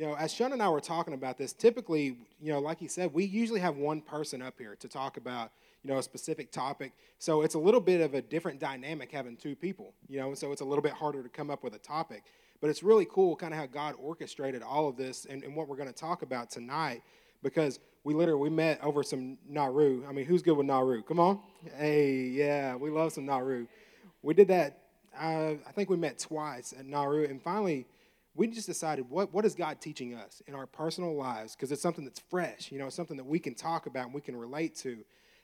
you 0.00 0.06
know, 0.06 0.14
as 0.14 0.32
Sean 0.32 0.54
and 0.54 0.62
I 0.62 0.68
were 0.70 0.80
talking 0.80 1.12
about 1.12 1.36
this, 1.36 1.52
typically, 1.52 2.16
you 2.40 2.50
know, 2.50 2.58
like 2.58 2.78
he 2.78 2.88
said, 2.88 3.12
we 3.12 3.26
usually 3.26 3.60
have 3.60 3.76
one 3.76 4.00
person 4.00 4.40
up 4.40 4.54
here 4.56 4.74
to 4.76 4.88
talk 4.88 5.18
about, 5.18 5.50
you 5.82 5.90
know, 5.90 5.98
a 5.98 6.02
specific 6.02 6.50
topic. 6.50 6.94
So 7.18 7.42
it's 7.42 7.54
a 7.54 7.58
little 7.58 7.82
bit 7.82 8.00
of 8.00 8.14
a 8.14 8.22
different 8.22 8.60
dynamic 8.60 9.12
having 9.12 9.36
two 9.36 9.54
people, 9.54 9.92
you 10.08 10.18
know, 10.18 10.32
so 10.32 10.52
it's 10.52 10.62
a 10.62 10.64
little 10.64 10.80
bit 10.80 10.92
harder 10.92 11.22
to 11.22 11.28
come 11.28 11.50
up 11.50 11.62
with 11.62 11.74
a 11.74 11.78
topic. 11.78 12.24
But 12.62 12.70
it's 12.70 12.82
really 12.82 13.06
cool 13.10 13.36
kind 13.36 13.52
of 13.52 13.60
how 13.60 13.66
God 13.66 13.94
orchestrated 14.02 14.62
all 14.62 14.88
of 14.88 14.96
this 14.96 15.26
and, 15.26 15.44
and 15.44 15.54
what 15.54 15.68
we're 15.68 15.76
going 15.76 15.92
to 15.92 15.94
talk 15.94 16.22
about 16.22 16.50
tonight 16.50 17.02
because 17.42 17.78
we 18.02 18.14
literally 18.14 18.40
we 18.40 18.48
met 18.48 18.82
over 18.82 19.02
some 19.02 19.36
Nauru. 19.46 20.06
I 20.08 20.12
mean, 20.12 20.24
who's 20.24 20.40
good 20.40 20.56
with 20.56 20.64
Nauru? 20.64 21.02
Come 21.02 21.20
on. 21.20 21.40
Hey, 21.76 22.22
yeah, 22.22 22.74
we 22.74 22.88
love 22.88 23.12
some 23.12 23.26
Nauru. 23.26 23.66
We 24.22 24.32
did 24.32 24.48
that, 24.48 24.78
uh, 25.14 25.56
I 25.68 25.72
think 25.74 25.90
we 25.90 25.98
met 25.98 26.18
twice 26.18 26.72
at 26.72 26.86
Nauru, 26.86 27.24
and 27.24 27.42
finally, 27.42 27.86
we 28.34 28.46
just 28.46 28.66
decided 28.66 29.08
what, 29.10 29.32
what 29.32 29.44
is 29.44 29.54
God 29.54 29.80
teaching 29.80 30.14
us 30.14 30.42
in 30.46 30.54
our 30.54 30.66
personal 30.66 31.14
lives 31.14 31.54
because 31.54 31.72
it's 31.72 31.82
something 31.82 32.04
that's 32.04 32.20
fresh, 32.20 32.70
you 32.70 32.78
know, 32.78 32.86
it's 32.86 32.96
something 32.96 33.16
that 33.16 33.26
we 33.26 33.38
can 33.38 33.54
talk 33.54 33.86
about 33.86 34.06
and 34.06 34.14
we 34.14 34.20
can 34.20 34.36
relate 34.36 34.76
to. 34.76 34.98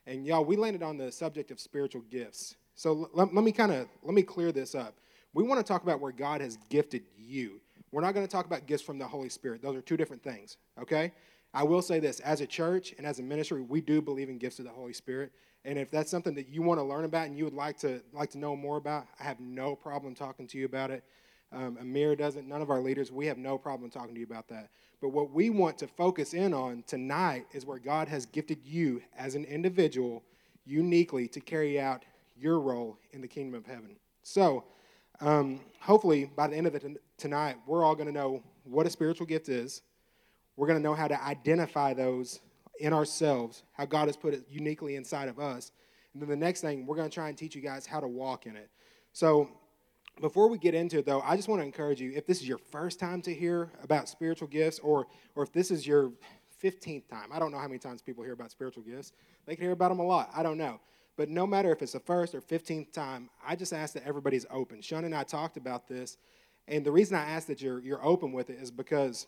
And 0.06 0.24
y'all, 0.24 0.44
we 0.44 0.56
landed 0.56 0.82
on 0.82 0.96
the 0.96 1.10
subject 1.10 1.50
of 1.50 1.58
spiritual 1.58 2.02
gifts. 2.02 2.54
So 2.76 3.10
let, 3.12 3.34
let 3.34 3.44
me 3.44 3.52
kind 3.52 3.72
of 3.72 3.88
let 4.02 4.14
me 4.14 4.22
clear 4.22 4.52
this 4.52 4.74
up. 4.74 4.94
We 5.34 5.42
want 5.42 5.58
to 5.58 5.64
talk 5.64 5.82
about 5.82 6.00
where 6.00 6.12
God 6.12 6.40
has 6.40 6.58
gifted 6.70 7.02
you. 7.18 7.60
We're 7.90 8.02
not 8.02 8.14
going 8.14 8.26
to 8.26 8.30
talk 8.30 8.46
about 8.46 8.66
gifts 8.66 8.82
from 8.82 8.98
the 8.98 9.06
Holy 9.06 9.28
Spirit. 9.28 9.62
Those 9.62 9.76
are 9.76 9.80
two 9.80 9.96
different 9.96 10.22
things, 10.22 10.56
okay? 10.80 11.12
I 11.52 11.62
will 11.62 11.82
say 11.82 12.00
this, 12.00 12.20
as 12.20 12.40
a 12.40 12.46
church 12.46 12.94
and 12.98 13.06
as 13.06 13.18
a 13.18 13.22
ministry, 13.22 13.62
we 13.62 13.80
do 13.80 14.02
believe 14.02 14.28
in 14.28 14.38
gifts 14.38 14.58
of 14.58 14.64
the 14.64 14.70
Holy 14.70 14.92
Spirit. 14.92 15.32
And 15.64 15.78
if 15.78 15.90
that's 15.90 16.10
something 16.10 16.34
that 16.34 16.48
you 16.48 16.62
want 16.62 16.78
to 16.78 16.84
learn 16.84 17.04
about 17.04 17.26
and 17.26 17.36
you 17.36 17.44
would 17.44 17.54
like 17.54 17.78
to 17.78 18.02
like 18.12 18.30
to 18.30 18.38
know 18.38 18.54
more 18.54 18.76
about, 18.76 19.06
I 19.18 19.24
have 19.24 19.40
no 19.40 19.74
problem 19.74 20.14
talking 20.14 20.46
to 20.48 20.58
you 20.58 20.64
about 20.64 20.90
it. 20.90 21.02
Um, 21.52 21.78
Amir 21.80 22.16
doesn't, 22.16 22.48
none 22.48 22.60
of 22.60 22.70
our 22.70 22.80
leaders, 22.80 23.12
we 23.12 23.26
have 23.26 23.38
no 23.38 23.56
problem 23.56 23.90
talking 23.90 24.14
to 24.14 24.20
you 24.20 24.26
about 24.26 24.48
that. 24.48 24.70
But 25.00 25.10
what 25.10 25.30
we 25.30 25.50
want 25.50 25.78
to 25.78 25.86
focus 25.86 26.34
in 26.34 26.52
on 26.52 26.82
tonight 26.86 27.46
is 27.52 27.64
where 27.64 27.78
God 27.78 28.08
has 28.08 28.26
gifted 28.26 28.58
you 28.64 29.02
as 29.16 29.34
an 29.34 29.44
individual 29.44 30.22
uniquely 30.64 31.28
to 31.28 31.40
carry 31.40 31.78
out 31.80 32.04
your 32.36 32.60
role 32.60 32.98
in 33.12 33.20
the 33.20 33.28
kingdom 33.28 33.54
of 33.54 33.66
heaven. 33.66 33.96
So, 34.22 34.64
um, 35.20 35.60
hopefully, 35.80 36.30
by 36.36 36.46
the 36.48 36.56
end 36.56 36.66
of 36.66 36.72
the 36.72 36.80
t- 36.80 36.96
tonight, 37.16 37.56
we're 37.66 37.84
all 37.84 37.94
going 37.94 38.08
to 38.08 38.12
know 38.12 38.42
what 38.64 38.86
a 38.86 38.90
spiritual 38.90 39.26
gift 39.26 39.48
is. 39.48 39.82
We're 40.56 40.66
going 40.66 40.78
to 40.78 40.82
know 40.82 40.94
how 40.94 41.08
to 41.08 41.22
identify 41.22 41.94
those 41.94 42.40
in 42.80 42.92
ourselves, 42.92 43.62
how 43.72 43.86
God 43.86 44.08
has 44.08 44.16
put 44.16 44.34
it 44.34 44.44
uniquely 44.50 44.96
inside 44.96 45.28
of 45.28 45.38
us. 45.38 45.70
And 46.12 46.20
then 46.20 46.28
the 46.28 46.36
next 46.36 46.60
thing, 46.60 46.86
we're 46.86 46.96
going 46.96 47.08
to 47.08 47.14
try 47.14 47.28
and 47.28 47.38
teach 47.38 47.54
you 47.54 47.62
guys 47.62 47.86
how 47.86 48.00
to 48.00 48.08
walk 48.08 48.46
in 48.46 48.56
it. 48.56 48.70
So, 49.12 49.48
before 50.20 50.48
we 50.48 50.58
get 50.58 50.74
into 50.74 50.98
it 50.98 51.06
though 51.06 51.20
i 51.22 51.36
just 51.36 51.48
want 51.48 51.60
to 51.60 51.64
encourage 51.64 52.00
you 52.00 52.12
if 52.14 52.26
this 52.26 52.40
is 52.40 52.48
your 52.48 52.58
first 52.58 52.98
time 52.98 53.20
to 53.20 53.34
hear 53.34 53.70
about 53.82 54.08
spiritual 54.08 54.48
gifts 54.48 54.78
or 54.78 55.06
or 55.34 55.42
if 55.42 55.52
this 55.52 55.70
is 55.70 55.86
your 55.86 56.10
15th 56.62 57.08
time 57.08 57.28
i 57.32 57.38
don't 57.38 57.52
know 57.52 57.58
how 57.58 57.68
many 57.68 57.78
times 57.78 58.02
people 58.02 58.24
hear 58.24 58.32
about 58.32 58.50
spiritual 58.50 58.82
gifts. 58.82 59.12
They 59.46 59.54
can 59.54 59.64
hear 59.64 59.72
about 59.72 59.90
them 59.90 60.00
a 60.00 60.04
lot. 60.04 60.30
I 60.34 60.42
don't 60.42 60.58
know. 60.58 60.80
But 61.16 61.28
no 61.28 61.46
matter 61.46 61.70
if 61.70 61.80
it's 61.80 61.92
the 61.92 62.00
first 62.00 62.34
or 62.34 62.40
15th 62.40 62.92
time 62.92 63.30
i 63.46 63.54
just 63.56 63.72
ask 63.72 63.94
that 63.94 64.04
everybody's 64.06 64.46
open. 64.50 64.80
Sean 64.80 65.04
and 65.04 65.14
i 65.14 65.22
talked 65.22 65.56
about 65.56 65.88
this 65.88 66.16
and 66.68 66.84
the 66.84 66.92
reason 66.92 67.16
i 67.16 67.22
ask 67.22 67.46
that 67.48 67.60
you're, 67.60 67.80
you're 67.80 68.04
open 68.04 68.32
with 68.32 68.50
it 68.50 68.58
is 68.60 68.70
because 68.70 69.26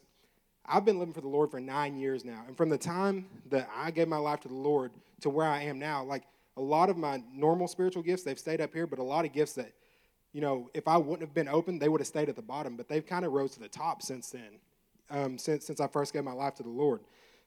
i've 0.66 0.84
been 0.84 0.98
living 0.98 1.14
for 1.14 1.20
the 1.20 1.28
lord 1.28 1.50
for 1.50 1.60
nine 1.60 1.96
years 1.96 2.24
now. 2.24 2.44
And 2.46 2.56
from 2.56 2.70
the 2.70 2.78
time 2.78 3.26
that 3.50 3.68
i 3.76 3.90
gave 3.90 4.08
my 4.08 4.16
life 4.16 4.40
to 4.40 4.48
the 4.48 4.54
lord 4.54 4.90
to 5.20 5.30
where 5.30 5.46
i 5.46 5.62
am 5.62 5.78
now 5.78 6.02
like 6.02 6.24
a 6.56 6.62
lot 6.62 6.90
of 6.90 6.96
my 6.96 7.22
normal 7.32 7.68
spiritual 7.68 8.02
gifts 8.02 8.22
they've 8.22 8.38
stayed 8.38 8.60
up 8.60 8.72
here 8.72 8.86
but 8.86 8.98
a 8.98 9.02
lot 9.02 9.24
of 9.24 9.32
gifts 9.32 9.52
that 9.52 9.72
you 10.38 10.42
know, 10.42 10.70
if 10.72 10.86
I 10.86 10.96
wouldn't 10.96 11.22
have 11.22 11.34
been 11.34 11.48
open, 11.48 11.80
they 11.80 11.88
would 11.88 12.00
have 12.00 12.06
stayed 12.06 12.28
at 12.28 12.36
the 12.36 12.42
bottom. 12.42 12.76
But 12.76 12.88
they've 12.88 13.04
kind 13.04 13.24
of 13.24 13.32
rose 13.32 13.54
to 13.54 13.58
the 13.58 13.66
top 13.66 14.02
since 14.02 14.30
then, 14.30 14.60
um, 15.10 15.36
since 15.36 15.66
since 15.66 15.80
I 15.80 15.88
first 15.88 16.12
gave 16.12 16.22
my 16.22 16.30
life 16.30 16.54
to 16.58 16.62
the 16.62 16.68
Lord. 16.68 17.00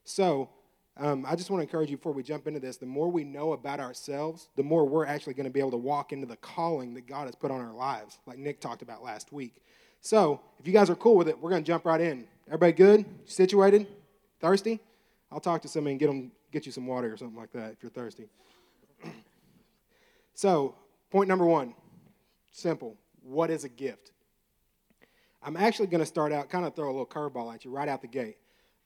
So 0.04 0.50
um, 0.98 1.24
I 1.26 1.34
just 1.34 1.48
want 1.48 1.60
to 1.60 1.62
encourage 1.62 1.88
you 1.88 1.96
before 1.96 2.12
we 2.12 2.22
jump 2.22 2.46
into 2.46 2.60
this. 2.60 2.76
The 2.76 2.84
more 2.84 3.10
we 3.10 3.24
know 3.24 3.54
about 3.54 3.80
ourselves, 3.80 4.50
the 4.56 4.62
more 4.62 4.84
we're 4.84 5.06
actually 5.06 5.32
going 5.32 5.46
to 5.46 5.50
be 5.50 5.58
able 5.58 5.70
to 5.70 5.78
walk 5.78 6.12
into 6.12 6.26
the 6.26 6.36
calling 6.36 6.92
that 6.92 7.06
God 7.06 7.24
has 7.24 7.34
put 7.34 7.50
on 7.50 7.62
our 7.62 7.72
lives, 7.72 8.18
like 8.26 8.36
Nick 8.36 8.60
talked 8.60 8.82
about 8.82 9.02
last 9.02 9.32
week. 9.32 9.62
So 10.02 10.42
if 10.60 10.66
you 10.66 10.74
guys 10.74 10.90
are 10.90 10.94
cool 10.94 11.16
with 11.16 11.28
it, 11.28 11.40
we're 11.40 11.48
going 11.48 11.62
to 11.62 11.66
jump 11.66 11.86
right 11.86 12.00
in. 12.00 12.26
Everybody 12.46 12.72
good? 12.72 13.06
Situated? 13.24 13.86
Thirsty? 14.38 14.80
I'll 15.30 15.40
talk 15.40 15.62
to 15.62 15.68
somebody 15.68 15.92
and 15.92 16.00
get 16.00 16.08
them 16.08 16.30
get 16.52 16.66
you 16.66 16.72
some 16.72 16.86
water 16.86 17.10
or 17.10 17.16
something 17.16 17.38
like 17.38 17.52
that 17.52 17.72
if 17.72 17.82
you're 17.82 17.88
thirsty. 17.88 18.28
so 20.34 20.74
point 21.10 21.26
number 21.26 21.46
one 21.46 21.72
Simple. 22.52 22.96
What 23.22 23.50
is 23.50 23.64
a 23.64 23.68
gift? 23.68 24.12
I'm 25.42 25.56
actually 25.56 25.88
going 25.88 26.00
to 26.00 26.06
start 26.06 26.32
out, 26.32 26.48
kind 26.48 26.64
of 26.64 26.76
throw 26.76 26.86
a 26.86 26.92
little 26.92 27.06
curveball 27.06 27.52
at 27.52 27.64
you 27.64 27.70
right 27.70 27.88
out 27.88 28.00
the 28.00 28.08
gate. 28.08 28.36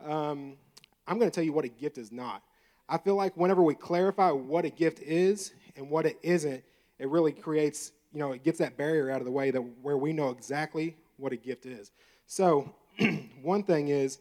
Um, 0.03 0.56
I'm 1.06 1.19
going 1.19 1.31
to 1.31 1.34
tell 1.34 1.44
you 1.44 1.53
what 1.53 1.65
a 1.65 1.69
gift 1.69 1.99
is 1.99 2.10
not. 2.10 2.43
I 2.88 2.99
feel 2.99 3.16
like 3.16 3.37
whenever 3.37 3.62
we 3.62 3.75
clarify 3.75 4.31
what 4.31 4.65
a 4.65 4.71
gift 4.71 5.00
is 5.00 5.53
and 5.76 5.91
what 5.91 6.06
it 6.06 6.19
isn't, 6.22 6.62
it 6.99 7.09
really 7.09 7.32
creates, 7.32 7.93
you 8.12 8.21
know, 8.21 8.32
it 8.32 8.44
gets 8.44 8.59
that 8.59 8.76
barrier 8.76 9.10
out 9.10 9.21
of 9.21 9.26
the 9.26 9.32
way 9.32 9.50
that 9.50 9.60
where 9.82 9.99
we 9.99 10.12
know 10.12 10.31
exactly 10.31 10.97
what 11.16 11.32
a 11.32 11.37
gift 11.37 11.66
is. 11.66 11.91
So, 12.26 12.72
one 13.43 13.62
thing 13.62 13.88
is 13.88 14.19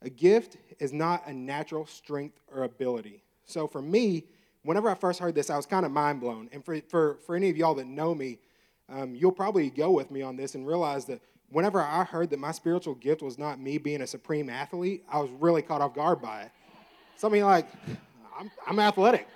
a 0.00 0.10
gift 0.10 0.56
is 0.80 0.92
not 0.92 1.26
a 1.26 1.32
natural 1.32 1.86
strength 1.86 2.40
or 2.52 2.64
ability. 2.64 3.22
So, 3.44 3.66
for 3.66 3.82
me, 3.82 4.24
whenever 4.64 4.90
I 4.90 4.94
first 4.94 5.20
heard 5.20 5.34
this, 5.34 5.50
I 5.50 5.56
was 5.56 5.66
kind 5.66 5.84
of 5.84 5.92
mind 5.92 6.20
blown. 6.20 6.48
And 6.52 6.64
for, 6.64 6.80
for, 6.88 7.18
for 7.26 7.36
any 7.36 7.50
of 7.50 7.56
y'all 7.56 7.74
that 7.74 7.86
know 7.86 8.14
me, 8.14 8.38
um, 8.92 9.14
you'll 9.14 9.32
probably 9.32 9.70
go 9.70 9.90
with 9.90 10.10
me 10.10 10.22
on 10.22 10.36
this 10.36 10.54
and 10.54 10.66
realize 10.66 11.06
that 11.06 11.20
whenever 11.50 11.80
I 11.80 12.04
heard 12.04 12.30
that 12.30 12.38
my 12.38 12.52
spiritual 12.52 12.94
gift 12.94 13.22
was 13.22 13.38
not 13.38 13.58
me 13.58 13.78
being 13.78 14.02
a 14.02 14.06
supreme 14.06 14.50
athlete, 14.50 15.04
I 15.10 15.18
was 15.18 15.30
really 15.40 15.62
caught 15.62 15.80
off 15.80 15.94
guard 15.94 16.20
by 16.20 16.42
it. 16.42 16.50
Something 17.16 17.42
like, 17.42 17.66
I'm, 18.38 18.50
I'm 18.66 18.78
athletic. 18.78 19.26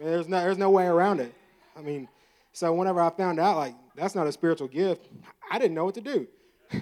There's 0.00 0.28
no, 0.28 0.40
there's 0.40 0.58
no 0.58 0.70
way 0.70 0.86
around 0.86 1.20
it. 1.20 1.32
I 1.76 1.80
mean, 1.80 2.08
so 2.52 2.72
whenever 2.72 3.00
I 3.00 3.10
found 3.10 3.38
out, 3.38 3.56
like, 3.56 3.74
that's 3.94 4.14
not 4.14 4.26
a 4.26 4.32
spiritual 4.32 4.68
gift, 4.68 5.08
I 5.50 5.58
didn't 5.58 5.74
know 5.74 5.84
what 5.84 5.94
to 5.94 6.00
do. 6.00 6.26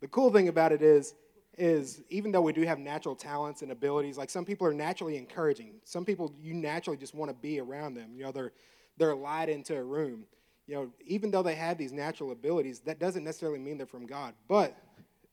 the 0.00 0.08
cool 0.08 0.30
thing 0.30 0.48
about 0.48 0.72
it 0.72 0.82
is, 0.82 1.14
is 1.56 2.02
even 2.10 2.32
though 2.32 2.42
we 2.42 2.52
do 2.52 2.62
have 2.62 2.78
natural 2.78 3.14
talents 3.14 3.62
and 3.62 3.72
abilities, 3.72 4.18
like 4.18 4.30
some 4.30 4.44
people 4.44 4.66
are 4.66 4.74
naturally 4.74 5.16
encouraging. 5.16 5.72
Some 5.84 6.04
people, 6.04 6.34
you 6.40 6.52
naturally 6.52 6.96
just 6.96 7.14
want 7.14 7.30
to 7.30 7.36
be 7.36 7.60
around 7.60 7.94
them. 7.94 8.10
You 8.14 8.24
know, 8.24 8.32
they're, 8.32 8.52
they're 8.98 9.14
light 9.14 9.48
into 9.48 9.76
a 9.76 9.82
room 9.82 10.24
you 10.70 10.76
know, 10.76 10.88
even 11.04 11.32
though 11.32 11.42
they 11.42 11.56
have 11.56 11.78
these 11.78 11.92
natural 11.92 12.30
abilities, 12.30 12.78
that 12.80 13.00
doesn't 13.00 13.24
necessarily 13.24 13.58
mean 13.58 13.76
they're 13.76 13.88
from 13.88 14.06
God. 14.06 14.34
But, 14.46 14.76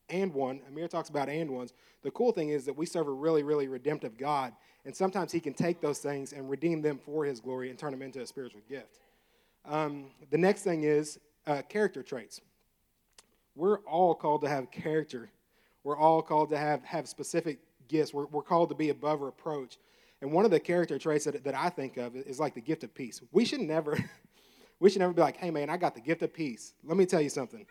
and 0.08 0.34
one, 0.34 0.60
Amir 0.66 0.88
talks 0.88 1.10
about 1.10 1.28
and 1.28 1.48
ones. 1.52 1.74
The 2.02 2.10
cool 2.10 2.32
thing 2.32 2.48
is 2.48 2.64
that 2.64 2.76
we 2.76 2.86
serve 2.86 3.06
a 3.06 3.12
really, 3.12 3.44
really 3.44 3.68
redemptive 3.68 4.18
God. 4.18 4.52
And 4.84 4.96
sometimes 4.96 5.30
he 5.30 5.38
can 5.38 5.54
take 5.54 5.80
those 5.80 6.00
things 6.00 6.32
and 6.32 6.50
redeem 6.50 6.82
them 6.82 6.98
for 6.98 7.24
his 7.24 7.38
glory 7.38 7.70
and 7.70 7.78
turn 7.78 7.92
them 7.92 8.02
into 8.02 8.20
a 8.20 8.26
spiritual 8.26 8.62
gift. 8.68 8.98
Um, 9.64 10.06
the 10.30 10.38
next 10.38 10.62
thing 10.62 10.82
is 10.82 11.20
uh, 11.46 11.62
character 11.68 12.02
traits. 12.02 12.40
We're 13.54 13.78
all 13.82 14.16
called 14.16 14.40
to 14.40 14.48
have 14.48 14.72
character. 14.72 15.30
We're 15.84 15.98
all 15.98 16.20
called 16.20 16.50
to 16.50 16.58
have, 16.58 16.82
have 16.82 17.06
specific 17.06 17.60
gifts. 17.86 18.12
We're, 18.12 18.26
we're 18.26 18.42
called 18.42 18.70
to 18.70 18.74
be 18.74 18.88
above 18.88 19.20
reproach. 19.20 19.78
And 20.20 20.32
one 20.32 20.44
of 20.44 20.50
the 20.50 20.58
character 20.58 20.98
traits 20.98 21.26
that, 21.26 21.44
that 21.44 21.54
I 21.54 21.68
think 21.68 21.96
of 21.96 22.16
is 22.16 22.40
like 22.40 22.54
the 22.54 22.60
gift 22.60 22.82
of 22.82 22.92
peace. 22.92 23.22
We 23.30 23.44
should 23.44 23.60
never, 23.60 23.96
We 24.80 24.90
should 24.90 25.00
never 25.00 25.12
be 25.12 25.20
like, 25.20 25.36
hey, 25.36 25.50
man, 25.50 25.70
I 25.70 25.76
got 25.76 25.94
the 25.94 26.00
gift 26.00 26.22
of 26.22 26.32
peace. 26.32 26.72
Let 26.84 26.96
me 26.96 27.06
tell 27.06 27.20
you 27.20 27.30
something. 27.30 27.66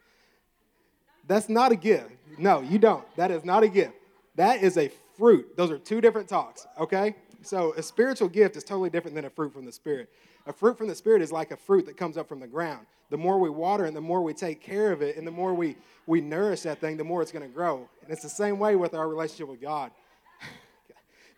That's 1.27 1.49
not 1.49 1.71
a 1.71 1.75
gift. 1.75 2.11
No, 2.37 2.61
you 2.61 2.79
don't. 2.79 3.03
That 3.15 3.31
is 3.31 3.43
not 3.43 3.63
a 3.63 3.67
gift. 3.67 3.93
That 4.35 4.61
is 4.61 4.77
a 4.77 4.89
fruit. 5.17 5.57
Those 5.57 5.71
are 5.71 5.77
two 5.77 5.99
different 5.99 6.29
talks, 6.29 6.67
okay? 6.79 7.15
So 7.41 7.73
a 7.73 7.83
spiritual 7.83 8.29
gift 8.29 8.55
is 8.55 8.63
totally 8.63 8.89
different 8.89 9.15
than 9.15 9.25
a 9.25 9.29
fruit 9.29 9.53
from 9.53 9.65
the 9.65 9.71
Spirit. 9.71 10.09
A 10.45 10.53
fruit 10.53 10.77
from 10.77 10.87
the 10.87 10.95
Spirit 10.95 11.21
is 11.21 11.31
like 11.31 11.51
a 11.51 11.57
fruit 11.57 11.85
that 11.85 11.97
comes 11.97 12.17
up 12.17 12.27
from 12.27 12.39
the 12.39 12.47
ground. 12.47 12.85
The 13.09 13.17
more 13.17 13.39
we 13.39 13.49
water 13.49 13.85
and 13.85 13.95
the 13.95 14.01
more 14.01 14.21
we 14.21 14.33
take 14.33 14.61
care 14.61 14.91
of 14.91 15.01
it 15.01 15.17
and 15.17 15.25
the 15.25 15.31
more 15.31 15.53
we, 15.53 15.75
we 16.05 16.21
nourish 16.21 16.61
that 16.61 16.79
thing, 16.79 16.97
the 16.97 17.03
more 17.03 17.21
it's 17.21 17.31
going 17.31 17.47
to 17.47 17.53
grow. 17.53 17.87
And 18.03 18.11
it's 18.11 18.23
the 18.23 18.29
same 18.29 18.59
way 18.59 18.75
with 18.75 18.93
our 18.93 19.07
relationship 19.07 19.47
with 19.47 19.61
God. 19.61 19.91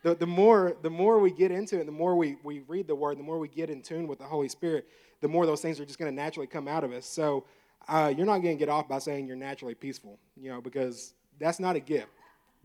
the, 0.04 0.16
the, 0.16 0.28
more, 0.28 0.76
the 0.82 0.90
more 0.90 1.20
we 1.20 1.32
get 1.32 1.52
into 1.52 1.80
it, 1.80 1.86
the 1.86 1.92
more 1.92 2.16
we, 2.16 2.38
we 2.44 2.62
read 2.68 2.88
the 2.88 2.96
Word, 2.96 3.20
the 3.20 3.24
more 3.24 3.40
we 3.40 3.48
get 3.48 3.70
in 3.70 3.82
tune 3.82 4.08
with 4.08 4.20
the 4.20 4.26
Holy 4.26 4.50
Spirit, 4.50 4.88
the 5.22 5.28
more 5.28 5.46
those 5.46 5.62
things 5.62 5.80
are 5.80 5.86
just 5.86 6.00
going 6.00 6.12
to 6.12 6.16
naturally 6.16 6.48
come 6.48 6.68
out 6.68 6.84
of 6.84 6.92
us. 6.92 7.06
So 7.06 7.46
uh, 7.88 8.14
you're 8.16 8.26
not 8.26 8.40
going 8.40 8.56
to 8.56 8.60
get 8.60 8.70
off 8.70 8.88
by 8.88 9.00
saying 9.00 9.28
you're 9.28 9.36
naturally 9.36 9.76
peaceful, 9.76 10.20
you 10.36 10.50
know, 10.50 10.62
because 10.62 11.14
that's 11.40 11.60
not 11.60 11.76
a 11.76 11.80
gift. 11.80 12.10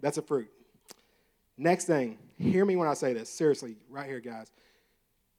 That's 0.01 0.19
a 0.19 0.23
fruit. 0.23 0.51
Next 1.57 1.85
thing, 1.85 2.19
hear 2.37 2.65
me 2.65 2.77
when 2.77 2.89
I 2.89 2.95
say 2.95 3.13
this. 3.13 3.31
Seriously, 3.31 3.77
right 3.89 4.07
here, 4.07 4.21
guys. 4.21 4.51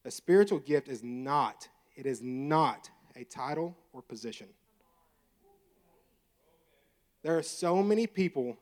A 0.05 0.11
spiritual 0.11 0.59
gift 0.59 0.87
is 0.87 1.03
not, 1.03 1.67
it 1.95 2.05
is 2.05 2.21
not 2.21 2.89
a 3.15 3.23
title 3.25 3.75
or 3.91 4.01
position. 4.01 4.47
There 7.23 7.37
are 7.37 7.43
so 7.43 7.81
many 7.81 8.05
people, 8.07 8.55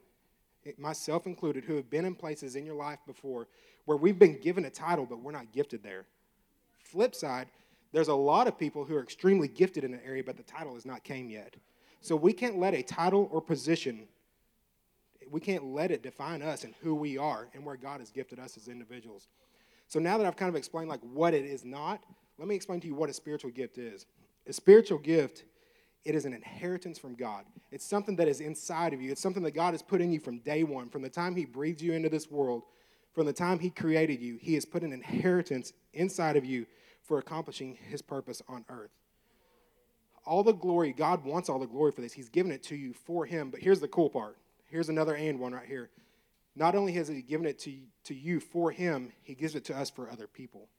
myself 0.78 1.26
included, 1.28 1.66
who 1.66 1.76
have 1.76 1.90
been 1.90 2.06
in 2.06 2.16
places 2.16 2.56
in 2.56 2.66
your 2.66 2.76
life 2.76 3.00
before 3.06 3.48
where 3.86 3.98
we've 3.98 4.18
been 4.18 4.40
given 4.40 4.66
a 4.66 4.70
title, 4.70 5.06
but 5.06 5.20
we're 5.20 5.32
not 5.32 5.52
gifted 5.52 5.84
there. 5.84 6.06
Flip 6.80 7.14
side, 7.14 7.48
there's 7.94 8.10
a 8.10 8.14
lot 8.14 8.48
of 8.48 8.58
people 8.58 8.84
who 8.84 8.96
are 8.96 9.04
extremely 9.04 9.48
gifted 9.48 9.86
in 9.86 9.94
an 9.94 10.02
area, 10.06 10.24
but 10.24 10.36
the 10.36 10.44
title 10.44 10.74
has 10.74 10.86
not 10.86 11.04
came 11.04 11.30
yet. 11.30 11.56
So 12.02 12.16
we 12.18 12.34
can't 12.34 12.58
let 12.58 12.74
a 12.74 12.84
title 12.84 13.30
or 13.32 13.40
position 13.40 14.08
we 15.34 15.40
can't 15.40 15.66
let 15.66 15.92
it 15.92 16.04
define 16.04 16.42
us 16.42 16.64
and 16.64 16.76
who 16.82 16.94
we 16.94 17.18
are 17.18 17.50
and 17.54 17.66
where 17.66 17.76
God 17.76 18.00
has 18.00 18.12
gifted 18.12 18.40
us 18.40 18.56
as 18.56 18.68
individuals. 18.68 19.28
So 19.88 20.00
now 20.00 20.18
that 20.18 20.28
I've 20.28 20.36
kind 20.36 20.50
of 20.50 20.56
explained 20.56 20.90
like 20.90 21.02
what 21.02 21.34
it 21.34 21.46
is 21.46 21.66
not, 21.66 22.04
let 22.38 22.48
me 22.48 22.56
explain 22.56 22.80
to 22.82 22.88
you 22.88 22.96
what 22.96 23.10
a 23.10 23.14
spiritual 23.14 23.50
gift 23.52 23.78
is. 23.78 24.06
A 24.48 24.54
spiritual 24.54 25.00
gift, 25.00 25.44
it 26.06 26.16
is 26.16 26.26
an 26.26 26.34
inheritance 26.34 27.00
from 27.00 27.16
God. 27.16 27.46
It's 27.72 27.86
something 27.86 28.16
that 28.18 28.28
is 28.28 28.42
inside 28.42 28.94
of 28.94 29.02
you. 29.02 29.12
It's 29.12 29.22
something 29.22 29.44
that 29.44 29.56
God 29.56 29.74
has 29.74 29.82
put 29.82 30.02
in 30.02 30.12
you 30.12 30.20
from 30.20 30.40
day 30.40 30.64
one, 30.64 30.90
from 30.90 31.02
the 31.02 31.10
time 31.10 31.36
He 31.36 31.46
breathed 31.46 31.82
you 31.82 31.94
into 31.94 32.10
this 32.10 32.30
world, 32.30 32.64
from 33.14 33.26
the 33.26 33.34
time 33.34 33.60
He 33.60 33.70
created 33.72 34.22
you. 34.22 34.38
He 34.40 34.54
has 34.56 34.66
put 34.66 34.84
an 34.84 34.94
inheritance 34.94 35.74
inside 35.94 36.38
of 36.38 36.46
you 36.46 36.66
for 37.04 37.20
accomplishing 37.20 37.78
His 37.90 38.02
purpose 38.02 38.42
on 38.48 38.66
earth. 38.70 38.92
All 40.26 40.44
the 40.44 40.54
glory, 40.54 40.94
God 40.94 41.26
wants 41.26 41.50
all 41.50 41.60
the 41.60 41.68
glory 41.68 41.92
for 41.92 42.02
this. 42.02 42.14
He's 42.14 42.30
given 42.30 42.52
it 42.52 42.64
to 42.64 42.76
you 42.76 42.94
for 42.94 43.26
Him. 43.26 43.50
But 43.50 43.60
here's 43.60 43.80
the 43.80 43.88
cool 43.88 44.10
part. 44.10 44.38
Here's 44.66 44.90
another 44.90 45.16
and 45.16 45.40
one 45.40 45.54
right 45.54 45.68
here. 45.68 45.90
Not 46.56 46.76
only 46.76 46.94
has 46.94 47.08
He 47.08 47.22
given 47.22 47.46
it 47.46 47.60
to, 47.60 47.74
to 48.06 48.16
you 48.16 48.40
for 48.40 48.72
Him, 48.72 49.12
He 49.22 49.36
gives 49.36 49.56
it 49.56 49.66
to 49.66 49.78
us 49.78 49.90
for 49.90 50.10
other 50.10 50.28
people. 50.28 50.70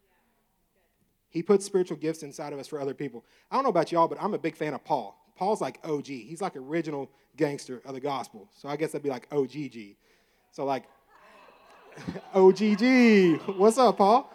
He 1.28 1.42
puts 1.42 1.66
spiritual 1.66 1.96
gifts 1.96 2.22
inside 2.22 2.52
of 2.52 2.60
us 2.60 2.68
for 2.68 2.80
other 2.80 2.94
people. 2.94 3.24
I 3.50 3.56
don't 3.56 3.64
know 3.64 3.70
about 3.70 3.90
y'all, 3.90 4.06
but 4.06 4.18
I'm 4.22 4.34
a 4.34 4.38
big 4.38 4.56
fan 4.56 4.72
of 4.72 4.84
Paul. 4.84 5.20
Paul's 5.36 5.60
like 5.60 5.80
OG. 5.84 6.06
He's 6.06 6.40
like 6.40 6.56
original 6.56 7.10
gangster 7.36 7.82
of 7.84 7.94
the 7.94 8.00
gospel. 8.00 8.48
So 8.54 8.68
I 8.68 8.76
guess 8.76 8.92
that'd 8.92 9.02
be 9.02 9.10
like 9.10 9.26
OGG. 9.32 9.96
So 10.52 10.64
like 10.64 10.84
OGG. 12.34 13.40
What's 13.58 13.78
up, 13.78 13.98
Paul? 13.98 14.33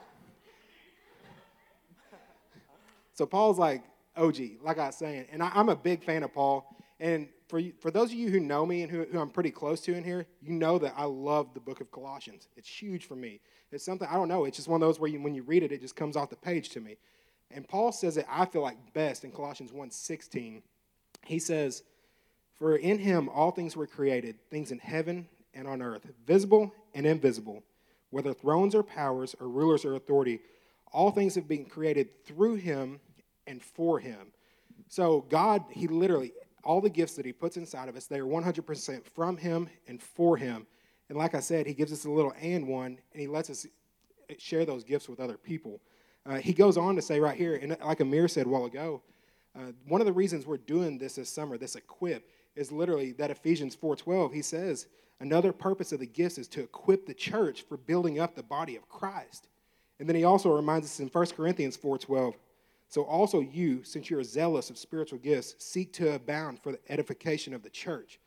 So 3.20 3.26
Paul's 3.26 3.60
like 3.60 3.84
OG, 4.16 4.38
like 4.64 4.80
I 4.80 4.86
was 4.86 4.96
saying, 4.96 5.26
and 5.30 5.44
I, 5.44 5.52
am 5.54 5.68
a 5.68 5.76
big 5.76 6.06
fan 6.06 6.24
of 6.24 6.34
Paul. 6.34 6.74
And 7.02 7.28
for 7.50 7.60
you, 7.60 7.74
for 7.82 7.92
those 7.92 8.14
of 8.14 8.14
you 8.14 8.30
who 8.30 8.40
know 8.40 8.66
me 8.66 8.82
and 8.82 8.90
who, 8.90 9.04
who 9.12 9.20
I'm 9.20 9.30
pretty 9.30 9.52
close 9.52 9.82
to 9.82 9.94
in 9.94 10.06
here, 10.06 10.26
you 10.42 10.54
know 10.54 10.78
that 10.78 10.94
I 10.96 11.04
love 11.04 11.54
the 11.54 11.60
book 11.60 11.82
of 11.82 11.92
Colossians. 11.92 12.48
It's 12.56 12.70
huge 12.70 13.10
for 13.10 13.18
me. 13.18 13.42
It's 13.74 13.84
something, 13.84 14.08
I 14.10 14.14
don't 14.14 14.30
know, 14.30 14.46
it's 14.46 14.56
just 14.56 14.70
one 14.70 14.82
of 14.82 14.88
those 14.88 15.02
where 15.02 15.10
you, 15.10 15.22
when 15.22 15.36
you 15.36 15.44
read 15.44 15.64
it, 15.64 15.74
it 15.74 15.82
just 15.82 15.98
comes 15.98 16.16
off 16.16 16.30
the 16.30 16.38
page 16.38 16.70
to 16.70 16.80
me. 16.80 16.96
And 17.52 17.68
Paul 17.68 17.92
says 17.92 18.16
it, 18.16 18.26
I 18.30 18.46
feel 18.46 18.62
like 18.62 18.94
best 18.94 19.26
in 19.26 19.34
Colossians 19.34 19.74
1.16. 19.74 20.62
He 21.26 21.40
says, 21.40 21.84
For 22.58 22.78
in 22.78 23.00
him 23.00 23.28
all 23.28 23.52
things 23.52 23.76
were 23.76 23.86
created, 23.86 24.38
things 24.50 24.72
in 24.72 24.80
heaven 24.80 25.28
and 25.54 25.68
on 25.68 25.82
earth, 25.82 26.08
visible 26.26 26.74
and 26.96 27.06
invisible, 27.06 27.64
whether 28.12 28.34
thrones 28.34 28.74
or 28.74 28.82
powers 28.82 29.36
or 29.42 29.50
rulers 29.50 29.84
or 29.84 29.96
authority, 29.96 30.40
all 30.94 31.12
things 31.12 31.36
have 31.36 31.50
been 31.50 31.66
created 31.66 32.26
through 32.26 32.56
him 32.56 33.02
and 33.50 33.62
for 33.62 34.00
him. 34.00 34.32
So 34.88 35.26
God, 35.30 35.66
he 35.72 35.88
literally, 35.88 36.32
all 36.64 36.80
the 36.80 36.90
gifts 36.90 37.16
that 37.16 37.26
he 37.26 37.34
puts 37.34 37.58
inside 37.58 37.90
of 37.90 37.98
us, 37.98 38.06
they 38.06 38.20
are 38.20 38.26
100% 38.26 39.06
from 39.06 39.36
him 39.36 39.68
and 39.88 40.02
for 40.02 40.38
him. 40.38 40.66
And 41.10 41.18
like 41.18 41.36
I 41.36 41.40
said, 41.42 41.66
he 41.66 41.74
gives 41.74 41.92
us 41.92 42.06
a 42.06 42.10
little 42.10 42.34
and 42.40 42.68
one, 42.68 43.00
and 43.12 43.22
he 43.22 43.28
lets 43.28 43.50
us 43.50 43.66
share 44.38 44.64
those 44.64 44.84
gifts 44.84 45.10
with 45.10 45.20
other 45.20 45.38
people. 45.38 45.82
Uh, 46.26 46.36
he 46.36 46.54
goes 46.54 46.78
on 46.78 46.96
to 46.96 47.02
say 47.02 47.20
right 47.20 47.38
here, 47.38 47.56
and 47.56 47.76
like 47.84 48.00
Amir 48.00 48.28
said 48.28 48.46
a 48.46 48.50
while 48.50 48.66
ago, 48.66 49.02
uh, 49.56 49.72
one 49.88 50.02
of 50.02 50.06
the 50.06 50.14
reasons 50.14 50.46
we're 50.46 50.58
doing 50.58 50.98
this 50.98 51.16
this 51.16 51.30
summer, 51.30 51.58
this 51.58 51.76
equip, 51.76 52.30
is 52.56 52.72
literally 52.72 53.14
that 53.14 53.32
Ephesians 53.32 53.76
4:12. 53.76 54.34
He 54.34 54.44
says 54.44 54.88
another 55.20 55.52
purpose 55.52 55.92
of 55.92 56.00
the 56.00 56.06
gifts 56.06 56.38
is 56.38 56.48
to 56.50 56.62
equip 56.62 57.08
the 57.08 57.14
church 57.14 57.64
for 57.64 57.78
building 57.78 58.20
up 58.20 58.36
the 58.36 58.44
body 58.44 58.76
of 58.76 58.88
Christ. 58.88 59.48
And 60.00 60.08
then 60.08 60.16
he 60.16 60.24
also 60.24 60.56
reminds 60.56 60.86
us 60.86 61.00
in 61.00 61.10
1 61.10 61.36
Corinthians 61.36 61.78
4:12. 61.78 62.36
So 62.90 63.04
also 63.04 63.40
you, 63.40 63.84
since 63.84 64.10
you're 64.10 64.24
zealous 64.24 64.72
of 64.72 64.78
spiritual 64.78 65.20
gifts, 65.20 65.56
seek 65.60 65.94
to 65.94 66.16
abound 66.16 66.60
for 66.60 66.72
the 66.72 66.80
edification 66.90 67.54
of 67.54 67.62
the 67.62 67.70
church. 67.70 68.20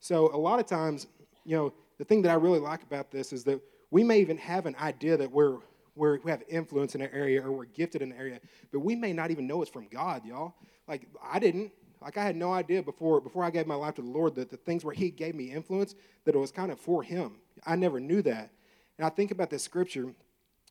So 0.00 0.34
a 0.34 0.36
lot 0.36 0.58
of 0.58 0.66
times, 0.66 1.06
you 1.44 1.56
know, 1.56 1.72
the 1.98 2.04
thing 2.04 2.22
that 2.22 2.30
I 2.30 2.34
really 2.34 2.58
like 2.58 2.82
about 2.82 3.12
this 3.12 3.32
is 3.32 3.44
that 3.44 3.60
we 3.90 4.02
may 4.02 4.20
even 4.20 4.36
have 4.38 4.66
an 4.66 4.74
idea 4.80 5.16
that 5.16 5.30
we're, 5.30 5.58
we're, 5.94 6.18
we 6.24 6.30
have 6.32 6.42
influence 6.48 6.96
in 6.96 7.00
an 7.00 7.10
area 7.12 7.42
or 7.42 7.52
we're 7.52 7.64
gifted 7.66 8.02
in 8.02 8.10
an 8.10 8.18
area, 8.18 8.40
but 8.72 8.80
we 8.80 8.96
may 8.96 9.12
not 9.12 9.30
even 9.30 9.46
know 9.46 9.62
it's 9.62 9.70
from 9.70 9.86
God, 9.88 10.24
y'all. 10.24 10.54
Like, 10.88 11.06
I 11.22 11.38
didn't. 11.38 11.72
Like, 12.00 12.16
I 12.16 12.24
had 12.24 12.36
no 12.36 12.52
idea 12.52 12.82
before, 12.82 13.20
before 13.20 13.44
I 13.44 13.50
gave 13.50 13.66
my 13.66 13.74
life 13.74 13.94
to 13.94 14.02
the 14.02 14.08
Lord 14.08 14.34
that 14.36 14.50
the 14.50 14.56
things 14.56 14.84
where 14.84 14.94
He 14.94 15.10
gave 15.10 15.34
me 15.34 15.52
influence, 15.52 15.94
that 16.24 16.34
it 16.34 16.38
was 16.38 16.52
kind 16.52 16.72
of 16.72 16.80
for 16.80 17.02
Him. 17.02 17.36
I 17.66 17.76
never 17.76 18.00
knew 18.00 18.22
that. 18.22 18.50
And 18.98 19.06
I 19.06 19.10
think 19.10 19.30
about 19.30 19.50
this 19.50 19.62
scripture 19.62 20.12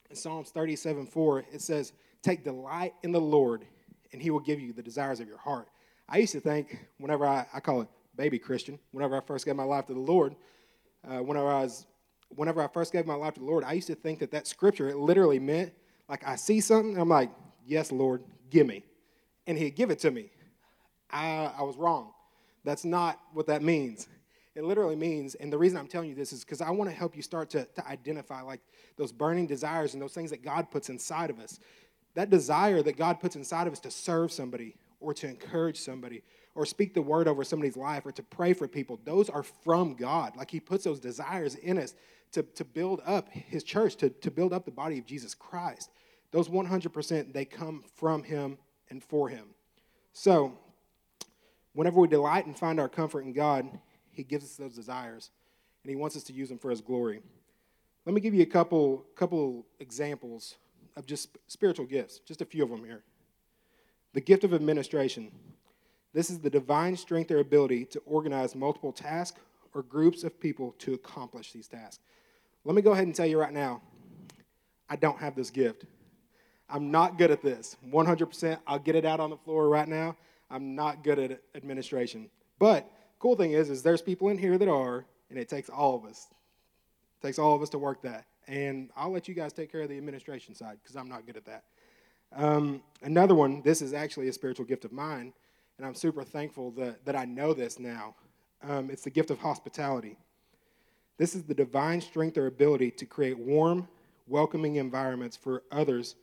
in 0.10 0.16
Psalms 0.16 0.50
37 0.50 1.06
4. 1.06 1.46
It 1.52 1.62
says, 1.62 1.94
Take 2.28 2.44
delight 2.44 2.94
in 3.04 3.14
the 3.14 3.22
Lord, 3.22 3.66
and 4.12 4.22
He 4.22 4.32
will 4.32 4.42
give 4.42 4.60
you 4.60 4.74
the 4.74 4.84
desires 4.84 5.22
of 5.22 5.30
your 5.30 5.38
heart. 5.38 5.70
I 6.10 6.18
used 6.18 6.34
to 6.34 6.42
think, 6.42 6.78
whenever 6.98 7.26
I, 7.26 7.48
I 7.54 7.62
call 7.62 7.80
it 7.80 7.88
baby 8.18 8.38
Christian, 8.38 8.80
whenever 8.92 9.16
I 9.16 9.22
first 9.22 9.46
gave 9.46 9.56
my 9.56 9.64
life 9.64 9.86
to 9.86 9.94
the 9.94 10.02
Lord, 10.02 10.36
uh, 11.10 11.20
whenever 11.20 11.48
I 11.48 11.62
was 11.62 11.88
whenever 12.36 12.62
I 12.62 12.68
first 12.68 12.92
gave 12.92 13.06
my 13.06 13.14
life 13.14 13.36
to 13.36 13.40
the 13.40 13.46
Lord, 13.46 13.64
I 13.64 13.72
used 13.72 13.88
to 13.88 13.96
think 13.96 14.20
that 14.20 14.32
that 14.32 14.46
scripture 14.46 14.90
it 14.90 14.98
literally 14.98 15.40
meant 15.40 15.72
like 16.10 16.28
I 16.28 16.36
see 16.36 16.60
something, 16.60 16.98
I'm 16.98 17.08
like, 17.08 17.32
yes, 17.66 17.94
Lord, 17.94 18.26
give 18.50 18.68
me, 18.68 18.84
and 19.46 19.58
He'd 19.58 19.78
give 19.78 19.90
it 19.90 20.00
to 20.00 20.12
me. 20.12 20.30
I, 21.10 21.54
I 21.58 21.62
was 21.62 21.78
wrong. 21.78 22.12
That's 22.66 22.84
not 22.84 23.22
what 23.32 23.48
that 23.48 23.62
means. 23.62 24.10
It 24.54 24.66
literally 24.66 24.96
means, 24.96 25.36
and 25.36 25.54
the 25.54 25.58
reason 25.58 25.78
I'm 25.78 25.88
telling 25.88 26.10
you 26.10 26.16
this 26.16 26.34
is 26.34 26.44
because 26.44 26.62
I 26.62 26.72
want 26.72 26.90
to 26.90 26.96
help 26.96 27.16
you 27.16 27.22
start 27.22 27.52
to, 27.52 27.66
to 27.76 27.88
identify 27.88 28.42
like 28.42 28.60
those 28.98 29.12
burning 29.12 29.46
desires 29.46 29.94
and 29.94 30.02
those 30.02 30.14
things 30.14 30.32
that 30.32 30.44
God 30.44 30.72
puts 30.72 30.90
inside 30.90 31.30
of 31.30 31.40
us. 31.40 31.60
That 32.16 32.30
desire 32.30 32.82
that 32.82 32.98
God 32.98 33.20
puts 33.20 33.36
inside 33.36 33.68
of 33.68 33.74
us 33.74 33.80
to 33.82 33.92
serve 33.92 34.32
somebody 34.32 34.76
or 35.00 35.14
to 35.14 35.28
encourage 35.28 35.80
somebody 35.80 36.24
or 36.56 36.66
speak 36.66 36.94
the 36.94 37.02
word 37.02 37.28
over 37.28 37.44
somebody's 37.44 37.78
life 37.78 38.06
or 38.06 38.12
to 38.12 38.24
pray 38.24 38.54
for 38.54 38.68
people, 38.68 39.00
those 39.06 39.30
are 39.30 39.44
from 39.44 39.94
God. 39.94 40.36
Like 40.36 40.50
He 40.50 40.60
puts 40.60 40.84
those 40.84 41.00
desires 41.00 41.56
in 41.56 41.78
us 41.78 41.94
to, 42.32 42.44
to 42.44 42.66
build 42.66 43.02
up 43.06 43.30
His 43.30 43.64
church, 43.64 43.96
to, 43.98 44.10
to 44.10 44.32
build 44.32 44.54
up 44.54 44.66
the 44.66 44.72
body 44.72 44.98
of 44.98 45.06
Jesus 45.06 45.36
Christ. 45.36 45.92
Those 46.32 46.50
100%, 46.50 47.32
they 47.32 47.46
come 47.46 47.84
from 47.96 48.24
Him 48.24 48.58
and 48.90 49.04
for 49.04 49.30
Him. 49.30 49.50
So, 50.14 50.58
whenever 51.74 52.00
we 52.00 52.08
delight 52.08 52.48
and 52.48 52.58
find 52.58 52.80
our 52.80 52.90
comfort 52.90 53.22
in 53.22 53.34
God, 53.34 53.70
He 54.12 54.24
gives 54.24 54.44
us 54.44 54.56
those 54.56 54.74
desires 54.74 55.30
and 55.84 55.92
He 55.92 55.96
wants 55.96 56.18
us 56.18 56.24
to 56.24 56.34
use 56.34 56.50
them 56.50 56.58
for 56.58 56.72
His 56.72 56.82
glory. 56.82 57.22
Let 58.06 58.16
me 58.16 58.22
give 58.22 58.34
you 58.34 58.42
a 58.42 58.48
couple, 58.48 59.06
couple 59.16 59.66
examples 59.80 60.56
of 60.98 61.06
just 61.06 61.38
spiritual 61.48 61.86
gifts, 61.86 62.20
just 62.20 62.42
a 62.42 62.46
few 62.46 62.64
of 62.64 62.70
them 62.70 62.84
here. 62.84 63.04
The 64.14 64.22
gift 64.22 64.44
of 64.44 64.54
administration. 64.54 65.32
This 66.14 66.30
is 66.30 66.40
the 66.40 66.50
divine 66.50 66.98
strength 66.98 67.30
or 67.30 67.40
ability 67.40 67.86
to 67.86 68.00
organize 68.00 68.56
multiple 68.56 68.92
tasks 68.92 69.40
or 69.74 69.84
groups 69.84 70.24
of 70.24 70.40
people 70.40 70.74
to 70.80 70.96
accomplish 70.96 71.52
these 71.52 71.68
tasks. 71.68 72.00
Let 72.66 72.76
me 72.76 72.82
go 72.82 72.92
ahead 72.92 73.06
and 73.06 73.16
tell 73.16 73.28
you 73.28 73.40
right 73.40 73.54
now 73.54 73.82
I 74.90 74.96
don't 74.96 75.20
have 75.20 75.36
this 75.36 75.52
gift. 75.52 75.86
I'm 76.70 76.92
not 76.92 77.18
good 77.18 77.32
at 77.32 77.42
this. 77.42 77.78
100%. 77.88 78.58
I'll 78.66 78.80
get 78.80 78.96
it 78.96 79.06
out 79.06 79.20
on 79.20 79.30
the 79.30 79.38
floor 79.38 79.70
right 79.70 79.88
now. 79.88 80.18
I'm 80.50 80.76
not 80.76 81.04
good 81.04 81.20
at 81.20 81.42
administration. 81.56 82.30
But 82.58 82.90
cool 83.20 83.36
thing 83.36 83.52
is 83.52 83.70
is 83.70 83.84
there's 83.84 84.02
people 84.02 84.30
in 84.30 84.38
here 84.38 84.58
that 84.58 84.68
are 84.68 85.06
and 85.30 85.38
it 85.38 85.48
takes 85.48 85.70
all 85.70 85.96
of 85.96 86.06
us. 86.06 86.28
It 87.22 87.28
takes 87.28 87.38
all 87.38 87.54
of 87.54 87.62
us 87.62 87.70
to 87.70 87.78
work 87.78 88.02
that. 88.02 88.26
And 88.48 88.90
I'll 88.96 89.12
let 89.12 89.28
you 89.28 89.34
guys 89.34 89.52
take 89.52 89.72
care 89.72 89.82
of 89.82 89.90
the 89.90 89.98
administration 89.98 90.56
side 90.56 90.78
because 90.82 90.96
I'm 90.96 91.10
not 91.10 91.26
good 91.26 91.38
at 91.38 91.46
that. 91.46 91.64
Um, 92.36 92.82
another 93.02 93.36
one, 93.36 93.62
this 93.62 93.82
is 93.82 93.94
actually 93.94 94.28
a 94.28 94.34
spiritual 94.34 94.66
gift 94.66 94.86
of 94.86 94.92
mine, 94.92 95.34
and 95.78 95.86
I'm 95.86 95.96
super 95.96 96.24
thankful 96.24 96.72
that, 96.72 97.06
that 97.06 97.16
I 97.16 97.26
know 97.26 97.54
this 97.54 97.80
now. 97.80 98.16
Um, 98.68 98.90
it's 98.90 99.04
the 99.04 99.10
gift 99.10 99.32
of 99.32 99.40
hospitality. 99.40 100.18
This 101.18 101.36
is 101.36 101.44
the 101.44 101.54
divine 101.54 102.02
strength 102.02 102.38
or 102.38 102.48
ability 102.48 102.92
to 102.92 103.06
create 103.06 103.38
warm, 103.38 103.88
welcoming 104.28 104.76
environments 104.76 105.36
for 105.38 105.64
others 105.72 106.16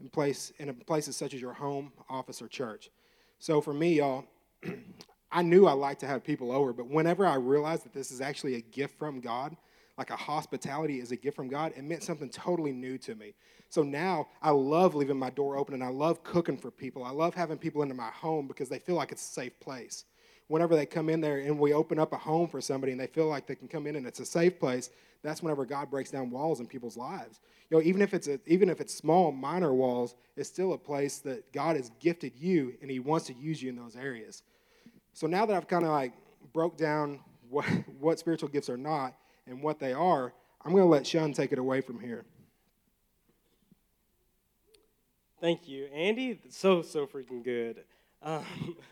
in, 0.00 0.08
place, 0.08 0.52
in 0.58 0.72
places 0.74 1.16
such 1.16 1.34
as 1.34 1.40
your 1.40 1.52
home, 1.52 1.92
office, 2.08 2.40
or 2.40 2.48
church. 2.48 2.90
So 3.38 3.60
for 3.60 3.74
me, 3.74 3.94
y'all, 3.94 4.24
I 5.32 5.42
knew 5.42 5.66
I 5.66 5.72
liked 5.72 6.00
to 6.00 6.06
have 6.06 6.24
people 6.24 6.50
over, 6.52 6.72
but 6.72 6.88
whenever 6.88 7.26
I 7.26 7.34
realized 7.34 7.84
that 7.84 7.92
this 7.92 8.10
is 8.10 8.20
actually 8.20 8.54
a 8.54 8.60
gift 8.60 8.98
from 8.98 9.20
God, 9.20 9.56
like 9.98 10.10
a 10.10 10.16
hospitality 10.16 11.00
is 11.00 11.10
a 11.10 11.16
gift 11.16 11.36
from 11.36 11.48
God, 11.48 11.72
it 11.76 11.82
meant 11.82 12.04
something 12.04 12.30
totally 12.30 12.72
new 12.72 12.96
to 12.98 13.16
me. 13.16 13.34
So 13.68 13.82
now 13.82 14.28
I 14.40 14.50
love 14.50 14.94
leaving 14.94 15.18
my 15.18 15.30
door 15.30 15.58
open 15.58 15.74
and 15.74 15.82
I 15.82 15.88
love 15.88 16.22
cooking 16.22 16.56
for 16.56 16.70
people. 16.70 17.04
I 17.04 17.10
love 17.10 17.34
having 17.34 17.58
people 17.58 17.82
into 17.82 17.94
my 17.94 18.10
home 18.10 18.46
because 18.46 18.68
they 18.68 18.78
feel 18.78 18.94
like 18.94 19.12
it's 19.12 19.28
a 19.28 19.32
safe 19.32 19.58
place. 19.60 20.04
Whenever 20.46 20.74
they 20.74 20.86
come 20.86 21.10
in 21.10 21.20
there 21.20 21.38
and 21.40 21.58
we 21.58 21.74
open 21.74 21.98
up 21.98 22.12
a 22.12 22.16
home 22.16 22.48
for 22.48 22.60
somebody 22.60 22.92
and 22.92 23.00
they 23.00 23.08
feel 23.08 23.26
like 23.26 23.46
they 23.46 23.56
can 23.56 23.68
come 23.68 23.86
in 23.86 23.96
and 23.96 24.06
it's 24.06 24.20
a 24.20 24.24
safe 24.24 24.58
place, 24.58 24.88
that's 25.22 25.42
whenever 25.42 25.66
God 25.66 25.90
breaks 25.90 26.10
down 26.10 26.30
walls 26.30 26.60
in 26.60 26.66
people's 26.66 26.96
lives. 26.96 27.40
You 27.68 27.76
know, 27.76 27.82
even 27.82 28.00
if 28.00 28.14
it's 28.14 28.28
a, 28.28 28.40
even 28.46 28.70
if 28.70 28.80
it's 28.80 28.94
small, 28.94 29.32
minor 29.32 29.74
walls, 29.74 30.14
it's 30.36 30.48
still 30.48 30.72
a 30.72 30.78
place 30.78 31.18
that 31.18 31.52
God 31.52 31.76
has 31.76 31.90
gifted 32.00 32.32
you 32.38 32.74
and 32.80 32.90
He 32.90 33.00
wants 33.00 33.26
to 33.26 33.34
use 33.34 33.60
you 33.60 33.68
in 33.68 33.76
those 33.76 33.96
areas. 33.96 34.42
So 35.12 35.26
now 35.26 35.44
that 35.44 35.54
I've 35.54 35.68
kind 35.68 35.84
of 35.84 35.90
like 35.90 36.12
broke 36.52 36.78
down 36.78 37.20
what, 37.50 37.64
what 38.00 38.18
spiritual 38.18 38.48
gifts 38.48 38.70
are 38.70 38.76
not, 38.78 39.14
and 39.48 39.62
what 39.62 39.78
they 39.78 39.92
are, 39.92 40.32
I'm 40.64 40.72
going 40.72 40.84
to 40.84 40.88
let 40.88 41.06
Sean 41.06 41.32
take 41.32 41.52
it 41.52 41.58
away 41.58 41.80
from 41.80 42.00
here. 42.00 42.24
Thank 45.40 45.68
you, 45.68 45.86
Andy. 45.86 46.40
So, 46.48 46.82
so 46.82 47.06
freaking 47.06 47.44
good. 47.44 47.84
Um, 48.22 48.44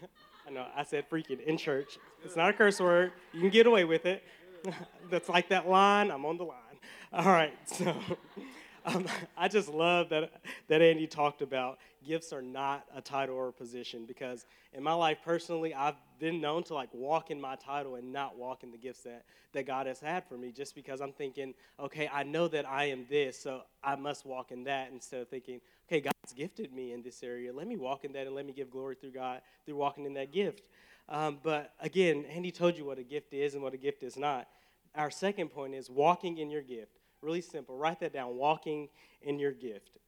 I 0.47 0.51
know 0.51 0.67
I 0.77 0.85
said 0.85 1.11
freaking 1.11 1.45
in 1.45 1.59
church. 1.59 1.99
It's 2.25 2.37
not 2.37 2.51
a 2.51 2.53
curse 2.53 2.81
word. 2.81 3.13
You 3.33 3.41
can 3.41 3.51
get 3.51 3.67
away 3.67 3.85
with 3.85 4.07
it. 4.07 4.23
That's 5.11 5.29
like 5.29 5.49
that 5.49 5.69
line. 5.69 6.11
I'm 6.11 6.25
on 6.25 6.39
the 6.39 6.45
line. 6.45 6.79
All 7.13 7.27
right. 7.27 7.53
So 7.67 7.95
um, 8.87 9.07
I 9.37 9.49
just 9.49 9.69
love 9.69 10.09
that 10.11 10.33
that 10.69 10.81
Andy 10.81 11.07
talked 11.07 11.43
about 11.43 11.79
gifts 12.07 12.33
are 12.33 12.43
not 12.43 12.87
a 12.95 13.01
title 13.01 13.35
or 13.35 13.49
a 13.49 13.53
position 13.53 14.07
because 14.07 14.47
in 14.73 14.83
my 14.83 14.93
life 14.93 15.19
personally, 15.25 15.75
I've 15.75 15.97
been 16.19 16.41
known 16.41 16.63
to 16.65 16.75
like 16.75 16.89
walk 16.93 17.31
in 17.31 17.41
my 17.41 17.57
title 17.57 17.97
and 17.97 18.13
not 18.13 18.39
walk 18.39 18.63
in 18.63 18.71
the 18.71 18.79
gifts 18.79 19.03
that 19.03 19.25
that 19.53 19.67
God 19.67 19.87
has 19.87 20.01
had 20.01 20.25
for 20.25 20.37
me 20.37 20.53
just 20.53 20.75
because 20.75 21.01
I'm 21.01 21.13
thinking, 21.13 21.55
okay, 21.81 22.09
I 22.13 22.23
know 22.23 22.49
that 22.49 22.69
I 22.69 22.85
am 22.85 23.07
this, 23.09 23.39
so 23.39 23.63
I 23.83 23.97
must 23.97 24.27
walk 24.27 24.53
in 24.53 24.65
that 24.65 24.91
instead 24.93 25.23
of 25.23 25.29
thinking, 25.29 25.61
okay, 25.89 26.01
God's 26.01 26.33
gifted 26.35 26.73
me 26.73 26.93
in 26.93 27.03
this 27.03 27.23
area. 27.23 27.53
Let 27.53 27.67
me 27.67 27.77
walk 27.77 28.05
in 28.05 28.13
that 28.13 28.27
and 28.27 28.35
let 28.35 28.47
me 28.47 28.53
give 28.53 28.71
glory 28.71 28.95
through 28.95 29.13
God 29.13 29.41
through 29.65 29.77
walking 29.77 30.05
in 30.05 30.15
that 30.15 30.33
gift. 30.33 30.63
Um, 31.09 31.39
but 31.43 31.73
again, 31.81 32.25
Andy 32.27 32.51
told 32.51 32.77
you 32.77 32.85
what 32.85 32.99
a 32.99 33.05
gift 33.05 33.33
is 33.33 33.55
and 33.55 33.63
what 33.63 33.75
a 33.75 33.79
gift 33.79 34.03
is 34.03 34.17
not. 34.17 34.49
Our 34.95 35.11
second 35.11 35.49
point 35.49 35.75
is 35.75 35.89
walking 35.91 36.39
in 36.39 36.51
your 36.51 36.63
gift. 36.63 36.99
Really 37.23 37.41
simple. 37.41 37.77
Write 37.77 38.01
that 38.01 38.13
down. 38.13 38.37
Walking 38.37 38.89
in 39.23 39.39
your 39.39 39.53
gift. 39.53 39.99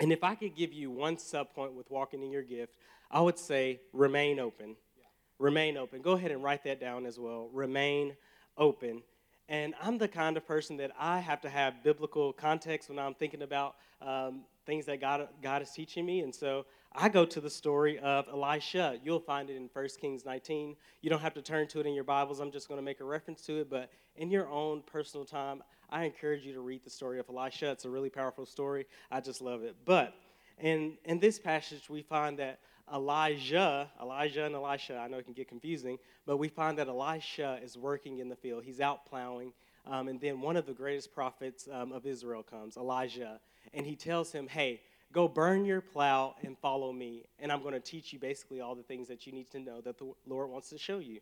And 0.00 0.12
if 0.12 0.24
I 0.24 0.34
could 0.34 0.56
give 0.56 0.72
you 0.72 0.90
one 0.90 1.16
subpoint 1.16 1.72
with 1.72 1.90
walking 1.90 2.22
in 2.22 2.30
your 2.30 2.42
gift, 2.42 2.76
I 3.10 3.20
would 3.20 3.38
say 3.38 3.80
remain 3.92 4.38
open. 4.40 4.76
Yeah. 4.96 5.04
Remain 5.38 5.76
open. 5.76 6.02
Go 6.02 6.12
ahead 6.12 6.30
and 6.30 6.42
write 6.42 6.64
that 6.64 6.80
down 6.80 7.06
as 7.06 7.18
well. 7.18 7.48
Remain 7.52 8.16
open. 8.56 9.02
And 9.48 9.74
I'm 9.80 9.98
the 9.98 10.08
kind 10.08 10.36
of 10.36 10.46
person 10.46 10.76
that 10.78 10.90
I 10.98 11.20
have 11.20 11.40
to 11.42 11.50
have 11.50 11.82
biblical 11.84 12.32
context 12.32 12.88
when 12.88 12.98
I'm 12.98 13.14
thinking 13.14 13.42
about 13.42 13.76
um, 14.00 14.42
things 14.66 14.86
that 14.86 15.00
God, 15.00 15.28
God 15.42 15.62
is 15.62 15.70
teaching 15.70 16.06
me. 16.06 16.20
And 16.20 16.34
so 16.34 16.64
I 16.92 17.08
go 17.08 17.24
to 17.26 17.40
the 17.40 17.50
story 17.50 17.98
of 17.98 18.26
Elisha. 18.28 18.98
You'll 19.04 19.20
find 19.20 19.50
it 19.50 19.56
in 19.56 19.68
1 19.72 19.88
Kings 20.00 20.24
19. 20.24 20.76
You 21.02 21.10
don't 21.10 21.20
have 21.20 21.34
to 21.34 21.42
turn 21.42 21.68
to 21.68 21.80
it 21.80 21.86
in 21.86 21.92
your 21.92 22.04
Bibles. 22.04 22.40
I'm 22.40 22.50
just 22.50 22.68
going 22.68 22.78
to 22.78 22.84
make 22.84 23.00
a 23.00 23.04
reference 23.04 23.42
to 23.42 23.60
it. 23.60 23.70
But 23.70 23.90
in 24.16 24.30
your 24.30 24.48
own 24.48 24.82
personal 24.82 25.26
time, 25.26 25.62
I 25.90 26.04
encourage 26.04 26.44
you 26.44 26.52
to 26.54 26.60
read 26.60 26.84
the 26.84 26.90
story 26.90 27.18
of 27.18 27.26
Elisha. 27.28 27.70
It's 27.70 27.84
a 27.84 27.90
really 27.90 28.10
powerful 28.10 28.46
story. 28.46 28.86
I 29.10 29.20
just 29.20 29.40
love 29.40 29.62
it. 29.62 29.76
But 29.84 30.14
in, 30.58 30.96
in 31.04 31.18
this 31.18 31.38
passage, 31.38 31.88
we 31.88 32.02
find 32.02 32.38
that 32.38 32.60
Elijah, 32.92 33.90
Elijah 34.00 34.44
and 34.44 34.54
Elisha, 34.54 34.96
I 34.96 35.08
know 35.08 35.18
it 35.18 35.24
can 35.24 35.32
get 35.32 35.48
confusing, 35.48 35.98
but 36.26 36.36
we 36.36 36.48
find 36.48 36.78
that 36.78 36.88
Elisha 36.88 37.58
is 37.62 37.78
working 37.78 38.18
in 38.18 38.28
the 38.28 38.36
field. 38.36 38.64
He's 38.64 38.80
out 38.80 39.06
plowing. 39.06 39.52
Um, 39.86 40.08
and 40.08 40.20
then 40.20 40.40
one 40.40 40.56
of 40.56 40.66
the 40.66 40.72
greatest 40.72 41.14
prophets 41.14 41.68
um, 41.70 41.92
of 41.92 42.06
Israel 42.06 42.42
comes, 42.42 42.76
Elijah, 42.76 43.40
and 43.72 43.86
he 43.86 43.96
tells 43.96 44.32
him, 44.32 44.46
Hey, 44.48 44.80
go 45.12 45.28
burn 45.28 45.64
your 45.64 45.80
plow 45.80 46.34
and 46.42 46.58
follow 46.58 46.92
me. 46.92 47.24
And 47.38 47.52
I'm 47.52 47.62
going 47.62 47.74
to 47.74 47.80
teach 47.80 48.12
you 48.12 48.18
basically 48.18 48.60
all 48.60 48.74
the 48.74 48.82
things 48.82 49.08
that 49.08 49.26
you 49.26 49.32
need 49.32 49.50
to 49.50 49.60
know 49.60 49.80
that 49.82 49.98
the 49.98 50.12
Lord 50.26 50.50
wants 50.50 50.70
to 50.70 50.78
show 50.78 50.98
you. 50.98 51.20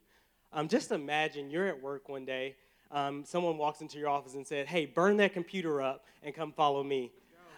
Um, 0.53 0.69
just 0.69 0.93
imagine 0.93 1.51
you're 1.51 1.67
at 1.67 1.81
work 1.81 2.09
one 2.09 2.25
day 2.25 2.57
um, 2.93 3.25
someone 3.25 3.59
walks 3.59 3.81
into 3.81 3.99
your 3.99 4.09
office 4.09 4.35
and 4.35 4.47
said, 4.47 4.67
hey, 4.67 4.87
burn 4.87 5.17
that 5.17 5.33
computer 5.33 5.81
up 5.81 6.05
and 6.23 6.35
come 6.35 6.53
follow 6.53 6.83
me. 6.83 7.11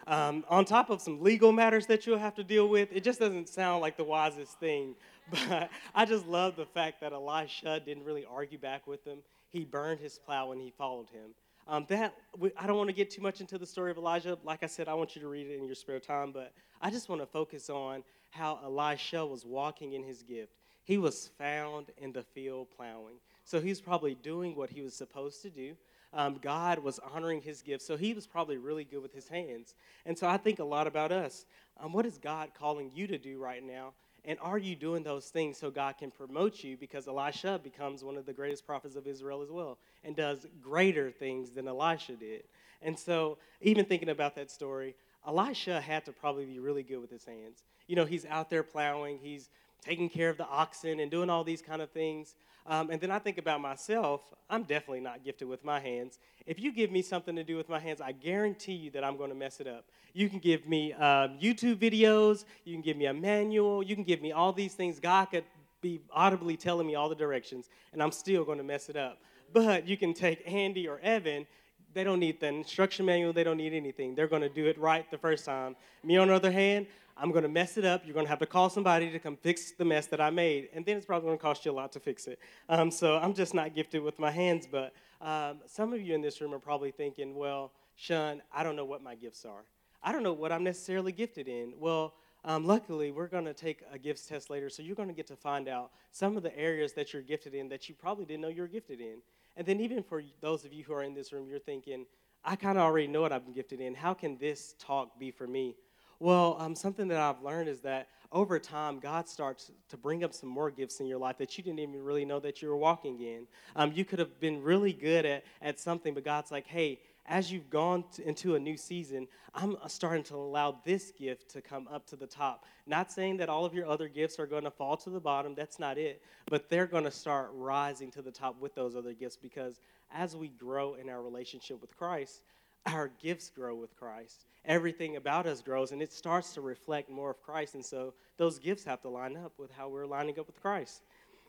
Um, 0.06 0.44
on 0.48 0.64
top 0.64 0.90
of 0.90 1.00
some 1.00 1.22
legal 1.22 1.50
matters 1.50 1.86
that 1.86 2.06
you'll 2.06 2.18
have 2.18 2.34
to 2.34 2.44
deal 2.44 2.68
with, 2.68 2.90
it 2.92 3.02
just 3.02 3.18
doesn't 3.18 3.48
sound 3.48 3.80
like 3.80 3.96
the 3.96 4.04
wisest 4.04 4.58
thing. 4.60 4.94
But 5.48 5.70
I 5.94 6.04
just 6.04 6.26
love 6.26 6.54
the 6.54 6.66
fact 6.66 7.00
that 7.00 7.14
Elisha 7.14 7.80
didn't 7.80 8.04
really 8.04 8.26
argue 8.30 8.58
back 8.58 8.86
with 8.86 9.02
him. 9.06 9.20
He 9.48 9.64
burned 9.64 9.98
his 9.98 10.18
plow 10.18 10.52
and 10.52 10.60
he 10.60 10.70
followed 10.76 11.08
him. 11.08 11.30
Um, 11.66 11.86
that 11.88 12.14
I 12.58 12.66
don't 12.66 12.76
want 12.76 12.90
to 12.90 12.94
get 12.94 13.10
too 13.10 13.22
much 13.22 13.40
into 13.40 13.56
the 13.56 13.64
story 13.64 13.90
of 13.90 13.96
Elijah. 13.96 14.36
Like 14.44 14.62
I 14.62 14.66
said, 14.66 14.86
I 14.86 14.92
want 14.92 15.16
you 15.16 15.22
to 15.22 15.28
read 15.28 15.46
it 15.46 15.56
in 15.56 15.64
your 15.64 15.74
spare 15.74 15.98
time, 15.98 16.30
but 16.30 16.52
I 16.82 16.90
just 16.90 17.08
want 17.08 17.22
to 17.22 17.26
focus 17.26 17.70
on 17.70 18.04
how 18.32 18.60
Elisha 18.62 19.24
was 19.24 19.46
walking 19.46 19.94
in 19.94 20.02
his 20.02 20.22
gift. 20.22 20.52
He 20.82 20.98
was 20.98 21.30
found 21.38 21.86
in 21.96 22.12
the 22.12 22.22
field 22.22 22.68
plowing. 22.76 23.14
So 23.44 23.60
he's 23.60 23.80
probably 23.80 24.14
doing 24.14 24.56
what 24.56 24.70
he 24.70 24.80
was 24.82 24.94
supposed 24.94 25.42
to 25.42 25.50
do. 25.50 25.74
Um, 26.12 26.38
God 26.40 26.78
was 26.78 27.00
honoring 27.12 27.42
his 27.42 27.60
gifts, 27.60 27.86
so 27.86 27.96
he 27.96 28.14
was 28.14 28.26
probably 28.26 28.56
really 28.56 28.84
good 28.84 29.02
with 29.02 29.12
his 29.12 29.28
hands. 29.28 29.74
And 30.06 30.16
so 30.16 30.28
I 30.28 30.36
think 30.36 30.60
a 30.60 30.64
lot 30.64 30.86
about 30.86 31.10
us. 31.10 31.44
Um, 31.80 31.92
what 31.92 32.06
is 32.06 32.18
God 32.18 32.50
calling 32.56 32.90
you 32.94 33.06
to 33.08 33.18
do 33.18 33.38
right 33.38 33.64
now? 33.64 33.92
And 34.24 34.38
are 34.40 34.56
you 34.56 34.74
doing 34.74 35.02
those 35.02 35.26
things 35.26 35.58
so 35.58 35.70
God 35.70 35.98
can 35.98 36.10
promote 36.10 36.64
you? 36.64 36.76
Because 36.76 37.08
Elisha 37.08 37.60
becomes 37.62 38.02
one 38.02 38.16
of 38.16 38.24
the 38.24 38.32
greatest 38.32 38.64
prophets 38.64 38.96
of 38.96 39.06
Israel 39.06 39.42
as 39.42 39.50
well 39.50 39.76
and 40.02 40.16
does 40.16 40.46
greater 40.62 41.10
things 41.10 41.50
than 41.50 41.68
Elisha 41.68 42.12
did. 42.12 42.44
And 42.80 42.98
so, 42.98 43.38
even 43.60 43.84
thinking 43.84 44.08
about 44.08 44.34
that 44.36 44.50
story, 44.50 44.94
Elisha 45.26 45.80
had 45.80 46.04
to 46.06 46.12
probably 46.12 46.46
be 46.46 46.58
really 46.58 46.82
good 46.82 47.00
with 47.00 47.10
his 47.10 47.24
hands. 47.24 47.64
You 47.86 47.96
know, 47.96 48.04
he's 48.04 48.24
out 48.26 48.50
there 48.50 48.62
plowing, 48.62 49.18
he's 49.18 49.50
taking 49.82 50.08
care 50.08 50.30
of 50.30 50.38
the 50.38 50.46
oxen 50.46 51.00
and 51.00 51.10
doing 51.10 51.28
all 51.28 51.44
these 51.44 51.62
kind 51.62 51.82
of 51.82 51.90
things. 51.90 52.34
Um, 52.66 52.90
and 52.90 53.00
then 53.00 53.10
I 53.10 53.18
think 53.18 53.38
about 53.38 53.60
myself, 53.60 54.22
I'm 54.48 54.62
definitely 54.62 55.00
not 55.00 55.22
gifted 55.22 55.48
with 55.48 55.64
my 55.64 55.80
hands. 55.80 56.18
If 56.46 56.58
you 56.58 56.72
give 56.72 56.90
me 56.90 57.02
something 57.02 57.36
to 57.36 57.44
do 57.44 57.56
with 57.56 57.68
my 57.68 57.78
hands, 57.78 58.00
I 58.00 58.12
guarantee 58.12 58.72
you 58.72 58.90
that 58.92 59.04
I'm 59.04 59.16
going 59.16 59.30
to 59.30 59.36
mess 59.36 59.60
it 59.60 59.66
up. 59.66 59.84
You 60.14 60.28
can 60.28 60.38
give 60.38 60.66
me 60.66 60.92
um, 60.94 61.38
YouTube 61.40 61.76
videos, 61.76 62.44
you 62.64 62.72
can 62.74 62.82
give 62.82 62.96
me 62.96 63.06
a 63.06 63.14
manual, 63.14 63.82
you 63.82 63.94
can 63.94 64.04
give 64.04 64.22
me 64.22 64.32
all 64.32 64.52
these 64.52 64.74
things. 64.74 64.98
God 64.98 65.26
could 65.26 65.44
be 65.82 66.00
audibly 66.10 66.56
telling 66.56 66.86
me 66.86 66.94
all 66.94 67.10
the 67.10 67.14
directions, 67.14 67.68
and 67.92 68.02
I'm 68.02 68.12
still 68.12 68.44
going 68.44 68.58
to 68.58 68.64
mess 68.64 68.88
it 68.88 68.96
up. 68.96 69.18
But 69.52 69.86
you 69.86 69.96
can 69.96 70.14
take 70.14 70.42
Andy 70.46 70.88
or 70.88 70.98
Evan, 71.00 71.46
they 71.94 72.04
don't 72.04 72.20
need 72.20 72.40
the 72.40 72.48
instruction 72.48 73.06
manual, 73.06 73.32
they 73.32 73.44
don't 73.44 73.56
need 73.56 73.72
anything. 73.72 74.14
They're 74.14 74.28
to 74.42 74.48
do 74.48 74.66
it 74.66 74.76
right 74.78 75.08
the 75.10 75.18
first 75.18 75.44
time. 75.44 75.76
Me, 76.02 76.16
on 76.16 76.28
the 76.28 76.34
other 76.34 76.50
hand, 76.50 76.86
I'm 77.16 77.30
to 77.44 77.48
mess 77.48 77.76
it 77.76 77.84
up. 77.84 78.02
You're 78.04 78.14
to 78.26 78.30
have 78.30 78.40
to 78.40 78.46
call 78.46 78.68
somebody 78.68 79.10
to 79.10 79.18
come 79.18 79.36
fix 79.36 79.70
the 79.70 79.84
mess 79.84 80.06
that 80.08 80.20
I 80.20 80.30
made. 80.30 80.68
And 80.74 80.84
then 80.84 80.96
it's 80.96 81.06
probably 81.06 81.28
to 81.38 81.42
cost 81.42 81.64
you 81.64 81.70
a 81.70 81.72
lot 81.72 81.92
to 81.92 82.00
fix 82.00 82.26
it. 82.26 82.40
Um, 82.68 82.90
so 82.90 83.16
I'm 83.16 83.34
just 83.34 83.54
not 83.54 83.74
gifted 83.74 84.02
with 84.02 84.18
my 84.18 84.30
hands. 84.30 84.66
But 84.70 84.92
um, 85.20 85.58
some 85.66 85.92
of 85.92 86.00
you 86.00 86.14
in 86.14 86.20
this 86.20 86.40
room 86.40 86.52
are 86.52 86.58
probably 86.58 86.90
thinking, 86.90 87.36
well, 87.36 87.70
Sean, 87.94 88.42
I 88.52 88.64
don't 88.64 88.74
know 88.74 88.84
what 88.84 89.02
my 89.02 89.14
gifts 89.14 89.44
are. 89.44 89.62
I 90.02 90.12
don't 90.12 90.24
know 90.24 90.32
what 90.32 90.50
I'm 90.50 90.64
necessarily 90.64 91.12
gifted 91.12 91.46
in. 91.46 91.74
Well, 91.78 92.14
um, 92.44 92.66
luckily, 92.66 93.10
we're 93.10 93.28
going 93.28 93.46
to 93.46 93.54
take 93.54 93.82
a 93.90 93.98
gifts 93.98 94.26
test 94.26 94.50
later, 94.50 94.68
so 94.68 94.82
you're 94.82 94.96
going 94.96 95.08
to 95.08 95.14
get 95.14 95.26
to 95.28 95.36
find 95.36 95.66
out 95.66 95.92
some 96.10 96.36
of 96.36 96.42
the 96.42 96.54
areas 96.58 96.92
that 96.92 97.12
you're 97.12 97.22
gifted 97.22 97.54
in 97.54 97.68
that 97.70 97.88
you 97.88 97.94
probably 97.94 98.26
didn't 98.26 98.42
know 98.42 98.48
you 98.48 98.60
were 98.60 98.68
gifted 98.68 99.00
in. 99.00 99.18
And 99.56 99.66
then, 99.66 99.80
even 99.80 100.02
for 100.02 100.22
those 100.40 100.64
of 100.64 100.72
you 100.72 100.84
who 100.84 100.92
are 100.92 101.02
in 101.02 101.14
this 101.14 101.32
room, 101.32 101.46
you're 101.48 101.58
thinking, 101.58 102.06
I 102.44 102.56
kind 102.56 102.76
of 102.76 102.84
already 102.84 103.06
know 103.06 103.22
what 103.22 103.32
I've 103.32 103.44
been 103.44 103.54
gifted 103.54 103.80
in. 103.80 103.94
How 103.94 104.12
can 104.14 104.36
this 104.38 104.74
talk 104.78 105.18
be 105.18 105.30
for 105.30 105.46
me? 105.46 105.76
Well, 106.20 106.56
um, 106.58 106.74
something 106.74 107.08
that 107.08 107.18
I've 107.18 107.42
learned 107.42 107.68
is 107.68 107.80
that 107.80 108.08
over 108.32 108.58
time, 108.58 108.98
God 108.98 109.28
starts 109.28 109.70
to 109.88 109.96
bring 109.96 110.24
up 110.24 110.34
some 110.34 110.48
more 110.48 110.70
gifts 110.70 111.00
in 111.00 111.06
your 111.06 111.18
life 111.18 111.38
that 111.38 111.56
you 111.56 111.64
didn't 111.64 111.78
even 111.80 112.02
really 112.02 112.24
know 112.24 112.40
that 112.40 112.62
you 112.62 112.68
were 112.68 112.76
walking 112.76 113.20
in. 113.20 113.46
Um, 113.76 113.92
you 113.94 114.04
could 114.04 114.18
have 114.18 114.40
been 114.40 114.62
really 114.62 114.92
good 114.92 115.24
at, 115.24 115.44
at 115.62 115.78
something, 115.78 116.14
but 116.14 116.24
God's 116.24 116.50
like, 116.50 116.66
hey, 116.66 117.00
as 117.26 117.50
you've 117.50 117.70
gone 117.70 118.04
to, 118.14 118.28
into 118.28 118.54
a 118.54 118.60
new 118.60 118.76
season, 118.76 119.26
I'm 119.54 119.76
uh, 119.82 119.88
starting 119.88 120.24
to 120.24 120.36
allow 120.36 120.80
this 120.84 121.10
gift 121.12 121.50
to 121.50 121.62
come 121.62 121.88
up 121.88 122.06
to 122.08 122.16
the 122.16 122.26
top. 122.26 122.64
Not 122.86 123.10
saying 123.10 123.38
that 123.38 123.48
all 123.48 123.64
of 123.64 123.74
your 123.74 123.86
other 123.86 124.08
gifts 124.08 124.38
are 124.38 124.46
going 124.46 124.64
to 124.64 124.70
fall 124.70 124.96
to 124.98 125.10
the 125.10 125.20
bottom, 125.20 125.54
that's 125.54 125.78
not 125.78 125.96
it, 125.96 126.22
but 126.46 126.68
they're 126.68 126.86
going 126.86 127.04
to 127.04 127.10
start 127.10 127.50
rising 127.54 128.10
to 128.12 128.22
the 128.22 128.30
top 128.30 128.60
with 128.60 128.74
those 128.74 128.94
other 128.94 129.12
gifts 129.12 129.36
because 129.36 129.80
as 130.12 130.36
we 130.36 130.48
grow 130.48 130.94
in 130.94 131.08
our 131.08 131.22
relationship 131.22 131.80
with 131.80 131.96
Christ, 131.96 132.42
our 132.86 133.10
gifts 133.22 133.48
grow 133.48 133.74
with 133.74 133.96
Christ. 133.96 134.44
Everything 134.66 135.16
about 135.16 135.46
us 135.46 135.62
grows 135.62 135.92
and 135.92 136.02
it 136.02 136.12
starts 136.12 136.52
to 136.54 136.60
reflect 136.60 137.08
more 137.08 137.30
of 137.30 137.42
Christ. 137.42 137.74
And 137.74 137.84
so 137.84 138.12
those 138.36 138.58
gifts 138.58 138.84
have 138.84 139.00
to 139.02 139.08
line 139.08 139.36
up 139.36 139.52
with 139.58 139.70
how 139.70 139.88
we're 139.88 140.06
lining 140.06 140.38
up 140.38 140.46
with 140.46 140.60
Christ. 140.60 141.02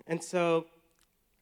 And 0.07 0.23
so 0.23 0.67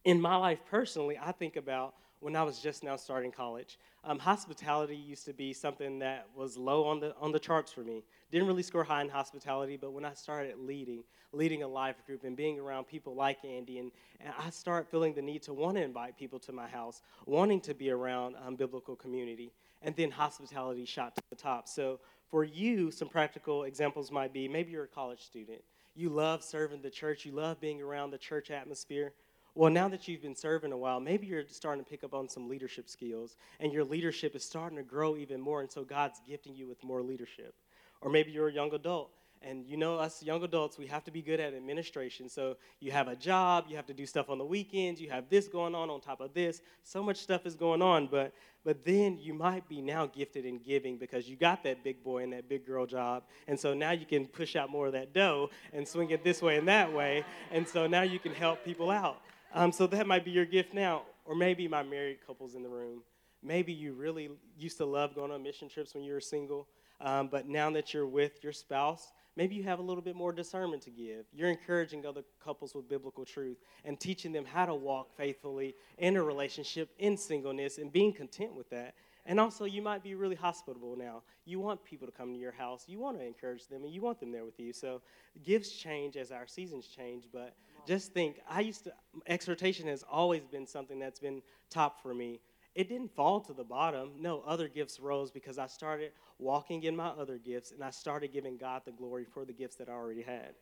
in 0.04 0.20
my 0.20 0.36
life 0.36 0.60
personally, 0.70 1.20
I 1.22 1.32
think 1.32 1.56
about 1.56 1.94
when 2.24 2.36
I 2.38 2.44
was 2.44 2.60
just 2.60 2.84
now 2.84 2.96
starting 2.96 3.32
college. 3.32 3.77
Um, 4.06 4.18
hospitality 4.18 4.96
used 4.96 5.25
to 5.25 5.34
be 5.34 5.51
something 5.51 6.00
that 6.00 6.27
was 6.36 6.58
low 6.58 6.86
on 6.86 7.00
the 7.00 7.13
on 7.20 7.32
the 7.32 7.39
charts 7.39 7.72
for 7.72 7.82
me. 7.82 8.03
Didn't 8.32 8.48
really 8.48 8.63
score 8.63 8.84
high 8.84 9.01
in 9.01 9.10
hospitality, 9.10 9.77
but 9.77 9.92
when 9.92 10.06
I 10.06 10.13
started 10.13 10.56
leading, 10.58 11.03
leading 11.34 11.63
a 11.63 11.68
life 11.68 12.03
group 12.06 12.24
and 12.24 12.36
being 12.36 12.60
around 12.60 12.86
people 12.86 13.13
like 13.13 13.44
Andy, 13.44 13.80
and, 13.80 13.92
and 14.22 14.34
I 14.39 14.50
started 14.50 14.89
feeling 14.89 15.13
the 15.13 15.22
need 15.22 15.44
to 15.44 15.53
want 15.53 15.77
to 15.77 15.84
invite 15.84 16.18
people 16.18 16.39
to 16.39 16.53
my 16.53 16.68
house, 16.68 17.01
wanting 17.25 17.60
to 17.62 17.74
be 17.74 17.92
around 17.92 18.36
um, 18.46 18.56
biblical 18.56 18.96
community 18.96 19.51
and 19.84 19.96
then 19.96 20.10
hospitality 20.10 20.86
shot 20.86 21.15
to 21.15 21.22
the 21.30 21.36
top. 21.36 21.68
So 21.68 22.00
for 22.30 22.44
you, 22.44 22.89
some 22.89 23.10
practical 23.10 23.63
examples 23.63 24.12
might 24.12 24.34
be 24.34 24.48
maybe 24.48 24.72
you're 24.72 24.86
a 24.86 24.88
college 24.88 25.22
student. 25.22 25.62
You 25.96 26.10
love 26.10 26.44
serving 26.44 26.82
the 26.82 26.89
church, 26.89 27.25
you 27.25 27.34
love 27.34 27.60
being 27.60 27.82
around 27.82 28.12
the 28.12 28.18
church 28.18 28.50
atmosphere. 28.50 29.13
Well, 29.56 29.72
now 29.72 29.88
that 29.90 30.08
you've 30.08 30.22
been 30.22 30.36
serving 30.36 30.72
a 30.72 30.78
while, 30.78 31.00
maybe 31.00 31.28
you're 31.28 31.44
starting 31.48 31.84
to 31.84 31.90
pick 31.90 32.04
up 32.04 32.14
on 32.14 32.28
some 32.28 32.50
leadership 32.50 32.90
skills, 32.90 33.38
and 33.60 33.72
your 33.72 33.84
leadership 33.84 34.36
is 34.36 34.44
starting 34.44 34.78
to 34.78 34.84
grow 34.84 35.16
even 35.16 35.40
more, 35.40 35.62
and 35.62 35.72
so 35.72 35.84
God's 35.84 36.20
gifting 36.28 36.56
you 36.56 36.68
with 36.68 36.84
more 36.84 37.04
leadership. 37.04 37.54
Or 38.02 38.10
maybe 38.10 38.32
you're 38.32 38.50
a 38.50 38.54
young 38.54 38.74
adult 38.74 39.12
and 39.44 39.66
you 39.68 39.78
know, 39.78 39.98
us 39.98 40.24
young 40.24 40.44
adults, 40.44 40.78
we 40.78 40.88
have 40.88 41.04
to 41.04 41.12
be 41.12 41.22
good 41.22 41.40
at 41.40 41.54
administration. 41.54 42.30
So 42.30 42.56
you 42.80 42.92
have 42.92 43.08
a 43.08 43.16
job, 43.16 43.66
you 43.68 43.76
have 43.76 43.86
to 43.88 43.94
do 43.94 44.06
stuff 44.06 44.30
on 44.30 44.38
the 44.38 44.46
weekends, 44.46 45.02
you 45.02 45.10
have 45.10 45.30
this 45.30 45.48
going 45.48 45.76
on 45.76 45.90
on 45.90 46.00
top 46.00 46.22
of 46.22 46.34
this. 46.34 46.62
So 46.84 47.04
much 47.04 47.18
stuff 47.18 47.46
is 47.46 47.56
going 47.56 47.82
on, 47.82 48.08
but 48.08 48.34
but 48.64 48.86
then 48.86 49.20
you 49.20 49.34
might 49.34 49.68
be 49.68 49.82
now 49.82 50.06
gifted 50.06 50.46
in 50.46 50.58
giving 50.58 50.98
because 50.98 51.28
you 51.28 51.36
got 51.36 51.64
that 51.64 51.84
big 51.84 52.02
boy 52.02 52.24
and 52.24 52.32
that 52.32 52.48
big 52.48 52.66
girl 52.66 52.86
job. 52.86 53.24
And 53.50 53.60
so 53.60 53.74
now 53.74 53.92
you 53.92 54.06
can 54.06 54.26
push 54.26 54.56
out 54.56 54.70
more 54.70 54.88
of 54.88 54.94
that 54.94 55.14
dough 55.14 55.50
and 55.74 55.86
swing 55.86 56.12
it 56.12 56.24
this 56.24 56.42
way 56.42 56.56
and 56.56 56.66
that 56.70 56.92
way. 56.92 57.26
And 57.52 57.68
so 57.68 57.88
now 57.88 58.04
you 58.04 58.20
can 58.20 58.34
help 58.34 58.64
people 58.64 58.90
out. 58.90 59.20
Um, 59.54 59.72
so 59.72 59.88
that 59.88 60.08
might 60.08 60.26
be 60.26 60.32
your 60.32 60.46
gift 60.46 60.74
now. 60.74 61.04
Or 61.26 61.36
maybe 61.36 61.68
my 61.68 61.84
married 61.84 62.20
couples 62.26 62.56
in 62.56 62.64
the 62.64 62.70
room. 62.70 63.02
Maybe 63.42 63.74
you 63.74 63.94
really 63.94 64.30
used 64.58 64.78
to 64.78 64.86
love 64.86 65.16
going 65.16 65.32
on 65.32 65.44
mission 65.44 65.70
trips 65.70 65.94
when 65.94 66.04
you 66.04 66.14
were 66.14 66.22
single, 66.22 66.68
um, 67.02 67.28
but 67.28 67.48
now 67.48 67.70
that 67.72 67.94
you're 67.94 68.08
with 68.08 68.42
your 68.42 68.54
spouse, 68.54 69.12
maybe 69.36 69.54
you 69.54 69.64
have 69.64 69.80
a 69.80 69.82
little 69.82 70.02
bit 70.02 70.16
more 70.16 70.32
discernment 70.32 70.82
to 70.84 70.92
give. 70.92 71.26
You're 71.34 71.50
encouraging 71.50 72.06
other 72.06 72.24
couples 72.42 72.74
with 72.74 72.88
biblical 72.88 73.26
truth 73.26 73.58
and 73.84 74.00
teaching 74.00 74.32
them 74.32 74.46
how 74.46 74.66
to 74.66 74.74
walk 74.74 75.14
faithfully 75.18 75.76
in 75.98 76.16
a 76.16 76.24
relationship 76.24 76.90
in 77.00 77.18
singleness 77.18 77.78
and 77.80 77.92
being 77.92 78.14
content 78.14 78.54
with 78.56 78.70
that. 78.70 78.96
And 79.26 79.40
also, 79.40 79.64
you 79.64 79.82
might 79.82 80.04
be 80.04 80.16
really 80.16 80.36
hospitable 80.36 80.98
now. 80.98 81.22
You 81.46 81.60
want 81.60 81.84
people 81.84 82.08
to 82.08 82.12
come 82.12 82.34
to 82.34 82.40
your 82.40 82.52
house. 82.52 82.86
You 82.88 83.00
want 83.00 83.18
to 83.20 83.26
encourage 83.26 83.68
them, 83.68 83.84
and 83.84 83.94
you 83.94 84.02
want 84.02 84.20
them 84.20 84.34
there 84.34 84.44
with 84.44 84.60
you. 84.60 84.74
So, 84.74 85.02
gifts 85.46 85.72
change 85.72 86.18
as 86.18 86.32
our 86.32 86.46
seasons 86.46 86.88
change. 86.88 87.30
But 87.32 87.56
just 87.88 88.13
think, 88.13 88.40
I 88.50 88.62
used 88.62 88.86
to, 88.86 88.94
exhortation 89.28 89.88
has 89.88 90.04
always 90.10 90.46
been 90.46 90.68
something 90.68 91.00
that's 91.00 91.20
been 91.20 91.42
top 91.70 92.02
for 92.02 92.13
me. 92.13 92.40
It 92.75 92.90
didn't 92.90 93.16
fall 93.16 93.40
to 93.42 93.54
the 93.54 93.63
bottom. 93.63 94.12
No, 94.20 94.42
other 94.48 94.68
gifts 94.68 95.00
rose 95.00 95.30
because 95.30 95.60
I 95.60 95.68
started 95.68 96.12
walking 96.40 96.84
in 96.84 96.96
my 96.96 97.08
other 97.10 97.38
gifts, 97.38 97.72
and 97.72 97.84
I 97.84 97.92
started 97.92 98.34
giving 98.34 98.58
God 98.58 98.82
the 98.86 98.92
glory 98.92 99.25
for 99.25 99.46
the 99.46 99.54
gifts 99.54 99.75
that 99.75 99.90
I 99.90 99.92
already 99.92 100.24
had. 100.24 100.56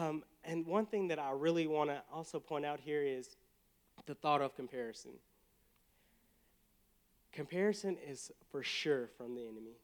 Um, 0.00 0.24
and 0.44 0.66
one 0.66 0.86
thing 0.86 1.08
that 1.08 1.18
I 1.18 1.32
really 1.32 1.66
want 1.66 1.90
to 1.90 2.02
also 2.12 2.40
point 2.40 2.64
out 2.64 2.80
here 2.80 3.02
is 3.02 3.36
the 4.06 4.14
thought 4.14 4.40
of 4.40 4.56
comparison. 4.56 5.12
Comparison 7.32 7.96
is 8.08 8.30
for 8.50 8.62
sure 8.62 9.08
from 9.18 9.34
the 9.34 9.42
enemy. 9.42 9.76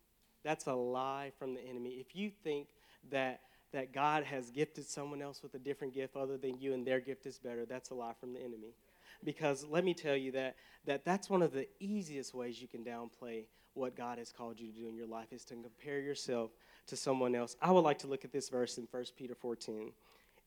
That's 0.45 0.67
a 0.67 0.75
lie 0.75 1.33
from 1.39 1.55
the 1.55 1.61
enemy. 1.61 1.91
If 1.91 2.15
you 2.15 2.31
think 2.43 2.69
that 3.11 3.41
that 3.73 3.93
God 3.93 4.25
has 4.25 4.51
gifted 4.51 4.87
someone 4.87 5.21
else 5.21 5.43
with 5.43 5.55
a 5.55 5.59
different 5.59 5.95
gift 5.95 6.17
other 6.17 6.37
than 6.37 6.59
you 6.59 6.73
and 6.75 6.87
their 6.87 7.01
gift 7.01 7.27
is 7.27 7.39
better, 7.39 7.67
that's 7.67 7.91
a 7.91 7.95
lie 7.95 8.15
from 8.19 8.33
the 8.33 8.41
enemy. 8.41 8.75
Because 9.25 9.65
let 9.65 9.85
me 9.85 9.95
tell 9.95 10.17
you 10.17 10.33
that, 10.33 10.57
that 10.87 11.05
that's 11.05 11.29
one 11.29 11.43
of 11.43 11.53
the 11.53 11.67
easiest 11.81 12.35
ways 12.35 12.63
you 12.63 12.69
can 12.69 12.85
downplay 12.85 13.45
what 13.75 13.97
God 13.97 14.19
has 14.19 14.33
called 14.33 14.59
you 14.59 14.71
to 14.73 14.79
do 14.79 14.89
in 14.89 14.97
your 14.97 15.07
life 15.07 15.33
is 15.33 15.45
to 15.47 15.55
compare 15.55 16.01
yourself 16.01 16.51
to 16.87 16.97
someone 16.97 17.35
else. 17.35 17.57
I 17.63 17.71
would 17.71 17.81
like 17.85 17.99
to 18.01 18.07
look 18.07 18.25
at 18.25 18.33
this 18.33 18.49
verse 18.49 18.79
in 18.79 18.89
1 18.91 19.05
Peter 19.17 19.35
14. 19.35 19.93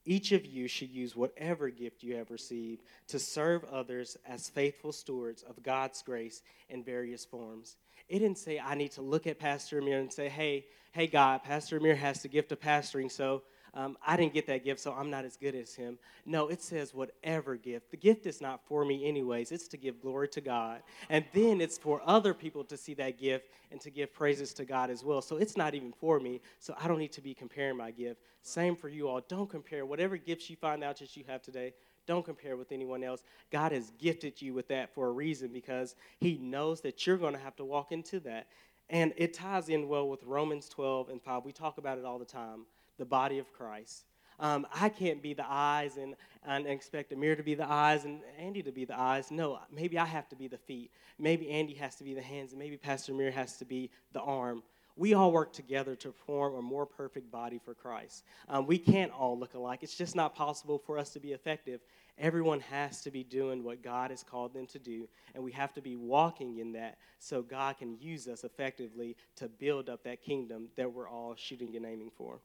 Each 0.05 0.31
of 0.31 0.45
you 0.45 0.67
should 0.67 0.89
use 0.89 1.15
whatever 1.15 1.69
gift 1.69 2.03
you 2.03 2.15
have 2.15 2.31
received 2.31 2.83
to 3.09 3.19
serve 3.19 3.63
others 3.65 4.17
as 4.25 4.49
faithful 4.49 4.91
stewards 4.91 5.43
of 5.43 5.61
God's 5.61 6.01
grace 6.01 6.41
in 6.69 6.83
various 6.83 7.23
forms. 7.23 7.77
It 8.09 8.19
didn't 8.19 8.39
say 8.39 8.59
I 8.59 8.75
need 8.75 8.91
to 8.93 9.01
look 9.01 9.27
at 9.27 9.39
Pastor 9.39 9.79
Amir 9.79 9.99
and 9.99 10.11
say, 10.11 10.27
hey, 10.27 10.65
hey, 10.91 11.07
God, 11.07 11.43
Pastor 11.43 11.77
Amir 11.77 11.95
has 11.95 12.21
the 12.21 12.27
gift 12.27 12.51
of 12.51 12.59
pastoring, 12.59 13.11
so 13.11 13.43
um, 13.73 13.97
I 14.05 14.17
didn't 14.17 14.33
get 14.33 14.47
that 14.47 14.65
gift, 14.65 14.81
so 14.81 14.91
I'm 14.91 15.09
not 15.09 15.23
as 15.23 15.37
good 15.37 15.55
as 15.55 15.73
him. 15.73 15.97
No, 16.25 16.49
it 16.49 16.61
says 16.61 16.93
whatever 16.93 17.55
gift. 17.55 17.89
The 17.91 17.97
gift 17.97 18.25
is 18.25 18.41
not 18.41 18.59
for 18.65 18.83
me, 18.83 19.07
anyways. 19.07 19.51
It's 19.51 19.69
to 19.69 19.77
give 19.77 20.01
glory 20.01 20.27
to 20.29 20.41
God. 20.41 20.81
And 21.09 21.23
then 21.33 21.61
it's 21.61 21.77
for 21.77 22.01
other 22.05 22.33
people 22.33 22.65
to 22.65 22.75
see 22.75 22.93
that 22.95 23.17
gift 23.17 23.49
and 23.71 23.79
to 23.79 23.89
give 23.89 24.13
praises 24.13 24.53
to 24.55 24.65
God 24.65 24.89
as 24.89 25.05
well. 25.05 25.21
So 25.21 25.37
it's 25.37 25.55
not 25.55 25.73
even 25.73 25.93
for 25.93 26.19
me, 26.19 26.41
so 26.59 26.75
I 26.81 26.89
don't 26.89 26.99
need 26.99 27.13
to 27.13 27.21
be 27.21 27.33
comparing 27.33 27.77
my 27.77 27.91
gift. 27.91 28.19
Same 28.41 28.75
for 28.75 28.89
you 28.89 29.07
all. 29.07 29.21
Don't 29.29 29.49
compare. 29.49 29.85
Whatever 29.85 30.17
gifts 30.17 30.49
you 30.49 30.57
find 30.57 30.83
out 30.83 30.97
that 30.97 31.15
you 31.15 31.23
have 31.27 31.41
today, 31.41 31.73
don't 32.05 32.25
compare 32.25 32.57
with 32.57 32.73
anyone 32.73 33.05
else. 33.05 33.23
God 33.51 33.71
has 33.71 33.91
gifted 33.99 34.41
you 34.41 34.53
with 34.53 34.67
that 34.67 34.93
for 34.93 35.07
a 35.07 35.11
reason 35.11 35.49
because 35.53 35.95
He 36.19 36.37
knows 36.39 36.81
that 36.81 37.07
you're 37.07 37.17
going 37.17 37.35
to 37.35 37.39
have 37.39 37.55
to 37.55 37.63
walk 37.63 37.93
into 37.93 38.19
that. 38.21 38.47
And 38.89 39.13
it 39.15 39.33
ties 39.33 39.69
in 39.69 39.87
well 39.87 40.09
with 40.09 40.23
Romans 40.23 40.67
12 40.67 41.07
and 41.07 41.21
5. 41.21 41.45
We 41.45 41.53
talk 41.53 41.77
about 41.77 41.97
it 41.97 42.03
all 42.03 42.19
the 42.19 42.25
time 42.25 42.65
the 42.97 43.05
body 43.05 43.39
of 43.39 43.51
Christ. 43.53 44.05
Um, 44.39 44.65
I 44.73 44.89
can't 44.89 45.21
be 45.21 45.33
the 45.33 45.45
eyes 45.47 45.97
and, 45.97 46.15
and 46.43 46.65
expect 46.65 47.13
Amir 47.13 47.35
to 47.35 47.43
be 47.43 47.53
the 47.53 47.69
eyes 47.69 48.05
and 48.05 48.21
Andy 48.39 48.63
to 48.63 48.71
be 48.71 48.85
the 48.85 48.99
eyes. 48.99 49.29
No, 49.29 49.59
maybe 49.71 49.99
I 49.99 50.05
have 50.05 50.27
to 50.29 50.35
be 50.35 50.47
the 50.47 50.57
feet. 50.57 50.91
Maybe 51.19 51.49
Andy 51.51 51.75
has 51.75 51.95
to 51.97 52.03
be 52.03 52.15
the 52.15 52.21
hands, 52.23 52.51
and 52.51 52.59
maybe 52.59 52.75
Pastor 52.75 53.11
Amir 53.11 53.29
has 53.31 53.57
to 53.57 53.65
be 53.65 53.91
the 54.13 54.21
arm. 54.21 54.63
We 54.97 55.13
all 55.13 55.31
work 55.31 55.53
together 55.53 55.95
to 55.97 56.11
form 56.11 56.55
a 56.55 56.61
more 56.61 56.85
perfect 56.85 57.31
body 57.31 57.59
for 57.63 57.73
Christ. 57.73 58.23
Um, 58.49 58.65
we 58.65 58.77
can't 58.77 59.11
all 59.11 59.37
look 59.37 59.53
alike. 59.53 59.79
It's 59.83 59.95
just 59.95 60.15
not 60.15 60.35
possible 60.35 60.79
for 60.79 60.97
us 60.97 61.11
to 61.11 61.19
be 61.19 61.33
effective. 61.33 61.81
Everyone 62.17 62.59
has 62.61 63.01
to 63.01 63.11
be 63.11 63.23
doing 63.23 63.63
what 63.63 63.81
God 63.81 64.11
has 64.11 64.23
called 64.23 64.53
them 64.53 64.67
to 64.67 64.79
do, 64.79 65.07
and 65.33 65.43
we 65.43 65.51
have 65.53 65.73
to 65.73 65.81
be 65.81 65.95
walking 65.95 66.57
in 66.57 66.73
that 66.73 66.97
so 67.19 67.41
God 67.41 67.77
can 67.77 67.97
use 67.99 68.27
us 68.27 68.43
effectively 68.43 69.15
to 69.35 69.47
build 69.47 69.87
up 69.87 70.03
that 70.03 70.21
kingdom 70.21 70.67
that 70.75 70.91
we're 70.91 71.09
all 71.09 71.35
shooting 71.35 71.75
and 71.75 71.85
aiming 71.85 72.11
for. 72.17 72.41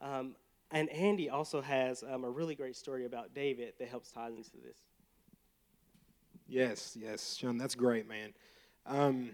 Um, 0.00 0.34
and 0.70 0.88
Andy 0.90 1.30
also 1.30 1.60
has 1.60 2.02
um, 2.02 2.24
a 2.24 2.30
really 2.30 2.54
great 2.54 2.76
story 2.76 3.06
about 3.06 3.34
David 3.34 3.74
that 3.78 3.88
helps 3.88 4.10
tie 4.10 4.28
into 4.28 4.50
this. 4.62 4.76
Yes, 6.46 6.96
yes, 6.98 7.36
Sean, 7.36 7.58
that's 7.58 7.74
great, 7.74 8.08
man. 8.08 8.32
Um, 8.86 9.30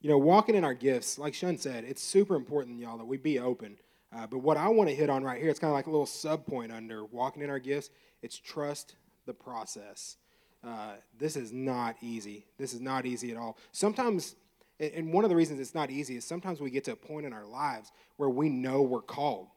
you 0.00 0.08
know, 0.10 0.18
walking 0.18 0.54
in 0.54 0.64
our 0.64 0.74
gifts, 0.74 1.18
like 1.18 1.34
Sean 1.34 1.56
said, 1.56 1.84
it's 1.84 2.02
super 2.02 2.36
important, 2.36 2.78
y'all, 2.78 2.98
that 2.98 3.04
we 3.04 3.16
be 3.16 3.38
open. 3.38 3.76
Uh, 4.14 4.26
but 4.26 4.38
what 4.38 4.56
I 4.56 4.68
want 4.68 4.88
to 4.88 4.94
hit 4.94 5.10
on 5.10 5.22
right 5.22 5.40
here, 5.40 5.50
it's 5.50 5.58
kind 5.58 5.70
of 5.70 5.74
like 5.74 5.86
a 5.86 5.90
little 5.90 6.06
sub 6.06 6.46
point 6.46 6.72
under 6.72 7.04
walking 7.04 7.42
in 7.42 7.50
our 7.50 7.58
gifts. 7.58 7.90
It's 8.22 8.36
trust 8.38 8.96
the 9.26 9.34
process. 9.34 10.16
Uh, 10.64 10.94
this 11.18 11.36
is 11.36 11.52
not 11.52 11.96
easy. 12.00 12.46
This 12.58 12.74
is 12.74 12.80
not 12.80 13.06
easy 13.06 13.30
at 13.30 13.36
all. 13.36 13.58
Sometimes, 13.70 14.34
and 14.80 15.12
one 15.12 15.24
of 15.24 15.30
the 15.30 15.36
reasons 15.36 15.60
it's 15.60 15.74
not 15.74 15.90
easy 15.90 16.16
is 16.16 16.24
sometimes 16.24 16.60
we 16.60 16.70
get 16.70 16.84
to 16.84 16.92
a 16.92 16.96
point 16.96 17.26
in 17.26 17.32
our 17.32 17.46
lives 17.46 17.92
where 18.16 18.30
we 18.30 18.48
know 18.48 18.82
we're 18.82 19.00
called. 19.00 19.48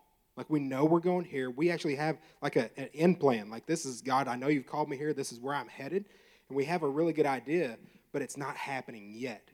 Like 0.42 0.50
we 0.50 0.60
know 0.60 0.86
we're 0.86 1.02
going 1.02 1.24
here. 1.24 1.52
We 1.52 1.70
actually 1.70 1.94
have 1.98 2.18
like 2.42 2.56
a, 2.56 2.72
an 2.76 2.90
end 2.96 3.20
plan. 3.20 3.52
Like 3.52 3.68
this 3.68 3.86
is 3.86 4.02
God, 4.02 4.28
I 4.28 4.36
know 4.36 4.48
you've 4.48 4.66
called 4.66 4.90
me 4.90 4.98
here. 4.98 5.14
This 5.14 5.32
is 5.32 5.40
where 5.40 5.54
I'm 5.54 5.68
headed. 5.68 6.06
And 6.50 6.58
we 6.58 6.66
have 6.66 6.82
a 6.82 6.90
really 6.90 7.14
good 7.14 7.28
idea, 7.28 7.78
but 8.12 8.24
it's 8.24 8.38
not 8.38 8.58
happening 8.58 9.12
yet. 9.14 9.52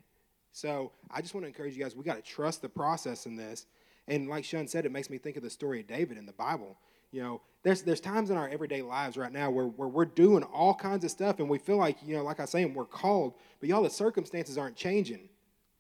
So 0.54 0.94
I 1.12 1.22
just 1.22 1.34
want 1.34 1.44
to 1.44 1.50
encourage 1.50 1.76
you 1.76 1.84
guys, 1.84 1.94
we 1.94 2.06
got 2.06 2.16
to 2.16 2.22
trust 2.22 2.62
the 2.62 2.70
process 2.70 3.26
in 3.26 3.36
this. 3.36 3.66
And 4.08 4.30
like 4.30 4.46
Sean 4.46 4.66
said, 4.66 4.86
it 4.86 4.94
makes 4.94 5.10
me 5.10 5.18
think 5.18 5.36
of 5.36 5.44
the 5.44 5.50
story 5.50 5.82
of 5.82 5.88
David 5.88 6.18
in 6.18 6.26
the 6.26 6.32
Bible. 6.32 6.78
You 7.12 7.22
know, 7.22 7.42
there's 7.64 7.82
there's 7.82 8.00
times 8.00 8.30
in 8.30 8.38
our 8.38 8.48
everyday 8.48 8.82
lives 8.82 9.18
right 9.18 9.34
now 9.34 9.50
where, 9.50 9.66
where 9.66 9.90
we're 9.90 10.06
doing 10.06 10.44
all 10.44 10.74
kinds 10.74 11.04
of 11.04 11.12
stuff 11.12 11.40
and 11.40 11.50
we 11.50 11.58
feel 11.58 11.76
like, 11.76 11.98
you 12.02 12.16
know, 12.16 12.24
like 12.24 12.40
I 12.40 12.46
say, 12.46 12.64
we're 12.64 12.86
called, 12.86 13.34
but 13.60 13.68
y'all, 13.68 13.84
the 13.84 13.90
circumstances 13.90 14.58
aren't 14.58 14.78
changing. 14.78 15.28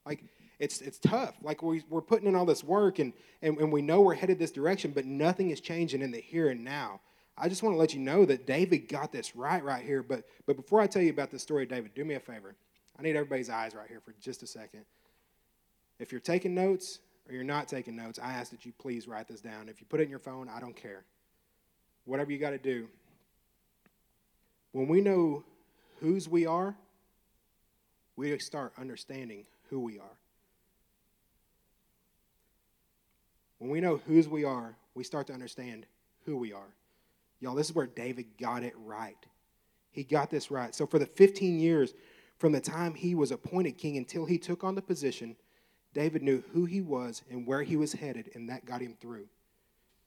Like 0.05 0.25
it's 0.59 0.81
it's 0.81 0.99
tough. 0.99 1.35
Like 1.41 1.61
we, 1.61 1.83
we're 1.89 2.01
putting 2.01 2.27
in 2.27 2.35
all 2.35 2.45
this 2.45 2.63
work 2.63 2.99
and, 2.99 3.13
and, 3.41 3.57
and 3.57 3.71
we 3.71 3.81
know 3.81 4.01
we're 4.01 4.15
headed 4.15 4.39
this 4.39 4.51
direction, 4.51 4.91
but 4.91 5.05
nothing 5.05 5.51
is 5.51 5.61
changing 5.61 6.01
in 6.01 6.11
the 6.11 6.19
here 6.19 6.49
and 6.49 6.63
now. 6.63 7.01
I 7.37 7.47
just 7.47 7.61
want 7.61 7.75
to 7.75 7.77
let 7.77 7.93
you 7.93 7.99
know 7.99 8.25
that 8.25 8.47
David 8.47 8.89
got 8.89 9.11
this 9.11 9.35
right 9.35 9.63
right 9.63 9.83
here. 9.83 10.01
But 10.01 10.23
but 10.45 10.55
before 10.55 10.81
I 10.81 10.87
tell 10.87 11.01
you 11.01 11.11
about 11.11 11.29
the 11.29 11.39
story 11.39 11.63
of 11.63 11.69
David, 11.69 11.93
do 11.93 12.03
me 12.03 12.15
a 12.15 12.19
favor. 12.19 12.55
I 12.97 13.03
need 13.03 13.15
everybody's 13.15 13.49
eyes 13.49 13.75
right 13.75 13.87
here 13.87 13.99
for 13.99 14.15
just 14.19 14.41
a 14.41 14.47
second. 14.47 14.85
If 15.99 16.11
you're 16.11 16.21
taking 16.21 16.55
notes 16.55 16.99
or 17.27 17.35
you're 17.35 17.43
not 17.43 17.67
taking 17.67 17.95
notes, 17.95 18.19
I 18.21 18.33
ask 18.33 18.49
that 18.51 18.65
you 18.65 18.73
please 18.79 19.07
write 19.07 19.27
this 19.27 19.41
down. 19.41 19.69
If 19.69 19.79
you 19.79 19.85
put 19.87 19.99
it 19.99 20.03
in 20.03 20.09
your 20.09 20.19
phone, 20.19 20.49
I 20.49 20.59
don't 20.59 20.75
care. 20.75 21.05
Whatever 22.05 22.31
you 22.31 22.39
got 22.39 22.51
to 22.51 22.57
do. 22.57 22.87
When 24.71 24.87
we 24.87 25.01
know 25.01 25.43
whose 25.99 26.27
we 26.27 26.45
are, 26.45 26.75
we 28.15 28.37
start 28.39 28.73
understanding 28.79 29.45
who 29.69 29.79
we 29.79 29.99
are. 29.99 30.17
When 33.59 33.69
we 33.69 33.81
know 33.81 33.97
whose 34.07 34.27
we 34.27 34.43
are, 34.43 34.75
we 34.95 35.03
start 35.03 35.27
to 35.27 35.33
understand 35.33 35.85
who 36.25 36.37
we 36.37 36.53
are. 36.53 36.73
Y'all, 37.39 37.55
this 37.55 37.69
is 37.69 37.75
where 37.75 37.87
David 37.87 38.25
got 38.39 38.63
it 38.63 38.73
right. 38.83 39.17
He 39.91 40.03
got 40.03 40.29
this 40.29 40.51
right. 40.51 40.73
So, 40.75 40.85
for 40.85 40.99
the 40.99 41.05
15 41.05 41.59
years 41.59 41.93
from 42.37 42.51
the 42.51 42.61
time 42.61 42.93
he 42.93 43.15
was 43.15 43.31
appointed 43.31 43.77
king 43.77 43.97
until 43.97 44.25
he 44.25 44.37
took 44.37 44.63
on 44.63 44.75
the 44.75 44.81
position, 44.81 45.35
David 45.93 46.21
knew 46.21 46.43
who 46.53 46.65
he 46.65 46.81
was 46.81 47.23
and 47.29 47.47
where 47.47 47.63
he 47.63 47.75
was 47.75 47.93
headed, 47.93 48.29
and 48.35 48.49
that 48.49 48.65
got 48.65 48.81
him 48.81 48.95
through. 48.99 49.27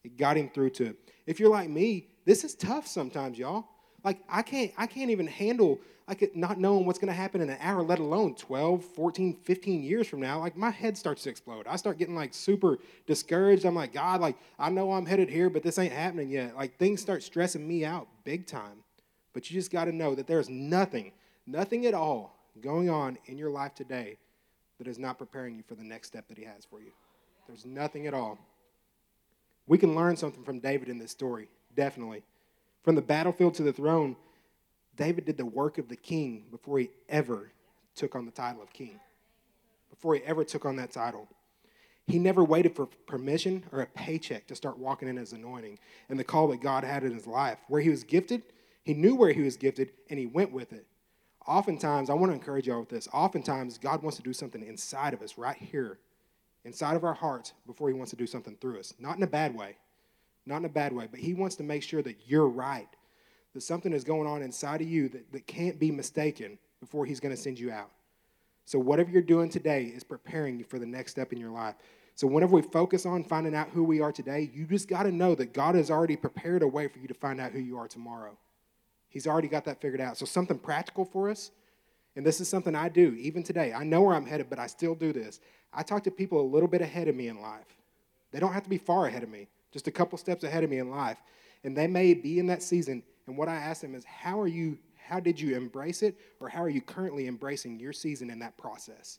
It 0.05 0.17
got 0.17 0.37
him 0.37 0.49
through 0.49 0.71
to. 0.71 0.97
If 1.27 1.41
you're 1.41 1.51
like 1.51 1.69
me, 1.69 2.09
this 2.25 2.45
is 2.45 2.55
tough 2.55 2.87
sometimes, 2.87 3.39
y'all. 3.39 3.67
Like 4.05 4.19
I 4.29 4.43
can't 4.43 4.73
I 4.77 4.87
can't 4.87 5.11
even 5.11 5.27
handle 5.27 5.81
like 6.11 6.35
not 6.35 6.59
knowing 6.59 6.87
what's 6.87 6.99
going 6.99 7.13
to 7.13 7.15
happen 7.15 7.41
in 7.41 7.49
an 7.51 7.59
hour, 7.61 7.83
let 7.83 8.01
alone 8.01 8.35
12, 8.35 8.85
14, 8.85 9.39
15 9.45 9.83
years 9.83 10.09
from 10.09 10.21
now. 10.21 10.41
Like 10.41 10.57
my 10.57 10.71
head 10.71 10.99
starts 10.99 11.23
to 11.23 11.31
explode. 11.31 11.69
I 11.69 11.77
start 11.77 11.99
getting 11.99 12.17
like 12.17 12.35
super 12.35 12.79
discouraged. 13.07 13.65
I'm 13.65 13.77
like, 13.77 13.93
God, 13.93 14.21
like 14.21 14.37
I 14.59 14.71
know 14.71 14.91
I'm 14.93 15.07
headed 15.07 15.31
here, 15.31 15.49
but 15.49 15.63
this 15.63 15.79
ain't 15.79 15.93
happening 15.93 16.29
yet. 16.29 16.57
Like 16.57 16.77
things 16.79 17.01
start 17.01 17.23
stressing 17.23 17.67
me 17.67 17.85
out 17.85 18.09
big 18.25 18.47
time. 18.47 18.83
But 19.33 19.49
you 19.49 19.55
just 19.55 19.71
got 19.71 19.85
to 19.85 19.93
know 19.93 20.17
that 20.17 20.27
there's 20.27 20.49
nothing, 20.49 21.13
nothing 21.47 21.87
at 21.87 21.95
all 21.95 22.37
going 22.61 22.91
on 22.91 23.17
in 23.27 23.39
your 23.39 23.51
life 23.51 23.77
today 23.77 24.19
that 24.79 24.89
is 24.89 24.99
not 24.99 25.17
preparing 25.17 25.57
you 25.57 25.63
for 25.63 25.77
the 25.77 25.85
next 25.85 26.09
step 26.09 26.27
that 26.29 26.39
he 26.39 26.45
has 26.45 26.65
for 26.65 26.81
you. 26.81 26.91
There's 27.47 27.65
nothing 27.65 28.09
at 28.09 28.15
all. 28.15 28.39
We 29.69 29.79
can 29.79 29.95
learn 29.95 30.17
something 30.17 30.43
from 30.43 30.59
David 30.59 30.89
in 30.89 30.99
this 30.99 31.13
story, 31.13 31.49
definitely. 31.77 32.25
From 32.83 32.95
the 32.95 33.03
battlefield 33.03 33.55
to 33.55 33.63
the 33.63 33.73
throne, 33.73 34.17
David 34.97 35.25
did 35.25 35.37
the 35.37 35.47
work 35.47 35.79
of 35.79 35.89
the 35.89 35.97
king 35.97 36.45
before 36.51 36.79
he 36.79 36.91
ever 37.09 37.51
took 37.95 38.15
on 38.15 38.27
the 38.27 38.31
title 38.31 38.63
of 38.63 38.73
king, 38.73 38.99
before 39.91 40.15
he 40.15 40.23
ever 40.23 40.45
took 40.45 40.65
on 40.65 40.77
that 40.77 40.91
title. 40.91 41.29
He 42.07 42.19
never 42.19 42.43
waited 42.43 42.75
for 42.75 42.87
permission 43.07 43.65
or 43.73 43.83
a 43.83 43.87
paycheck 43.87 44.47
to 44.49 44.57
start 44.57 44.79
walking 44.79 45.09
in 45.09 45.17
his 45.17 45.33
anointing 45.33 45.79
and 46.09 46.19
the 46.19 46.25
call 46.25 46.49
that 46.49 46.61
God 46.61 46.83
had 46.83 47.05
in 47.05 47.15
his 47.15 47.27
life. 47.27 47.59
Where 47.69 47.81
he 47.81 47.89
was 47.89 48.03
gifted, 48.03 48.43
he 48.83 48.95
knew 48.95 49.15
where 49.15 49.33
he 49.33 49.43
was 49.43 49.57
gifted 49.57 49.93
and 50.09 50.19
he 50.19 50.27
went 50.27 50.53
with 50.53 50.73
it. 50.73 50.87
oftentimes, 51.47 52.11
I 52.11 52.15
want 52.15 52.31
to 52.31 52.35
encourage 52.35 52.67
y'all 52.67 52.81
with 52.81 52.89
this. 52.89 53.09
Oftentimes, 53.13 53.79
God 53.79 54.03
wants 54.03 54.17
to 54.17 54.23
do 54.23 54.33
something 54.33 54.63
inside 54.63 55.15
of 55.15 55.23
us, 55.23 55.39
right 55.39 55.57
here, 55.57 55.99
inside 56.65 56.97
of 56.97 57.05
our 57.05 57.15
hearts, 57.15 57.53
before 57.67 57.89
He 57.89 57.95
wants 57.95 58.11
to 58.11 58.17
do 58.17 58.27
something 58.27 58.57
through 58.61 58.81
us. 58.81 58.95
Not 58.99 59.17
in 59.17 59.23
a 59.23 59.29
bad 59.29 59.55
way, 59.55 59.77
not 60.47 60.59
in 60.59 60.65
a 60.65 60.71
bad 60.71 60.93
way, 60.93 61.09
but 61.11 61.21
He 61.21 61.35
wants 61.35 61.57
to 61.57 61.63
make 61.63 61.83
sure 61.83 62.03
that 62.03 62.17
you're 62.27 62.49
right, 62.49 62.89
that 63.55 63.63
something 63.63 63.93
is 63.93 64.05
going 64.05 64.27
on 64.27 64.43
inside 64.43 64.81
of 64.81 64.89
you 64.89 65.09
that, 65.11 65.33
that 65.33 65.47
can't 65.47 65.79
be 65.79 65.91
mistaken 65.91 66.59
before 66.81 67.07
He's 67.07 67.21
going 67.21 67.35
to 67.35 67.41
send 67.41 67.59
you 67.59 67.71
out. 67.71 67.91
So, 68.65 68.79
whatever 68.79 69.11
you're 69.11 69.23
doing 69.23 69.49
today 69.49 69.85
is 69.85 70.05
preparing 70.05 70.59
you 70.59 70.65
for 70.65 70.79
the 70.79 70.87
next 70.87 71.13
step 71.13 71.33
in 71.33 71.39
your 71.39 71.51
life. 71.51 71.75
So, 72.15 72.27
whenever 72.27 72.55
we 72.55 72.63
focus 72.63 73.07
on 73.07 73.25
finding 73.25 73.55
out 73.55 73.71
who 73.71 73.83
we 73.83 74.01
are 74.01 74.13
today, 74.13 74.51
you 74.55 74.67
just 74.67 74.89
got 74.89 75.05
to 75.05 75.11
know 75.11 75.35
that 75.35 75.53
God 75.53 75.75
has 75.75 75.91
already 75.91 76.17
prepared 76.17 76.63
a 76.63 76.69
way 76.69 76.87
for 76.87 76.99
you 76.99 77.09
to 77.09 77.15
find 77.15 77.41
out 77.41 77.53
who 77.53 77.61
you 77.61 77.79
are 77.79 77.89
tomorrow. 77.89 78.37
He's 79.09 79.27
already 79.27 79.49
got 79.49 79.65
that 79.65 79.81
figured 79.81 80.01
out. 80.01 80.17
So, 80.19 80.25
something 80.25 80.59
practical 80.59 81.05
for 81.05 81.31
us, 81.31 81.51
and 82.15 82.25
this 82.25 82.41
is 82.41 82.49
something 82.49 82.75
I 82.75 82.89
do 82.89 83.17
even 83.19 83.43
today. 83.43 83.73
I 83.73 83.85
know 83.85 84.03
where 84.03 84.15
I'm 84.15 84.27
headed, 84.27 84.49
but 84.49 84.59
I 84.59 84.67
still 84.67 84.95
do 84.95 85.13
this. 85.13 85.41
I 85.73 85.83
talk 85.83 86.05
to 86.05 86.11
people 86.11 86.41
a 86.41 86.47
little 86.47 86.69
bit 86.69 86.81
ahead 86.81 87.09
of 87.09 87.17
me 87.17 87.29
in 87.29 87.41
life. 87.41 87.77
They 88.33 88.41
don't 88.41 88.53
have 88.53 88.65
to 88.65 88.71
be 88.71 88.79
far 88.79 89.07
ahead 89.07 89.23
of 89.23 89.29
me, 89.29 89.49
just 89.73 89.87
a 89.87 89.91
couple 89.91 90.19
steps 90.19 90.45
ahead 90.45 90.65
of 90.65 90.71
me 90.71 90.79
in 90.79 90.91
life. 90.91 91.19
And 91.65 91.77
they 91.77 91.87
may 91.87 92.15
be 92.15 92.39
in 92.39 92.47
that 92.47 92.63
season. 92.63 93.03
And 93.27 93.37
what 93.37 93.49
I 93.49 93.57
ask 93.57 93.83
them 93.83 93.95
is, 93.95 94.05
how 94.05 94.41
are 94.41 94.49
you? 94.49 94.79
How 95.07 95.19
did 95.19 95.41
you 95.41 95.57
embrace 95.57 96.03
it, 96.03 96.17
or 96.39 96.49
how 96.49 96.63
are 96.63 96.69
you 96.69 96.81
currently 96.81 97.27
embracing 97.27 97.81
your 97.81 97.93
season 97.93 98.31
in 98.31 98.39
that 98.39 98.57
process? 98.57 99.19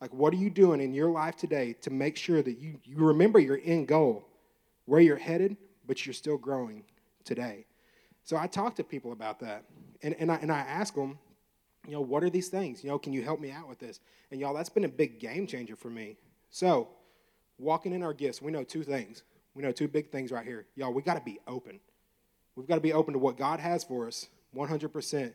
Like, 0.00 0.12
what 0.12 0.32
are 0.32 0.36
you 0.36 0.50
doing 0.50 0.80
in 0.80 0.92
your 0.92 1.10
life 1.10 1.36
today 1.36 1.76
to 1.82 1.90
make 1.90 2.16
sure 2.16 2.42
that 2.42 2.58
you, 2.58 2.80
you 2.82 2.96
remember 2.96 3.38
your 3.38 3.60
end 3.62 3.86
goal, 3.86 4.26
where 4.86 5.00
you're 5.00 5.16
headed, 5.16 5.56
but 5.86 6.04
you're 6.04 6.12
still 6.12 6.36
growing 6.36 6.82
today? 7.24 7.66
So 8.24 8.36
I 8.36 8.48
talk 8.48 8.74
to 8.76 8.84
people 8.84 9.12
about 9.12 9.38
that. 9.40 9.64
And, 10.02 10.16
and, 10.18 10.32
I, 10.32 10.36
and 10.36 10.50
I 10.50 10.58
ask 10.58 10.94
them, 10.96 11.20
you 11.86 11.92
know, 11.92 12.00
what 12.00 12.24
are 12.24 12.30
these 12.30 12.48
things? 12.48 12.82
You 12.82 12.90
know, 12.90 12.98
can 12.98 13.12
you 13.12 13.22
help 13.22 13.38
me 13.38 13.52
out 13.52 13.68
with 13.68 13.78
this? 13.78 14.00
And 14.32 14.40
y'all, 14.40 14.54
that's 14.54 14.68
been 14.68 14.84
a 14.84 14.88
big 14.88 15.20
game 15.20 15.46
changer 15.46 15.76
for 15.76 15.88
me. 15.88 16.16
So, 16.50 16.88
walking 17.58 17.92
in 17.92 18.02
our 18.02 18.12
gifts, 18.12 18.42
we 18.42 18.50
know 18.50 18.64
two 18.64 18.82
things. 18.82 19.22
We 19.54 19.62
know 19.62 19.72
two 19.72 19.88
big 19.88 20.10
things 20.10 20.32
right 20.32 20.46
here. 20.46 20.66
Y'all, 20.76 20.92
we 20.92 21.02
got 21.02 21.14
to 21.14 21.24
be 21.24 21.38
open. 21.46 21.80
We've 22.56 22.66
got 22.66 22.76
to 22.76 22.80
be 22.80 22.92
open 22.92 23.14
to 23.14 23.18
what 23.18 23.36
God 23.36 23.60
has 23.60 23.84
for 23.84 24.06
us 24.06 24.28
100%. 24.56 25.14
And 25.14 25.32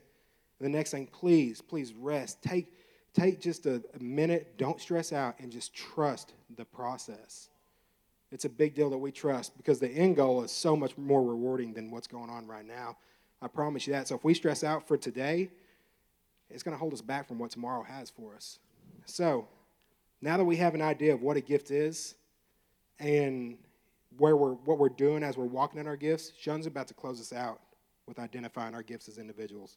the 0.60 0.68
next 0.68 0.90
thing, 0.90 1.06
please, 1.06 1.60
please 1.60 1.92
rest. 1.92 2.42
Take, 2.42 2.72
take 3.12 3.40
just 3.40 3.66
a, 3.66 3.82
minute. 4.00 4.58
Don't 4.58 4.80
stress 4.80 5.12
out 5.12 5.36
and 5.38 5.50
just 5.50 5.74
trust 5.74 6.32
the 6.56 6.64
process. 6.64 7.48
It's 8.30 8.44
a 8.44 8.48
big 8.48 8.74
deal 8.74 8.90
that 8.90 8.98
we 8.98 9.10
trust 9.10 9.56
because 9.56 9.78
the 9.78 9.88
end 9.88 10.16
goal 10.16 10.42
is 10.42 10.52
so 10.52 10.76
much 10.76 10.98
more 10.98 11.22
rewarding 11.22 11.72
than 11.72 11.90
what's 11.90 12.06
going 12.06 12.30
on 12.30 12.46
right 12.46 12.66
now. 12.66 12.96
I 13.40 13.48
promise 13.48 13.86
you 13.86 13.92
that. 13.92 14.08
So 14.08 14.16
if 14.16 14.24
we 14.24 14.34
stress 14.34 14.64
out 14.64 14.86
for 14.86 14.96
today, 14.96 15.48
it's 16.50 16.62
going 16.62 16.74
to 16.74 16.78
hold 16.78 16.92
us 16.92 17.00
back 17.00 17.28
from 17.28 17.38
what 17.38 17.50
tomorrow 17.50 17.82
has 17.84 18.10
for 18.10 18.34
us. 18.34 18.58
So 19.06 19.48
now 20.20 20.36
that 20.36 20.44
we 20.44 20.56
have 20.56 20.74
an 20.74 20.82
idea 20.82 21.14
of 21.14 21.22
what 21.22 21.36
a 21.36 21.40
gift 21.40 21.70
is 21.70 22.14
and 22.98 23.56
where 24.16 24.36
we're, 24.36 24.52
what 24.52 24.78
we're 24.78 24.88
doing 24.88 25.22
as 25.22 25.36
we're 25.36 25.44
walking 25.44 25.80
in 25.80 25.86
our 25.86 25.96
gifts, 25.96 26.32
Sean's 26.40 26.66
about 26.66 26.88
to 26.88 26.94
close 26.94 27.20
us 27.20 27.32
out 27.32 27.60
with 28.06 28.18
identifying 28.18 28.74
our 28.74 28.82
gifts 28.82 29.08
as 29.08 29.18
individuals. 29.18 29.76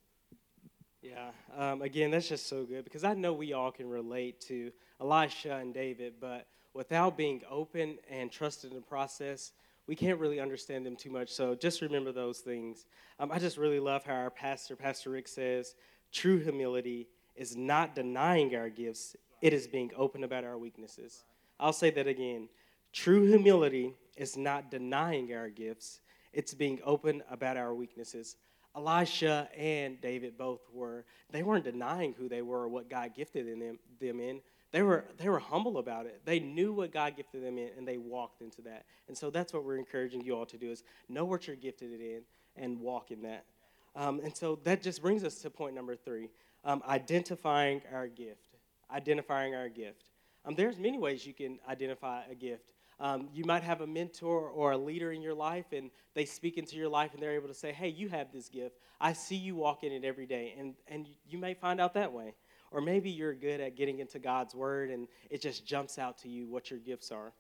Yeah, 1.01 1.31
um, 1.57 1.81
again, 1.81 2.11
that's 2.11 2.29
just 2.29 2.47
so 2.47 2.63
good 2.63 2.83
because 2.83 3.03
I 3.03 3.13
know 3.13 3.33
we 3.33 3.53
all 3.53 3.71
can 3.71 3.89
relate 3.89 4.39
to 4.41 4.71
Elisha 4.99 5.55
and 5.55 5.73
David, 5.73 6.13
but 6.21 6.47
without 6.73 7.17
being 7.17 7.41
open 7.49 7.97
and 8.09 8.31
trusted 8.31 8.69
in 8.69 8.75
the 8.75 8.83
process, 8.83 9.51
we 9.87 9.95
can't 9.95 10.19
really 10.19 10.39
understand 10.39 10.85
them 10.85 10.95
too 10.95 11.09
much. 11.09 11.29
So 11.29 11.55
just 11.55 11.81
remember 11.81 12.11
those 12.11 12.39
things. 12.39 12.85
Um, 13.19 13.31
I 13.31 13.39
just 13.39 13.57
really 13.57 13.79
love 13.79 14.03
how 14.05 14.13
our 14.13 14.29
pastor, 14.29 14.75
Pastor 14.75 15.09
Rick, 15.09 15.27
says 15.27 15.75
true 16.11 16.37
humility 16.37 17.07
is 17.35 17.55
not 17.55 17.95
denying 17.95 18.55
our 18.55 18.69
gifts, 18.69 19.15
it 19.41 19.53
is 19.53 19.67
being 19.67 19.91
open 19.95 20.23
about 20.23 20.43
our 20.43 20.57
weaknesses. 20.57 21.23
I'll 21.59 21.73
say 21.73 21.89
that 21.91 22.07
again. 22.07 22.47
True 22.93 23.25
humility 23.25 23.93
is 24.17 24.37
not 24.37 24.69
denying 24.69 25.33
our 25.33 25.49
gifts, 25.49 26.01
it's 26.33 26.53
being 26.53 26.79
open 26.83 27.23
about 27.29 27.57
our 27.57 27.73
weaknesses. 27.73 28.35
Elisha 28.75 29.49
and 29.57 29.99
David 29.99 30.37
both 30.37 30.61
were, 30.71 31.05
they 31.29 31.43
weren't 31.43 31.65
denying 31.65 32.13
who 32.17 32.29
they 32.29 32.41
were 32.41 32.61
or 32.61 32.67
what 32.69 32.89
God 32.89 33.11
gifted 33.13 33.47
in 33.47 33.59
them, 33.59 33.79
them 33.99 34.19
in. 34.19 34.41
They 34.71 34.81
were, 34.81 35.03
they 35.17 35.27
were 35.27 35.39
humble 35.39 35.77
about 35.77 36.05
it. 36.05 36.21
They 36.23 36.39
knew 36.39 36.71
what 36.71 36.93
God 36.93 37.17
gifted 37.17 37.43
them 37.43 37.57
in 37.57 37.69
and 37.77 37.85
they 37.85 37.97
walked 37.97 38.41
into 38.41 38.61
that. 38.61 38.85
And 39.09 39.17
so 39.17 39.29
that's 39.29 39.51
what 39.51 39.65
we're 39.65 39.77
encouraging 39.77 40.21
you 40.21 40.35
all 40.37 40.45
to 40.45 40.57
do 40.57 40.71
is 40.71 40.83
know 41.09 41.25
what 41.25 41.47
you're 41.47 41.57
gifted 41.57 41.91
in 41.99 42.21
and 42.55 42.79
walk 42.79 43.11
in 43.11 43.21
that. 43.23 43.45
Um, 43.93 44.21
and 44.23 44.35
so 44.35 44.59
that 44.63 44.81
just 44.81 45.01
brings 45.01 45.25
us 45.25 45.35
to 45.41 45.49
point 45.49 45.75
number 45.75 45.95
three 45.95 46.29
um, 46.63 46.81
identifying 46.87 47.81
our 47.93 48.07
gift. 48.07 48.55
Identifying 48.93 49.53
our 49.53 49.67
gift. 49.67 50.03
Um, 50.45 50.55
there's 50.55 50.77
many 50.77 50.97
ways 50.97 51.25
you 51.25 51.33
can 51.33 51.59
identify 51.67 52.21
a 52.29 52.35
gift. 52.35 52.71
Um, 53.01 53.29
you 53.33 53.45
might 53.45 53.63
have 53.63 53.81
a 53.81 53.87
mentor 53.87 54.47
or 54.49 54.73
a 54.73 54.77
leader 54.77 55.11
in 55.11 55.23
your 55.23 55.33
life, 55.33 55.65
and 55.71 55.89
they 56.13 56.23
speak 56.23 56.59
into 56.59 56.75
your 56.75 56.87
life, 56.87 57.15
and 57.15 57.21
they're 57.21 57.33
able 57.33 57.47
to 57.47 57.53
say, 57.53 57.73
"Hey, 57.73 57.89
you 57.89 58.09
have 58.09 58.31
this 58.31 58.47
gift. 58.47 58.77
I 58.99 59.13
see 59.13 59.35
you 59.35 59.55
walk 59.55 59.83
in 59.83 59.91
it 59.91 60.05
every 60.05 60.27
day," 60.27 60.53
and 60.55 60.75
and 60.87 61.07
you 61.27 61.39
may 61.39 61.55
find 61.55 61.81
out 61.81 61.95
that 61.95 62.13
way. 62.13 62.35
Or 62.69 62.79
maybe 62.79 63.09
you're 63.09 63.33
good 63.33 63.59
at 63.59 63.75
getting 63.75 63.99
into 63.99 64.19
God's 64.19 64.53
word, 64.53 64.91
and 64.91 65.07
it 65.31 65.41
just 65.41 65.65
jumps 65.65 65.97
out 65.97 66.19
to 66.19 66.29
you 66.29 66.47
what 66.47 66.69
your 66.69 66.79
gifts 66.79 67.11
are. 67.11 67.33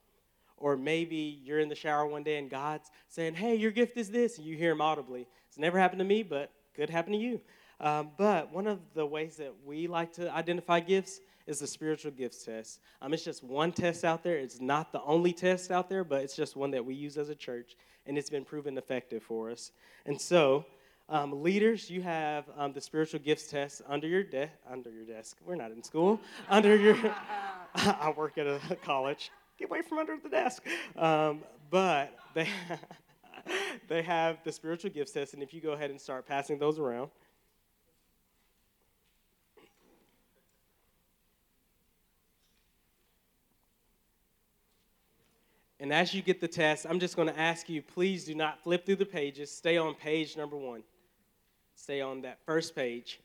Or 0.57 0.75
maybe 0.75 1.39
you're 1.43 1.59
in 1.59 1.69
the 1.69 1.75
shower 1.75 2.07
one 2.07 2.23
day, 2.23 2.37
and 2.39 2.49
God's 2.49 2.89
saying, 3.07 3.35
"Hey, 3.35 3.53
your 3.53 3.71
gift 3.71 3.97
is 3.97 4.09
this," 4.09 4.39
and 4.39 4.47
you 4.47 4.57
hear 4.57 4.71
Him 4.71 4.81
audibly. 4.81 5.27
It's 5.47 5.59
never 5.59 5.77
happened 5.77 5.99
to 5.99 6.05
me, 6.05 6.23
but 6.23 6.51
could 6.73 6.89
happen 6.89 7.13
to 7.13 7.19
you. 7.19 7.39
Um, 7.79 8.11
but 8.17 8.51
one 8.51 8.65
of 8.65 8.79
the 8.95 9.05
ways 9.05 9.37
that 9.37 9.53
we 9.63 9.87
like 9.87 10.13
to 10.13 10.31
identify 10.31 10.79
gifts 10.79 11.19
is 11.51 11.59
the 11.59 11.67
spiritual 11.67 12.11
gifts 12.11 12.43
test. 12.43 12.79
Um, 13.01 13.13
it's 13.13 13.23
just 13.23 13.43
one 13.43 13.71
test 13.71 14.03
out 14.03 14.23
there. 14.23 14.37
It's 14.37 14.59
not 14.59 14.91
the 14.91 15.01
only 15.03 15.33
test 15.33 15.69
out 15.69 15.89
there, 15.89 16.03
but 16.03 16.23
it's 16.23 16.35
just 16.35 16.55
one 16.55 16.71
that 16.71 16.83
we 16.83 16.95
use 16.95 17.17
as 17.17 17.29
a 17.29 17.35
church, 17.35 17.75
and 18.07 18.17
it's 18.17 18.29
been 18.29 18.45
proven 18.45 18.77
effective 18.77 19.21
for 19.21 19.51
us. 19.51 19.71
And 20.05 20.19
so, 20.19 20.65
um, 21.09 21.43
leaders, 21.43 21.89
you 21.89 22.01
have 22.01 22.45
um, 22.57 22.73
the 22.73 22.81
spiritual 22.81 23.19
gifts 23.19 23.47
test 23.47 23.81
under 23.87 24.07
your 24.07 24.23
desk. 24.23 24.53
Under 24.71 24.89
your 24.89 25.05
desk. 25.05 25.37
We're 25.45 25.55
not 25.55 25.71
in 25.71 25.83
school. 25.83 26.19
under 26.49 26.75
your. 26.75 26.97
I 27.75 28.13
work 28.15 28.37
at 28.37 28.47
a 28.47 28.59
college. 28.83 29.29
Get 29.59 29.69
away 29.69 29.81
from 29.81 29.99
under 29.99 30.17
the 30.17 30.29
desk. 30.29 30.65
Um, 30.97 31.41
but 31.69 32.15
they. 32.33 32.47
they 33.89 34.03
have 34.03 34.37
the 34.43 34.51
spiritual 34.51 34.91
gifts 34.91 35.11
test, 35.11 35.33
and 35.33 35.41
if 35.41 35.53
you 35.53 35.61
go 35.61 35.71
ahead 35.71 35.89
and 35.89 35.99
start 35.99 36.27
passing 36.27 36.59
those 36.59 36.79
around. 36.79 37.09
And 45.91 45.99
as 45.99 46.13
you 46.13 46.21
get 46.21 46.39
the 46.39 46.47
test, 46.47 46.85
I'm 46.89 47.01
just 47.01 47.17
going 47.17 47.27
to 47.27 47.37
ask 47.37 47.67
you 47.67 47.81
please 47.81 48.23
do 48.23 48.33
not 48.33 48.63
flip 48.63 48.85
through 48.85 48.95
the 48.95 49.05
pages. 49.05 49.51
Stay 49.51 49.75
on 49.75 49.93
page 49.93 50.37
number 50.37 50.55
one. 50.55 50.83
Stay 51.75 51.99
on 51.99 52.21
that 52.21 52.39
first 52.45 52.73
page. 52.73 53.19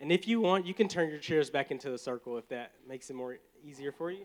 And 0.00 0.10
if 0.10 0.26
you 0.26 0.40
want, 0.40 0.64
you 0.64 0.72
can 0.72 0.88
turn 0.88 1.10
your 1.10 1.18
chairs 1.18 1.50
back 1.50 1.70
into 1.70 1.90
the 1.90 1.98
circle 1.98 2.38
if 2.38 2.48
that 2.48 2.72
makes 2.88 3.10
it 3.10 3.16
more 3.16 3.36
easier 3.62 3.92
for 3.92 4.10
you. 4.10 4.24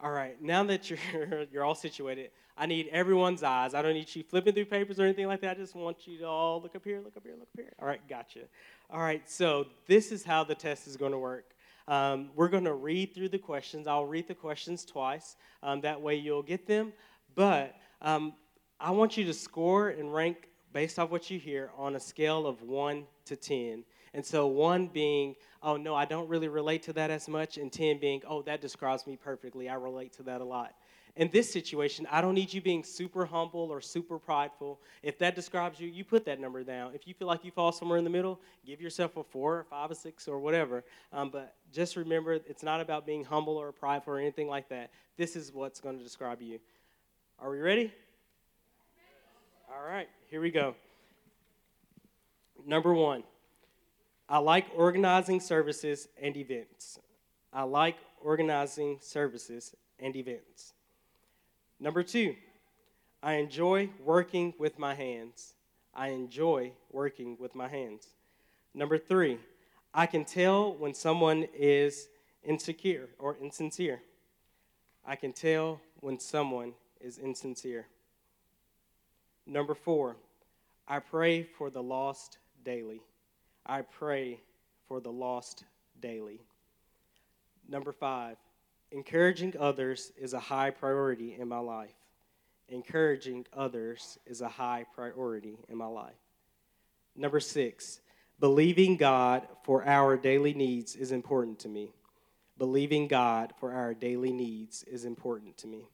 All 0.00 0.12
right, 0.12 0.40
now 0.40 0.62
that 0.64 0.88
you're 0.88 0.98
you're 1.52 1.64
all 1.64 1.74
situated, 1.74 2.30
I 2.56 2.66
need 2.66 2.88
everyone's 2.92 3.42
eyes. 3.42 3.74
I 3.74 3.82
don't 3.82 3.94
need 3.94 4.14
you 4.14 4.22
flipping 4.22 4.54
through 4.54 4.66
papers 4.66 5.00
or 5.00 5.04
anything 5.04 5.26
like 5.26 5.40
that. 5.40 5.56
I 5.56 5.60
just 5.60 5.74
want 5.74 6.06
you 6.06 6.18
to 6.18 6.24
all 6.24 6.62
look 6.62 6.76
up 6.76 6.84
here, 6.84 7.00
look 7.00 7.16
up 7.16 7.24
here, 7.24 7.34
look 7.34 7.48
up 7.52 7.56
here. 7.56 7.72
All 7.80 7.88
right, 7.88 8.00
gotcha. 8.08 8.40
All 8.90 9.00
right, 9.00 9.28
so 9.28 9.66
this 9.86 10.12
is 10.12 10.22
how 10.22 10.44
the 10.44 10.54
test 10.54 10.86
is 10.86 10.96
going 10.96 11.12
to 11.12 11.18
work. 11.18 11.54
Um, 11.88 12.30
we're 12.36 12.48
going 12.48 12.64
to 12.64 12.74
read 12.74 13.14
through 13.14 13.30
the 13.30 13.38
questions. 13.38 13.86
I'll 13.86 14.06
read 14.06 14.28
the 14.28 14.34
questions 14.34 14.84
twice. 14.84 15.36
Um, 15.62 15.80
that 15.80 16.00
way 16.00 16.14
you'll 16.14 16.42
get 16.42 16.66
them. 16.66 16.92
But 17.34 17.74
um, 18.02 18.34
I 18.78 18.92
want 18.92 19.16
you 19.16 19.24
to 19.24 19.34
score 19.34 19.88
and 19.88 20.14
rank 20.14 20.48
based 20.72 20.98
off 20.98 21.10
what 21.10 21.30
you 21.30 21.38
hear 21.40 21.70
on 21.76 21.96
a 21.96 22.00
scale 22.00 22.46
of 22.46 22.62
1 22.62 23.04
to 23.24 23.36
10. 23.36 23.84
And 24.14 24.24
so, 24.24 24.46
one 24.46 24.86
being, 24.86 25.36
oh, 25.62 25.76
no, 25.76 25.94
I 25.94 26.04
don't 26.04 26.28
really 26.28 26.48
relate 26.48 26.82
to 26.84 26.92
that 26.94 27.10
as 27.10 27.28
much, 27.28 27.58
and 27.58 27.72
10 27.72 27.98
being, 27.98 28.22
oh, 28.26 28.42
that 28.42 28.60
describes 28.60 29.06
me 29.06 29.16
perfectly. 29.16 29.68
I 29.68 29.74
relate 29.74 30.12
to 30.14 30.22
that 30.24 30.40
a 30.40 30.44
lot. 30.44 30.74
in 31.16 31.28
this 31.30 31.52
situation, 31.52 32.06
I 32.10 32.20
don't 32.20 32.34
need 32.34 32.52
you 32.52 32.60
being 32.60 32.84
super 32.84 33.26
humble 33.26 33.70
or 33.72 33.80
super 33.80 34.18
prideful. 34.18 34.80
If 35.02 35.18
that 35.18 35.34
describes 35.34 35.80
you, 35.80 35.88
you 35.88 36.04
put 36.04 36.24
that 36.26 36.40
number 36.40 36.62
down. 36.62 36.94
If 36.94 37.08
you 37.08 37.14
feel 37.14 37.26
like 37.26 37.44
you 37.44 37.50
fall 37.50 37.72
somewhere 37.72 37.98
in 37.98 38.04
the 38.04 38.10
middle, 38.10 38.40
give 38.64 38.80
yourself 38.80 39.16
a 39.16 39.24
four 39.24 39.58
or 39.58 39.64
five 39.64 39.90
or 39.90 39.94
six 39.94 40.28
or 40.28 40.38
whatever. 40.38 40.84
Um, 41.12 41.30
but 41.30 41.54
just 41.72 41.96
remember, 41.96 42.34
it's 42.34 42.62
not 42.62 42.80
about 42.80 43.04
being 43.04 43.24
humble 43.24 43.56
or 43.56 43.72
prideful 43.72 44.14
or 44.14 44.18
anything 44.20 44.46
like 44.46 44.68
that. 44.68 44.90
This 45.16 45.34
is 45.34 45.52
what's 45.52 45.80
going 45.80 45.98
to 45.98 46.04
describe 46.04 46.40
you. 46.40 46.60
Are 47.40 47.50
we 47.50 47.58
ready? 47.58 47.92
All 49.70 49.84
right, 49.84 50.08
here 50.30 50.40
we 50.40 50.50
go. 50.50 50.74
Number 52.66 52.94
one, 52.94 53.22
I 54.28 54.38
like 54.38 54.66
organizing 54.76 55.40
services 55.40 56.08
and 56.20 56.36
events. 56.36 56.98
I 57.52 57.62
like 57.62 57.96
organizing 58.22 58.98
services 59.00 59.74
and 59.98 60.14
events. 60.14 60.74
Number 61.80 62.02
two, 62.02 62.34
I 63.22 63.34
enjoy 63.34 63.90
working 64.04 64.52
with 64.58 64.78
my 64.78 64.94
hands. 64.94 65.54
I 65.94 66.08
enjoy 66.08 66.72
working 66.92 67.36
with 67.40 67.54
my 67.54 67.68
hands. 67.68 68.08
Number 68.74 68.98
three, 68.98 69.38
I 69.94 70.06
can 70.06 70.24
tell 70.24 70.74
when 70.74 70.94
someone 70.94 71.46
is 71.54 72.08
insecure 72.44 73.08
or 73.18 73.36
insincere. 73.40 74.02
I 75.06 75.16
can 75.16 75.32
tell 75.32 75.80
when 76.00 76.20
someone 76.20 76.74
is 77.00 77.18
insincere. 77.18 77.86
Number 79.46 79.74
four, 79.74 80.16
I 80.86 80.98
pray 80.98 81.42
for 81.42 81.70
the 81.70 81.82
lost 81.82 82.38
daily. 82.62 83.00
I 83.68 83.82
pray 83.82 84.40
for 84.86 85.00
the 85.00 85.12
lost 85.12 85.64
daily. 86.00 86.40
Number 87.68 87.92
five, 87.92 88.36
Encouraging 88.90 89.54
others 89.60 90.12
is 90.16 90.32
a 90.32 90.40
high 90.40 90.70
priority 90.70 91.36
in 91.38 91.46
my 91.48 91.58
life. 91.58 91.94
Encouraging 92.68 93.46
others 93.52 94.18
is 94.26 94.40
a 94.40 94.48
high 94.48 94.86
priority 94.94 95.58
in 95.68 95.76
my 95.76 95.86
life. 95.86 96.16
Number 97.14 97.40
six, 97.40 98.00
believing 98.40 98.96
God 98.96 99.46
for 99.62 99.84
our 99.84 100.16
daily 100.16 100.54
needs 100.54 100.96
is 100.96 101.12
important 101.12 101.58
to 101.60 101.68
me. 101.68 101.92
Believing 102.56 103.08
God 103.08 103.52
for 103.60 103.72
our 103.72 103.92
daily 103.92 104.32
needs 104.32 104.82
is 104.84 105.04
important 105.04 105.58
to 105.58 105.66
me. 105.66 105.88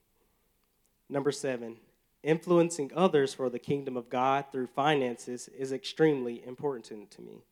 Number 1.08 1.32
seven, 1.32 1.76
influencing 2.22 2.92
others 2.94 3.34
for 3.34 3.50
the 3.50 3.58
kingdom 3.58 3.96
of 3.96 4.08
God 4.08 4.46
through 4.52 4.68
finances 4.68 5.48
is 5.48 5.72
extremely 5.72 6.44
important 6.46 7.10
to 7.10 7.22
me. 7.22 7.42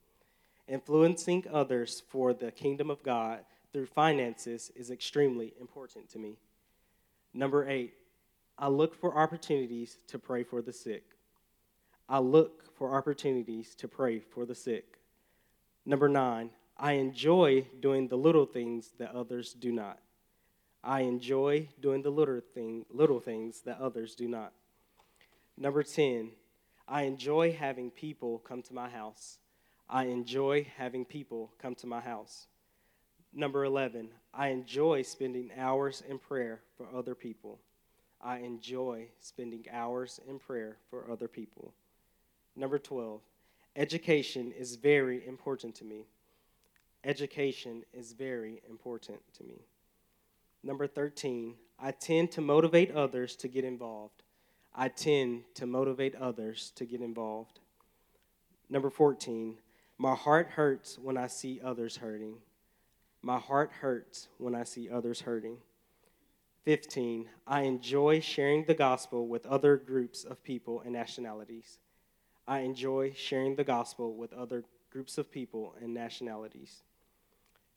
Influencing 0.73 1.45
others 1.53 2.03
for 2.09 2.33
the 2.33 2.51
kingdom 2.51 2.89
of 2.89 3.03
God 3.03 3.41
through 3.75 3.85
finances 3.85 4.73
is 4.75 4.91
extremely 4.91 5.53
important 5.61 6.09
to 6.09 6.19
me. 6.19 6.39
Number 7.35 7.69
eight, 7.69 7.93
I 8.59 8.69
look 8.69 8.95
for 8.95 9.19
opportunities 9.19 9.99
to 10.07 10.19
pray 10.19 10.45
for 10.45 10.63
the 10.63 10.73
sick. 10.73 11.05
I 12.09 12.21
look 12.21 12.75
for 12.75 12.97
opportunities 12.97 13.75
to 13.75 13.87
pray 13.87 14.21
for 14.21 14.47
the 14.47 14.55
sick. 14.55 14.97
Number 15.85 16.09
nine, 16.09 16.49
I 16.79 16.93
enjoy 16.93 17.67
doing 17.81 18.09
the 18.09 18.17
little 18.17 18.47
things 18.47 18.93
that 18.99 19.15
others 19.15 19.53
do 19.53 19.73
not. 19.73 19.99
I 20.83 21.01
enjoy 21.01 21.69
doing 21.83 22.01
the 22.01 22.11
little, 22.11 22.41
thing, 22.55 22.87
little 22.89 23.21
things 23.21 23.61
that 23.67 23.79
others 23.79 24.15
do 24.15 24.27
not. 24.27 24.55
Number 25.59 25.83
10, 25.83 26.31
I 26.89 27.03
enjoy 27.03 27.53
having 27.53 27.91
people 27.91 28.39
come 28.39 28.63
to 28.63 28.73
my 28.73 28.89
house. 28.89 29.37
I 29.95 30.05
enjoy 30.05 30.67
having 30.79 31.05
people 31.05 31.53
come 31.61 31.75
to 31.75 31.87
my 31.87 32.01
house. 32.01 32.47
Number 33.35 33.67
11, 33.67 34.09
I 34.33 34.49
enjoy 34.49 35.03
spending 35.03 35.51
hours 35.55 36.03
in 36.09 36.19
prayer 36.19 36.63
for 36.79 36.89
other 36.97 37.15
people. 37.15 37.59
I 38.19 38.39
enjoy 38.39 39.09
spending 39.21 39.67
hours 39.71 40.19
in 40.27 40.39
prayer 40.39 40.79
for 40.89 41.11
other 41.11 41.29
people. 41.29 41.75
Number 42.57 42.79
12, 42.79 43.21
education 43.77 44.51
is 44.59 44.77
very 44.77 45.27
important 45.27 45.75
to 45.77 45.85
me. 45.85 46.07
Education 47.05 47.83
is 47.93 48.13
very 48.13 48.63
important 48.71 49.21
to 49.35 49.45
me. 49.45 49.67
Number 50.63 50.87
13, 50.87 51.55
I 51.79 51.91
tend 51.91 52.31
to 52.33 52.41
motivate 52.41 52.93
others 52.93 53.37
to 53.37 53.49
get 53.49 53.65
involved. 53.65 54.23
I 54.75 54.89
tend 54.89 55.43
to 55.57 55.67
motivate 55.67 56.15
others 56.15 56.73
to 56.77 56.87
get 56.87 57.03
involved. 57.03 57.59
Number 58.71 58.89
14, 58.89 59.59
my 60.03 60.17
heart 60.17 60.49
hurts 60.49 60.99
when 60.99 61.17
I 61.17 61.29
see 61.29 61.61
others 61.63 61.99
hurting. 61.99 62.39
My 63.23 63.39
heart 63.39 63.71
hurts 63.83 64.27
when 64.37 64.53
I 64.53 64.65
see 64.65 64.91
others 64.91 65.21
hurting. 65.21 65.59
15. 66.65 67.29
I 67.47 67.61
enjoy 67.61 68.19
sharing 68.19 68.65
the 68.65 68.75
gospel 68.75 69.29
with 69.29 69.47
other 69.47 69.77
groups 69.77 70.25
of 70.25 70.43
people 70.43 70.81
and 70.81 70.93
nationalities. 70.93 71.79
I 72.49 72.63
enjoy 72.63 73.13
sharing 73.15 73.55
the 73.55 73.63
gospel 73.63 74.17
with 74.17 74.33
other 74.33 74.65
groups 74.91 75.19
of 75.19 75.31
people 75.31 75.77
and 75.81 75.95
nationalities. 75.95 76.83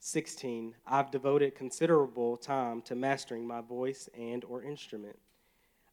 16. 0.00 0.74
I've 0.84 1.12
devoted 1.12 1.54
considerable 1.54 2.36
time 2.36 2.82
to 2.82 2.96
mastering 2.96 3.46
my 3.46 3.60
voice 3.60 4.08
and 4.18 4.44
or 4.46 4.64
instrument. 4.64 5.16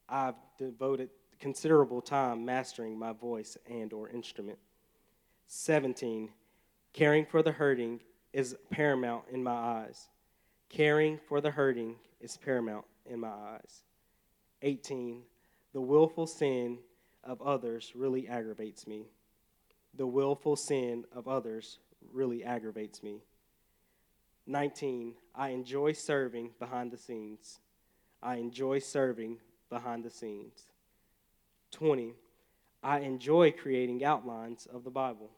I've 0.10 0.42
devoted 0.58 1.12
considerable 1.40 2.02
time 2.02 2.44
mastering 2.44 2.98
my 2.98 3.14
voice 3.14 3.56
and 3.70 3.94
or 3.94 4.10
instrument. 4.10 4.58
17. 5.48 6.30
Caring 6.94 7.26
for 7.26 7.42
the 7.42 7.52
hurting 7.52 8.02
is 8.34 8.56
paramount 8.70 9.24
in 9.32 9.44
my 9.44 9.52
eyes. 9.52 10.10
Caring 10.70 11.20
for 11.28 11.42
the 11.42 11.52
hurting 11.52 11.96
is 12.20 12.38
paramount 12.38 12.86
in 13.06 13.20
my 13.20 13.30
eyes. 13.30 13.84
18. 14.62 15.22
The 15.74 15.82
willful 15.82 16.28
sin 16.28 16.80
of 17.24 17.42
others 17.42 17.94
really 17.96 18.28
aggravates 18.28 18.88
me. 18.88 19.08
The 19.96 20.08
willful 20.08 20.56
sin 20.56 21.06
of 21.14 21.28
others 21.28 21.80
really 22.12 22.44
aggravates 22.44 23.04
me. 23.04 23.24
19. 24.48 25.14
I 25.36 25.50
enjoy 25.50 25.94
serving 25.94 26.52
behind 26.60 26.92
the 26.92 26.98
scenes. 26.98 27.60
I 28.22 28.36
enjoy 28.38 28.80
serving 28.80 29.40
behind 29.70 30.04
the 30.04 30.10
scenes. 30.10 30.64
20. 31.72 32.14
I 32.84 33.00
enjoy 33.00 33.52
creating 33.52 34.04
outlines 34.04 34.68
of 34.72 34.84
the 34.84 34.90
Bible. 34.90 35.30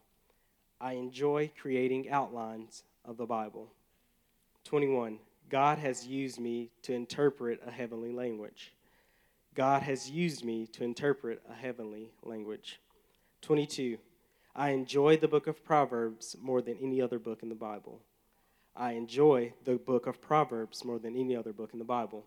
I 0.80 0.94
enjoy 0.94 1.52
creating 1.60 2.10
outlines 2.10 2.82
of 3.04 3.16
the 3.16 3.26
Bible. 3.26 3.68
21. 4.64 5.20
God 5.48 5.78
has 5.78 6.06
used 6.06 6.40
me 6.40 6.70
to 6.82 6.92
interpret 6.92 7.62
a 7.64 7.70
heavenly 7.70 8.10
language. 8.10 8.74
God 9.54 9.82
has 9.82 10.10
used 10.10 10.44
me 10.44 10.66
to 10.66 10.82
interpret 10.82 11.40
a 11.48 11.54
heavenly 11.54 12.10
language. 12.24 12.80
22. 13.42 13.98
I 14.56 14.70
enjoy 14.70 15.16
the 15.16 15.28
book 15.28 15.46
of 15.46 15.64
Proverbs 15.64 16.36
more 16.42 16.60
than 16.60 16.76
any 16.82 17.00
other 17.00 17.20
book 17.20 17.44
in 17.44 17.48
the 17.48 17.54
Bible. 17.54 18.00
I 18.74 18.92
enjoy 18.92 19.52
the 19.64 19.76
book 19.76 20.06
of 20.06 20.20
Proverbs 20.20 20.84
more 20.84 20.98
than 20.98 21.16
any 21.16 21.36
other 21.36 21.52
book 21.52 21.70
in 21.72 21.78
the 21.78 21.84
Bible. 21.84 22.26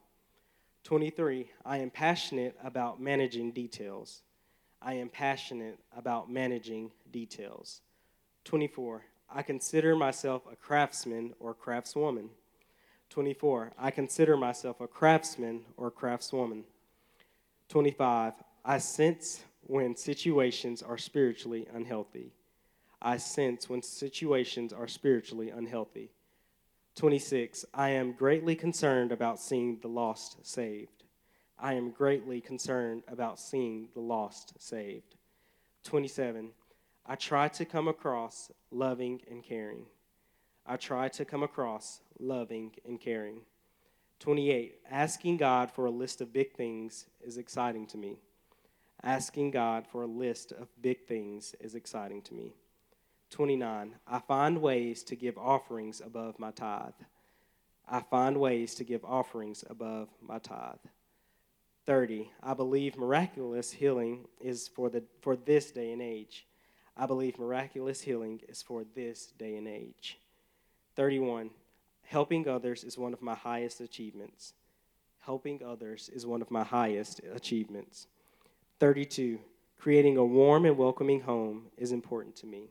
23. 0.85 1.51
I 1.65 1.77
am 1.79 1.89
passionate 1.89 2.55
about 2.63 3.01
managing 3.01 3.51
details. 3.51 4.21
I 4.81 4.93
am 4.93 5.09
passionate 5.09 5.79
about 5.95 6.31
managing 6.31 6.91
details. 7.11 7.81
24. 8.45 9.03
I 9.29 9.43
consider 9.43 9.95
myself 9.95 10.43
a 10.51 10.55
craftsman 10.55 11.33
or 11.39 11.53
craftswoman. 11.53 12.29
24. 13.09 13.73
I 13.77 13.91
consider 13.91 14.37
myself 14.37 14.79
a 14.79 14.87
craftsman 14.87 15.61
or 15.77 15.91
craftswoman. 15.91 16.63
25. 17.67 18.33
I 18.65 18.77
sense 18.77 19.43
when 19.61 19.95
situations 19.95 20.81
are 20.81 20.97
spiritually 20.97 21.67
unhealthy. 21.73 22.33
I 23.01 23.17
sense 23.17 23.69
when 23.69 23.81
situations 23.81 24.73
are 24.73 24.87
spiritually 24.87 25.49
unhealthy. 25.49 26.11
26. 26.95 27.65
I 27.73 27.89
am 27.89 28.13
greatly 28.13 28.55
concerned 28.55 29.11
about 29.11 29.39
seeing 29.39 29.79
the 29.79 29.87
lost 29.87 30.45
saved. 30.45 30.98
I 31.61 31.73
am 31.73 31.91
greatly 31.91 32.39
concerned 32.39 33.03
about 33.07 33.39
seeing 33.39 33.89
the 33.93 33.99
lost 33.99 34.53
saved. 34.59 35.15
27. 35.83 36.51
I 37.05 37.15
try 37.15 37.49
to 37.49 37.65
come 37.65 37.87
across 37.87 38.51
loving 38.71 39.21
and 39.29 39.43
caring. 39.43 39.85
I 40.65 40.77
try 40.77 41.09
to 41.09 41.25
come 41.25 41.43
across 41.43 41.99
loving 42.19 42.75
and 42.85 42.99
caring. 42.99 43.41
28. 44.19 44.75
Asking 44.89 45.37
God 45.37 45.71
for 45.71 45.85
a 45.85 45.91
list 45.91 46.21
of 46.21 46.31
big 46.31 46.53
things 46.53 47.07
is 47.21 47.37
exciting 47.37 47.87
to 47.87 47.97
me. 47.97 48.19
Asking 49.03 49.51
God 49.51 49.85
for 49.87 50.03
a 50.03 50.07
list 50.07 50.51
of 50.51 50.67
big 50.81 51.05
things 51.07 51.55
is 51.59 51.75
exciting 51.75 52.21
to 52.23 52.33
me. 52.33 52.53
29. 53.31 53.95
I 54.07 54.19
find 54.19 54.61
ways 54.61 55.03
to 55.03 55.15
give 55.15 55.37
offerings 55.37 56.01
above 56.01 56.39
my 56.39 56.51
tithe. 56.51 56.93
I 57.87 58.01
find 58.01 58.39
ways 58.39 58.75
to 58.75 58.83
give 58.83 59.03
offerings 59.03 59.63
above 59.69 60.09
my 60.21 60.39
tithe. 60.39 60.77
30. 61.89 62.29
I 62.43 62.53
believe 62.53 62.99
miraculous 62.99 63.71
healing 63.71 64.27
is 64.39 64.67
for, 64.67 64.91
the, 64.91 65.01
for 65.21 65.35
this 65.35 65.71
day 65.71 65.91
and 65.91 66.03
age. 66.03 66.45
I 66.95 67.07
believe 67.07 67.39
miraculous 67.39 67.99
healing 68.01 68.41
is 68.47 68.61
for 68.61 68.85
this 68.93 69.33
day 69.39 69.55
and 69.55 69.67
age. 69.67 70.19
31. 70.95 71.49
Helping 72.03 72.47
others 72.47 72.83
is 72.83 72.99
one 72.99 73.11
of 73.11 73.23
my 73.23 73.33
highest 73.33 73.81
achievements. 73.81 74.53
helping 75.21 75.63
others 75.63 76.11
is 76.13 76.27
one 76.27 76.43
of 76.43 76.51
my 76.51 76.63
highest 76.63 77.21
achievements. 77.33 78.05
32. 78.79 79.39
Creating 79.79 80.15
a 80.15 80.23
warm 80.23 80.65
and 80.65 80.77
welcoming 80.77 81.21
home 81.21 81.69
is 81.75 81.91
important 81.91 82.35
to 82.35 82.45
me. 82.45 82.69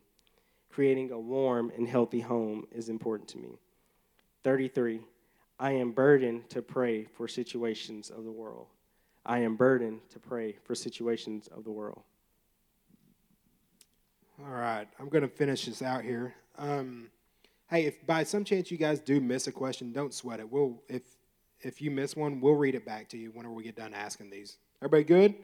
Creating 0.71 1.11
a 1.11 1.19
warm 1.19 1.73
and 1.77 1.89
healthy 1.89 2.21
home 2.21 2.69
is 2.71 2.89
important 2.89 3.29
to 3.31 3.39
me. 3.39 3.59
33. 4.45 5.01
I 5.59 5.73
am 5.73 5.91
burdened 5.91 6.49
to 6.51 6.63
pray 6.63 7.07
for 7.17 7.27
situations 7.27 8.11
of 8.11 8.23
the 8.23 8.31
world. 8.31 8.69
I 9.29 9.41
am 9.41 9.57
burdened 9.57 10.01
to 10.11 10.19
pray 10.19 10.57
for 10.65 10.75
situations 10.75 11.49
of 11.49 11.63
the 11.63 11.71
world. 11.71 12.03
All 14.41 14.51
right, 14.51 14.89
I'm 14.99 15.11
going 15.11 15.23
to 15.23 15.29
finish 15.29 15.67
this 15.67 15.83
out 15.83 16.03
here. 16.03 16.35
Um, 16.57 17.11
hey, 17.69 17.85
if 17.85 18.07
by 18.07 18.25
some 18.25 18.43
chance 18.43 18.71
you 18.71 18.79
guys 18.79 19.01
do 19.01 19.21
miss 19.21 19.47
a 19.47 19.53
question, 19.53 19.93
don't 19.93 20.15
sweat 20.15 20.41
it. 20.41 20.51
We'll 20.51 20.83
if 20.89 21.03
if 21.61 21.83
you 21.83 21.91
miss 21.91 22.17
one, 22.17 22.41
we'll 22.41 22.55
read 22.55 22.75
it 22.75 22.87
back 22.87 23.09
to 23.11 23.19
you 23.19 23.31
whenever 23.33 23.53
we 23.53 23.65
get 23.65 23.77
done 23.77 23.93
asking 23.93 24.31
these. 24.31 24.57
Everybody 24.81 25.05
good? 25.05 25.35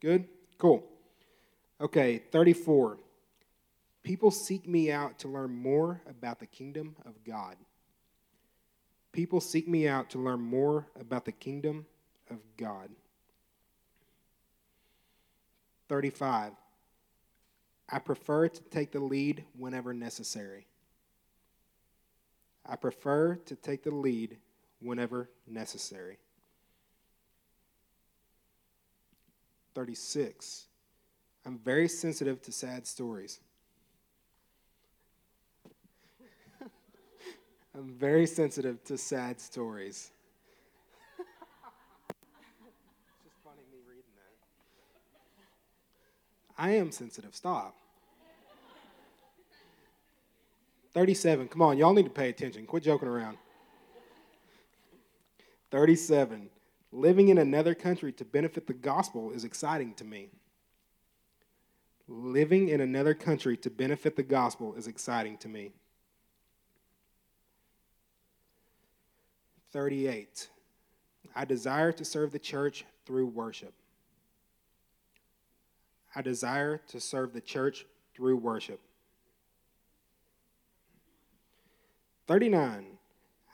Good? 0.00 0.28
Cool. 0.58 0.82
Okay, 1.80 2.22
34. 2.32 2.98
People 4.02 4.30
seek 4.30 4.66
me 4.66 4.90
out 4.90 5.18
to 5.20 5.28
learn 5.28 5.54
more 5.54 6.00
about 6.08 6.40
the 6.40 6.46
kingdom 6.46 6.96
of 7.04 7.22
God. 7.22 7.56
People 9.12 9.40
seek 9.40 9.68
me 9.68 9.86
out 9.86 10.10
to 10.10 10.18
learn 10.18 10.40
more 10.40 10.86
about 10.98 11.24
the 11.24 11.32
kingdom 11.32 11.86
of 12.30 12.38
God. 12.56 12.88
35. 15.92 16.52
I 17.90 17.98
prefer 17.98 18.48
to 18.48 18.62
take 18.70 18.92
the 18.92 19.00
lead 19.00 19.44
whenever 19.58 19.92
necessary. 19.92 20.66
I 22.64 22.76
prefer 22.76 23.34
to 23.34 23.54
take 23.54 23.82
the 23.82 23.90
lead 23.90 24.38
whenever 24.80 25.28
necessary. 25.46 26.16
36. 29.74 30.64
I'm 31.44 31.58
very 31.58 31.88
sensitive 31.88 32.40
to 32.40 32.52
sad 32.52 32.86
stories. 32.86 33.38
I'm 37.74 37.92
very 37.98 38.24
sensitive 38.26 38.82
to 38.84 38.96
sad 38.96 39.42
stories. 39.42 40.10
it's 41.18 41.28
just 43.24 43.36
funny 43.44 43.60
me 43.70 43.80
reading 43.86 44.04
that. 44.16 44.32
I 46.62 46.76
am 46.76 46.92
sensitive. 46.92 47.34
Stop. 47.34 47.74
37. 50.94 51.48
Come 51.48 51.60
on, 51.60 51.76
y'all 51.76 51.92
need 51.92 52.04
to 52.04 52.10
pay 52.10 52.28
attention. 52.28 52.66
Quit 52.66 52.84
joking 52.84 53.08
around. 53.08 53.36
37. 55.72 56.50
Living 56.92 57.30
in 57.30 57.38
another 57.38 57.74
country 57.74 58.12
to 58.12 58.24
benefit 58.24 58.68
the 58.68 58.74
gospel 58.74 59.32
is 59.32 59.42
exciting 59.42 59.92
to 59.94 60.04
me. 60.04 60.28
Living 62.06 62.68
in 62.68 62.80
another 62.80 63.14
country 63.14 63.56
to 63.56 63.68
benefit 63.68 64.14
the 64.14 64.22
gospel 64.22 64.76
is 64.76 64.86
exciting 64.86 65.38
to 65.38 65.48
me. 65.48 65.72
38. 69.72 70.48
I 71.34 71.44
desire 71.44 71.90
to 71.90 72.04
serve 72.04 72.30
the 72.30 72.38
church 72.38 72.84
through 73.04 73.26
worship. 73.26 73.74
I 76.14 76.22
desire 76.22 76.78
to 76.88 77.00
serve 77.00 77.32
the 77.32 77.40
church 77.40 77.86
through 78.14 78.36
worship. 78.36 78.80
39. 82.26 82.98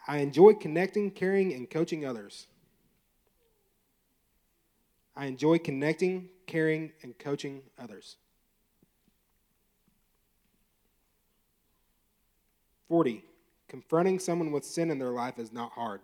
I 0.07 0.19
enjoy 0.19 0.55
connecting, 0.55 1.11
caring, 1.11 1.53
and 1.53 1.69
coaching 1.69 2.05
others. 2.05 2.47
I 5.17 5.27
enjoy 5.27 5.59
connecting, 5.59 6.29
caring, 6.47 6.93
and 7.03 7.19
coaching 7.19 7.63
others. 7.79 8.17
40. 12.89 13.25
Confronting 13.69 14.19
someone 14.19 14.51
with 14.51 14.65
sin 14.65 14.91
in 14.91 14.99
their 14.99 15.11
life 15.11 15.39
is 15.39 15.53
not 15.53 15.73
hard. 15.73 16.01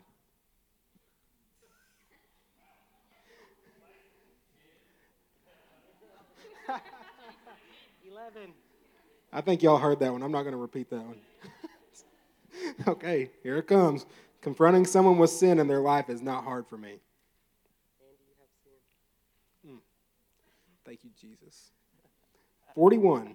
I 9.33 9.41
think 9.41 9.63
y'all 9.63 9.79
heard 9.79 9.99
that 10.01 10.13
one. 10.13 10.23
I'm 10.23 10.31
not 10.31 10.43
going 10.43 10.53
to 10.53 10.59
repeat 10.59 10.91
that 10.91 11.03
one. 11.05 11.19
okay, 12.89 13.31
here 13.43 13.57
it 13.57 13.67
comes. 13.67 14.07
Confronting 14.41 14.87
someone 14.87 15.19
with 15.19 15.31
sin 15.31 15.59
in 15.59 15.67
their 15.67 15.81
life 15.81 16.09
is 16.09 16.23
not 16.23 16.45
hard 16.45 16.67
for 16.69 16.77
me. 16.77 17.01
Mm. 19.67 19.79
Thank 20.85 21.01
you, 21.03 21.11
Jesus. 21.21 21.73
41. 22.75 23.35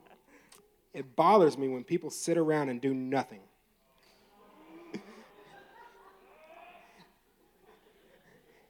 It 0.93 1.15
bothers 1.15 1.57
me 1.57 1.67
when 1.67 1.83
people 1.83 2.09
sit 2.09 2.37
around 2.37 2.69
and 2.69 2.79
do 2.79 2.93
nothing. 2.93 3.41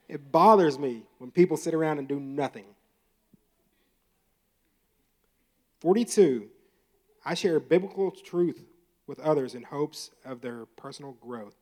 it 0.07 0.31
bothers 0.31 0.79
me 0.79 1.03
when 1.17 1.29
people 1.31 1.57
sit 1.57 1.73
around 1.73 1.99
and 1.99 2.07
do 2.07 2.19
nothing. 2.19 2.65
42. 5.79 6.47
I 7.25 7.33
share 7.33 7.59
biblical 7.59 8.11
truth 8.11 8.63
with 9.07 9.19
others 9.19 9.55
in 9.55 9.63
hopes 9.63 10.11
of 10.23 10.41
their 10.41 10.65
personal 10.65 11.13
growth. 11.13 11.55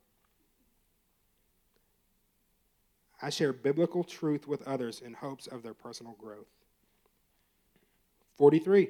I 3.22 3.30
share 3.30 3.54
biblical 3.54 4.04
truth 4.04 4.48
with 4.48 4.68
others 4.68 5.02
in 5.02 5.14
hopes 5.14 5.48
of 5.48 5.64
their 5.64 5.74
personal 5.74 6.16
growth. 6.20 6.46
43. 8.38 8.90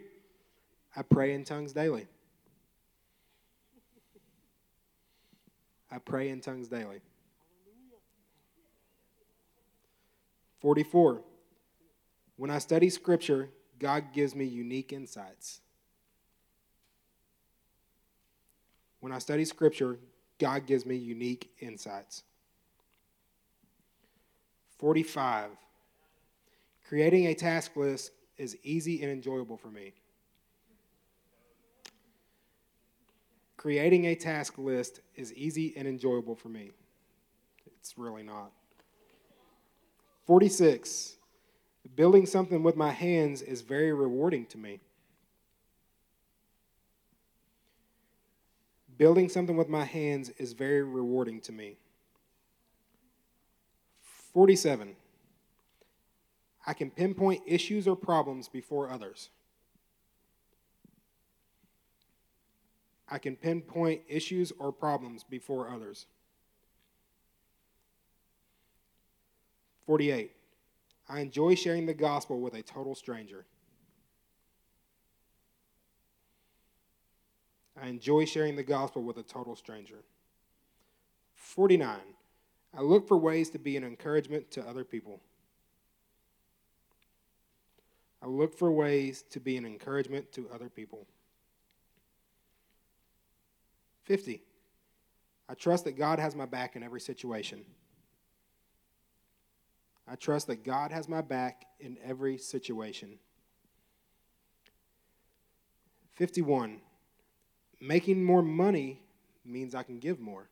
I 0.96 1.02
pray 1.04 1.34
in 1.34 1.46
tongues 1.46 1.72
daily. 1.72 2.08
I 5.90 6.00
pray 6.00 6.30
in 6.30 6.42
tongues 6.42 6.68
daily. 6.68 7.00
44. 10.60 11.22
When 12.36 12.52
I 12.52 12.58
study 12.58 12.90
scripture, 12.90 13.50
God 13.80 14.14
gives 14.14 14.36
me 14.36 14.46
unique 14.46 14.94
insights. 14.94 15.62
When 19.00 19.12
I 19.12 19.20
study 19.20 19.46
scripture, 19.46 19.98
God 20.40 20.66
gives 20.66 20.86
me 20.86 20.96
unique 20.96 21.52
insights. 21.60 22.24
45. 24.80 25.50
Creating 26.88 27.28
a 27.28 27.34
task 27.34 27.76
list 27.76 28.12
is 28.38 28.58
easy 28.64 29.02
and 29.02 29.12
enjoyable 29.12 29.58
for 29.58 29.70
me. 29.70 29.94
Creating 33.58 34.06
a 34.06 34.16
task 34.16 34.58
list 34.58 35.02
is 35.16 35.34
easy 35.34 35.74
and 35.76 35.88
enjoyable 35.88 36.36
for 36.36 36.50
me. 36.50 36.72
It's 37.80 37.98
really 37.98 38.24
not. 38.24 38.52
46. 40.26 41.17
Building 41.96 42.26
something 42.26 42.64
with 42.64 42.76
my 42.76 42.92
hands 42.92 43.42
is 43.42 43.62
very 43.62 43.94
rewarding 43.94 44.46
to 44.48 44.58
me. 44.58 44.80
Building 48.98 49.30
something 49.30 49.56
with 49.56 49.70
my 49.70 49.84
hands 49.84 50.30
is 50.38 50.54
very 50.54 50.84
rewarding 50.84 51.40
to 51.42 51.52
me. 51.52 51.78
47. 54.34 54.96
I 56.66 56.74
can 56.74 56.92
pinpoint 56.92 57.44
issues 57.46 57.88
or 57.88 57.96
problems 57.96 58.48
before 58.48 58.90
others. 58.90 59.30
I 63.10 63.20
can 63.20 63.36
pinpoint 63.36 64.02
issues 64.08 64.52
or 64.60 64.72
problems 64.72 65.24
before 65.24 65.70
others. 65.70 66.08
48. 69.86 70.37
I 71.10 71.22
enjoy 71.22 71.56
sharing 71.56 71.86
the 71.86 71.94
gospel 71.94 72.42
with 72.42 72.54
a 72.54 72.62
total 72.62 72.96
stranger. 72.96 73.46
I 77.82 77.88
enjoy 77.88 78.26
sharing 78.26 78.56
the 78.56 78.64
gospel 78.64 79.04
with 79.04 79.18
a 79.18 79.24
total 79.24 79.56
stranger. 79.56 80.04
49. 81.36 82.00
I 82.76 82.82
look 82.82 83.08
for 83.08 83.18
ways 83.18 83.50
to 83.52 83.60
be 83.60 83.78
an 83.78 83.84
encouragement 83.84 84.52
to 84.52 84.68
other 84.68 84.84
people. 84.84 85.22
I 88.22 88.28
look 88.28 88.58
for 88.58 88.72
ways 88.72 89.24
to 89.30 89.40
be 89.40 89.58
an 89.58 89.66
encouragement 89.66 90.32
to 90.34 90.50
other 90.54 90.70
people. 90.70 91.06
50. 94.04 94.42
I 95.50 95.54
trust 95.54 95.86
that 95.86 95.98
God 95.98 96.20
has 96.20 96.36
my 96.36 96.46
back 96.46 96.76
in 96.76 96.84
every 96.84 97.00
situation. 97.00 97.64
I 100.08 100.16
trust 100.16 100.48
that 100.48 100.64
God 100.64 100.92
has 100.92 101.10
my 101.10 101.22
back 101.22 101.66
in 101.80 101.98
every 102.04 102.38
situation. 102.38 103.20
51. 106.16 106.80
Making 107.80 108.24
more 108.24 108.42
money 108.42 109.02
means 109.46 109.76
I 109.76 109.84
can 109.84 110.00
give 110.00 110.20
more. 110.20 110.48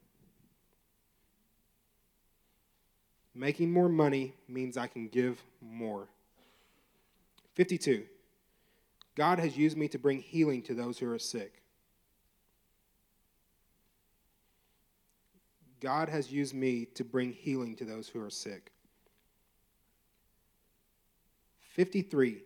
Making 3.33 3.71
more 3.71 3.89
money 3.89 4.33
means 4.47 4.77
I 4.77 4.87
can 4.87 5.07
give 5.07 5.41
more. 5.61 6.07
52. 7.55 8.03
God 9.15 9.39
has 9.39 9.57
used 9.57 9.77
me 9.77 9.87
to 9.89 9.97
bring 9.97 10.19
healing 10.19 10.61
to 10.63 10.73
those 10.73 10.99
who 10.99 11.11
are 11.11 11.19
sick. 11.19 11.61
God 15.79 16.09
has 16.09 16.31
used 16.31 16.53
me 16.53 16.85
to 16.95 17.03
bring 17.03 17.31
healing 17.31 17.75
to 17.77 17.85
those 17.85 18.07
who 18.09 18.21
are 18.21 18.29
sick. 18.29 18.71
53. 21.75 22.41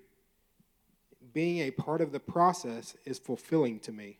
Being 1.33 1.59
a 1.59 1.69
part 1.69 2.01
of 2.01 2.11
the 2.11 2.19
process 2.19 2.97
is 3.05 3.19
fulfilling 3.19 3.79
to 3.81 3.91
me. 3.91 4.17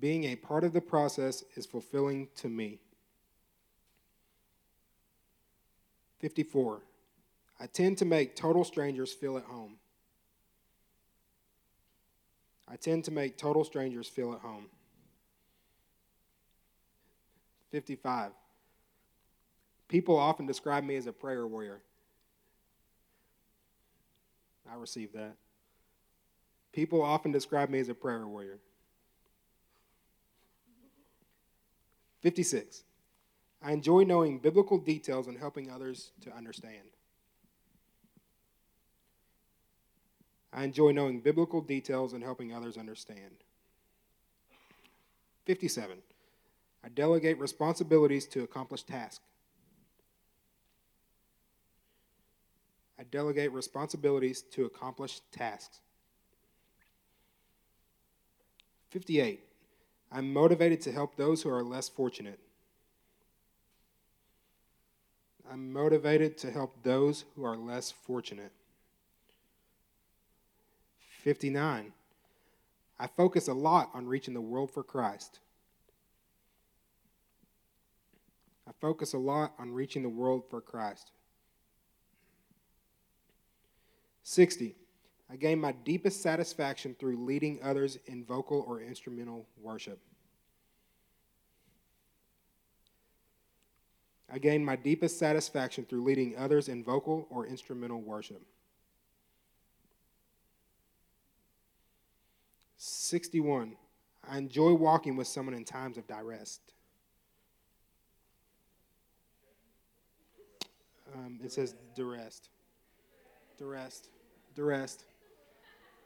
Being 0.00 0.24
a 0.24 0.34
part 0.34 0.64
of 0.64 0.72
the 0.72 0.80
process 0.80 1.44
is 1.54 1.66
fulfilling 1.66 2.26
to 2.34 2.48
me. 2.48 2.80
54. 6.18 6.82
I 7.60 7.66
tend 7.66 7.98
to 7.98 8.04
make 8.04 8.34
total 8.34 8.64
strangers 8.64 9.12
feel 9.12 9.36
at 9.36 9.44
home. 9.44 9.76
I 12.66 12.74
tend 12.74 13.04
to 13.04 13.12
make 13.12 13.38
total 13.38 13.62
strangers 13.62 14.08
feel 14.08 14.32
at 14.32 14.40
home. 14.40 14.66
55. 17.70 18.32
People 19.90 20.16
often 20.16 20.46
describe 20.46 20.84
me 20.84 20.94
as 20.94 21.08
a 21.08 21.12
prayer 21.12 21.44
warrior. 21.48 21.80
I 24.70 24.76
receive 24.76 25.12
that. 25.14 25.34
People 26.72 27.02
often 27.02 27.32
describe 27.32 27.70
me 27.70 27.80
as 27.80 27.88
a 27.88 27.94
prayer 27.94 28.24
warrior. 28.24 28.60
56. 32.22 32.84
I 33.60 33.72
enjoy 33.72 34.04
knowing 34.04 34.38
biblical 34.38 34.78
details 34.78 35.26
and 35.26 35.36
helping 35.36 35.68
others 35.72 36.12
to 36.20 36.32
understand. 36.36 36.90
I 40.52 40.62
enjoy 40.62 40.92
knowing 40.92 41.18
biblical 41.18 41.60
details 41.60 42.12
and 42.12 42.22
helping 42.22 42.54
others 42.54 42.76
understand. 42.76 43.42
57. 45.46 45.96
I 46.84 46.88
delegate 46.90 47.40
responsibilities 47.40 48.26
to 48.26 48.44
accomplish 48.44 48.84
tasks. 48.84 49.24
I 53.00 53.04
delegate 53.04 53.50
responsibilities 53.52 54.42
to 54.52 54.66
accomplish 54.66 55.20
tasks. 55.32 55.80
58. 58.90 59.40
I'm 60.12 60.34
motivated 60.34 60.82
to 60.82 60.92
help 60.92 61.16
those 61.16 61.40
who 61.42 61.48
are 61.48 61.62
less 61.62 61.88
fortunate. 61.88 62.38
I'm 65.50 65.72
motivated 65.72 66.36
to 66.38 66.50
help 66.50 66.82
those 66.82 67.24
who 67.34 67.44
are 67.44 67.56
less 67.56 67.90
fortunate. 67.90 68.52
59. 71.22 71.94
I 72.98 73.06
focus 73.06 73.48
a 73.48 73.54
lot 73.54 73.88
on 73.94 74.06
reaching 74.06 74.34
the 74.34 74.42
world 74.42 74.70
for 74.70 74.82
Christ. 74.82 75.38
I 78.68 78.72
focus 78.78 79.14
a 79.14 79.18
lot 79.18 79.54
on 79.58 79.72
reaching 79.72 80.02
the 80.02 80.10
world 80.10 80.42
for 80.50 80.60
Christ. 80.60 81.12
60. 84.22 84.76
I 85.30 85.36
gain 85.36 85.60
my 85.60 85.72
deepest 85.72 86.22
satisfaction 86.22 86.96
through 86.98 87.24
leading 87.24 87.60
others 87.62 87.98
in 88.06 88.24
vocal 88.24 88.64
or 88.66 88.80
instrumental 88.80 89.46
worship. 89.60 90.00
I 94.32 94.38
gain 94.38 94.64
my 94.64 94.76
deepest 94.76 95.18
satisfaction 95.18 95.84
through 95.84 96.04
leading 96.04 96.36
others 96.36 96.68
in 96.68 96.84
vocal 96.84 97.26
or 97.30 97.46
instrumental 97.46 98.00
worship. 98.00 98.42
61. 102.76 103.76
I 104.28 104.38
enjoy 104.38 104.72
walking 104.72 105.16
with 105.16 105.26
someone 105.26 105.54
in 105.54 105.64
times 105.64 105.98
of 105.98 106.06
duress. 106.06 106.60
Um, 111.14 111.40
it 111.42 111.52
says 111.52 111.74
duress. 111.96 112.40
Duress. 113.60 114.08
rest. 114.56 115.04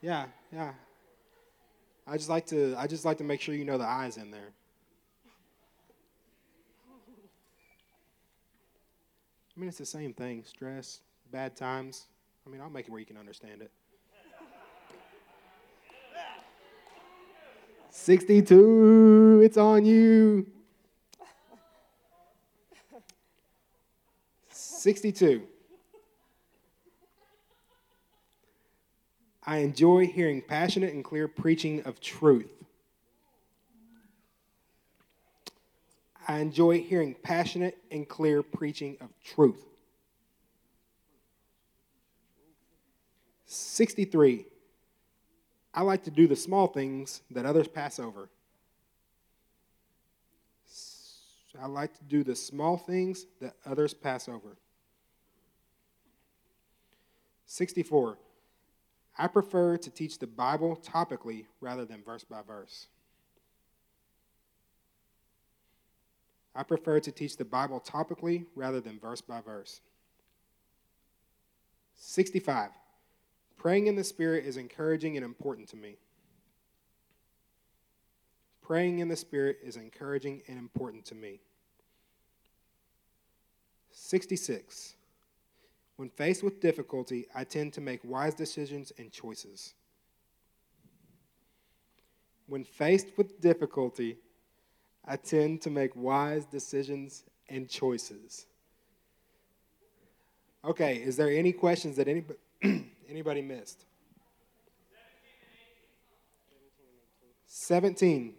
Yeah, 0.02 0.26
yeah. 0.52 0.72
I 2.04 2.16
just 2.16 2.28
like 2.28 2.46
to 2.46 2.74
I 2.76 2.88
just 2.88 3.04
like 3.04 3.18
to 3.18 3.24
make 3.24 3.40
sure 3.40 3.54
you 3.54 3.64
know 3.64 3.78
the 3.78 3.86
eyes 3.86 4.16
in 4.16 4.32
there. 4.32 4.50
I 9.56 9.60
mean 9.60 9.68
it's 9.68 9.78
the 9.78 9.86
same 9.86 10.12
thing. 10.12 10.42
Stress, 10.44 11.00
bad 11.30 11.54
times. 11.54 12.06
I 12.44 12.50
mean, 12.50 12.60
I'll 12.60 12.68
make 12.68 12.88
it 12.88 12.90
where 12.90 12.98
you 12.98 13.06
can 13.06 13.16
understand 13.16 13.62
it. 13.62 13.70
62, 17.90 19.42
it's 19.44 19.56
on 19.56 19.84
you. 19.84 20.46
62. 24.50 25.46
I 29.46 29.58
enjoy 29.58 30.06
hearing 30.06 30.40
passionate 30.40 30.94
and 30.94 31.04
clear 31.04 31.28
preaching 31.28 31.82
of 31.82 32.00
truth. 32.00 32.50
I 36.26 36.38
enjoy 36.38 36.80
hearing 36.80 37.14
passionate 37.22 37.76
and 37.90 38.08
clear 38.08 38.42
preaching 38.42 38.96
of 39.00 39.10
truth. 39.22 39.62
63. 43.44 44.46
I 45.74 45.82
like 45.82 46.04
to 46.04 46.10
do 46.10 46.26
the 46.26 46.36
small 46.36 46.66
things 46.66 47.20
that 47.30 47.44
others 47.44 47.68
pass 47.68 47.98
over. 47.98 48.30
I 51.60 51.66
like 51.66 51.96
to 51.98 52.04
do 52.04 52.24
the 52.24 52.34
small 52.34 52.76
things 52.76 53.26
that 53.40 53.54
others 53.64 53.94
pass 53.94 54.28
over. 54.28 54.56
64. 57.46 58.18
I 59.16 59.28
prefer 59.28 59.76
to 59.76 59.90
teach 59.90 60.18
the 60.18 60.26
Bible 60.26 60.76
topically 60.84 61.46
rather 61.60 61.84
than 61.84 62.02
verse 62.02 62.24
by 62.24 62.42
verse. 62.42 62.88
I 66.54 66.62
prefer 66.62 67.00
to 67.00 67.12
teach 67.12 67.36
the 67.36 67.44
Bible 67.44 67.80
topically 67.80 68.46
rather 68.54 68.80
than 68.80 68.98
verse 68.98 69.20
by 69.20 69.40
verse. 69.40 69.80
65. 71.96 72.70
Praying 73.56 73.86
in 73.86 73.96
the 73.96 74.04
Spirit 74.04 74.44
is 74.44 74.56
encouraging 74.56 75.16
and 75.16 75.24
important 75.24 75.68
to 75.68 75.76
me. 75.76 75.96
Praying 78.62 79.00
in 79.00 79.08
the 79.08 79.16
Spirit 79.16 79.58
is 79.62 79.76
encouraging 79.76 80.42
and 80.48 80.58
important 80.58 81.04
to 81.06 81.14
me. 81.14 81.40
66. 83.92 84.94
When 85.96 86.08
faced 86.08 86.42
with 86.42 86.60
difficulty, 86.60 87.26
I 87.34 87.44
tend 87.44 87.72
to 87.74 87.80
make 87.80 88.00
wise 88.02 88.34
decisions 88.34 88.92
and 88.98 89.12
choices. 89.12 89.74
When 92.46 92.64
faced 92.64 93.08
with 93.16 93.40
difficulty, 93.40 94.18
I 95.04 95.16
tend 95.16 95.62
to 95.62 95.70
make 95.70 95.94
wise 95.94 96.44
decisions 96.46 97.24
and 97.48 97.68
choices. 97.68 98.46
Okay, 100.64 100.96
is 100.96 101.16
there 101.16 101.28
any 101.28 101.52
questions 101.52 101.96
that 101.96 102.08
anybody, 102.08 102.38
anybody 103.08 103.42
missed? 103.42 103.84
17. 107.46 108.34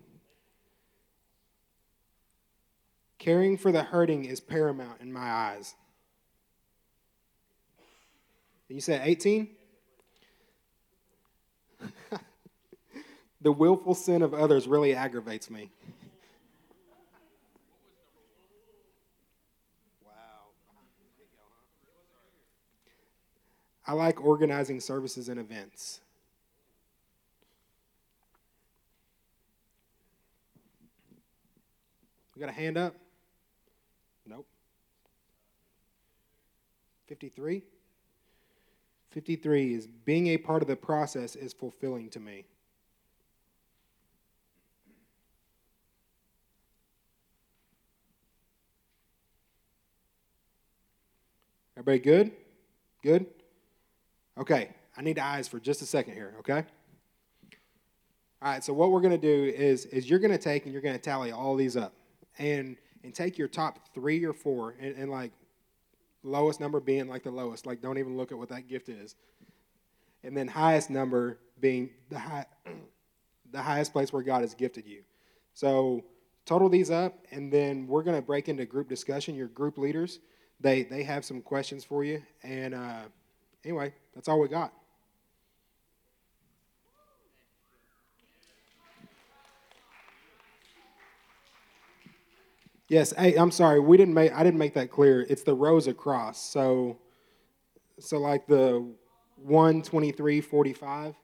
Caring 3.17 3.57
for 3.57 3.71
the 3.71 3.83
hurting 3.83 4.25
is 4.25 4.39
paramount 4.39 5.01
in 5.01 5.11
my 5.11 5.31
eyes. 5.31 5.75
You 8.67 8.81
said 8.81 9.01
18? 9.03 9.47
the 13.41 13.51
willful 13.51 13.93
sin 13.93 14.21
of 14.23 14.33
others 14.33 14.67
really 14.67 14.95
aggravates 14.95 15.51
me. 15.51 15.69
Wow. 20.03 20.11
I 23.85 23.93
like 23.93 24.23
organizing 24.23 24.79
services 24.79 25.29
and 25.29 25.39
events. 25.39 26.01
We 32.35 32.41
got 32.41 32.49
a 32.49 32.53
hand 32.53 32.77
up? 32.77 32.95
Nope. 34.27 34.47
53? 37.07 37.61
53 39.15 39.73
is 39.73 39.87
being 39.87 40.27
a 40.27 40.37
part 40.37 40.61
of 40.61 40.67
the 40.67 40.75
process 40.75 41.37
is 41.37 41.53
fulfilling 41.53 42.09
to 42.09 42.19
me. 42.19 42.43
Everybody 51.77 51.99
good? 51.99 52.31
Good? 53.01 53.25
Okay, 54.37 54.71
I 54.97 55.01
need 55.01 55.17
eyes 55.17 55.47
for 55.47 55.61
just 55.61 55.81
a 55.81 55.85
second 55.85 56.15
here, 56.15 56.33
okay? 56.39 56.65
All 58.41 58.51
right, 58.51 58.61
so 58.61 58.73
what 58.73 58.91
we're 58.91 58.99
going 58.99 59.17
to 59.17 59.17
do 59.17 59.45
is 59.45 59.85
is 59.85 60.09
you're 60.09 60.19
going 60.19 60.31
to 60.31 60.37
take 60.37 60.65
and 60.65 60.73
you're 60.73 60.81
going 60.81 60.93
to 60.93 61.01
tally 61.01 61.31
all 61.31 61.55
these 61.55 61.77
up 61.77 61.93
and 62.37 62.75
and 63.05 63.15
take 63.15 63.37
your 63.37 63.47
top 63.47 63.79
3 63.93 64.25
or 64.25 64.33
4 64.33 64.75
and, 64.77 64.95
and 64.97 65.09
like 65.09 65.31
lowest 66.25 66.59
number 66.59 66.79
being 66.79 67.07
like 67.07 67.23
the 67.23 67.31
lowest, 67.31 67.65
like 67.65 67.81
don't 67.81 67.97
even 67.97 68.17
look 68.17 68.31
at 68.31 68.37
what 68.37 68.49
that 68.49 68.67
gift 68.67 68.89
is. 68.89 69.15
And 70.23 70.35
then 70.35 70.47
highest 70.47 70.89
number 70.89 71.39
being 71.59 71.91
the, 72.09 72.19
high, 72.19 72.45
the 73.51 73.61
highest 73.61 73.93
place 73.93 74.11
where 74.11 74.23
God 74.23 74.41
has 74.41 74.53
gifted 74.53 74.85
you. 74.85 75.03
So 75.53 76.03
total 76.45 76.67
these 76.67 76.91
up, 76.91 77.17
and 77.31 77.51
then 77.51 77.87
we're 77.87 78.03
going 78.03 78.17
to 78.17 78.21
break 78.21 78.49
into 78.49 78.65
group 78.65 78.89
discussion. 78.89 79.35
Your 79.35 79.47
group 79.47 79.77
leaders, 79.77 80.19
they, 80.59 80.83
they 80.83 81.03
have 81.03 81.23
some 81.23 81.41
questions 81.41 81.83
for 81.83 82.03
you. 82.03 82.21
And 82.43 82.73
uh, 82.73 83.03
anyway, 83.63 83.93
that's 84.13 84.27
all 84.27 84.39
we 84.39 84.47
got. 84.47 84.73
Yes, 92.87 93.13
hey, 93.17 93.35
I'm 93.35 93.51
sorry. 93.51 93.79
We 93.79 93.97
didn't 93.97 94.13
make 94.13 94.31
I 94.33 94.43
didn't 94.43 94.59
make 94.59 94.73
that 94.75 94.91
clear. 94.91 95.21
It's 95.27 95.43
the 95.43 95.55
rows 95.55 95.87
across. 95.87 96.39
So 96.39 96.99
so 97.99 98.17
like 98.17 98.45
the 98.47 98.93
123 99.37 100.41
45, 100.41 101.15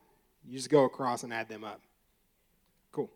you 0.44 0.56
just 0.56 0.70
go 0.70 0.84
across 0.84 1.22
and 1.22 1.32
add 1.32 1.48
them 1.48 1.64
up. 1.64 1.80
Cool. 2.90 3.10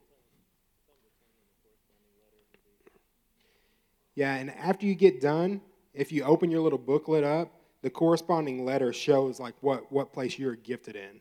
Yeah, 4.15 4.35
and 4.37 4.51
after 4.51 4.87
you 4.87 4.95
get 4.95 5.21
done, 5.21 5.61
if 5.93 6.13
you 6.13 6.23
open 6.23 6.51
your 6.51 6.61
little 6.61 6.79
booklet 6.79 7.25
up, 7.25 7.53
the 7.83 7.91
corresponding 7.91 8.65
letter 8.65 8.93
shows 8.93 9.41
like 9.41 9.55
what 9.61 9.91
what 9.91 10.13
place 10.13 10.39
you're 10.39 10.57
gifted 10.57 10.95
in. 10.95 11.21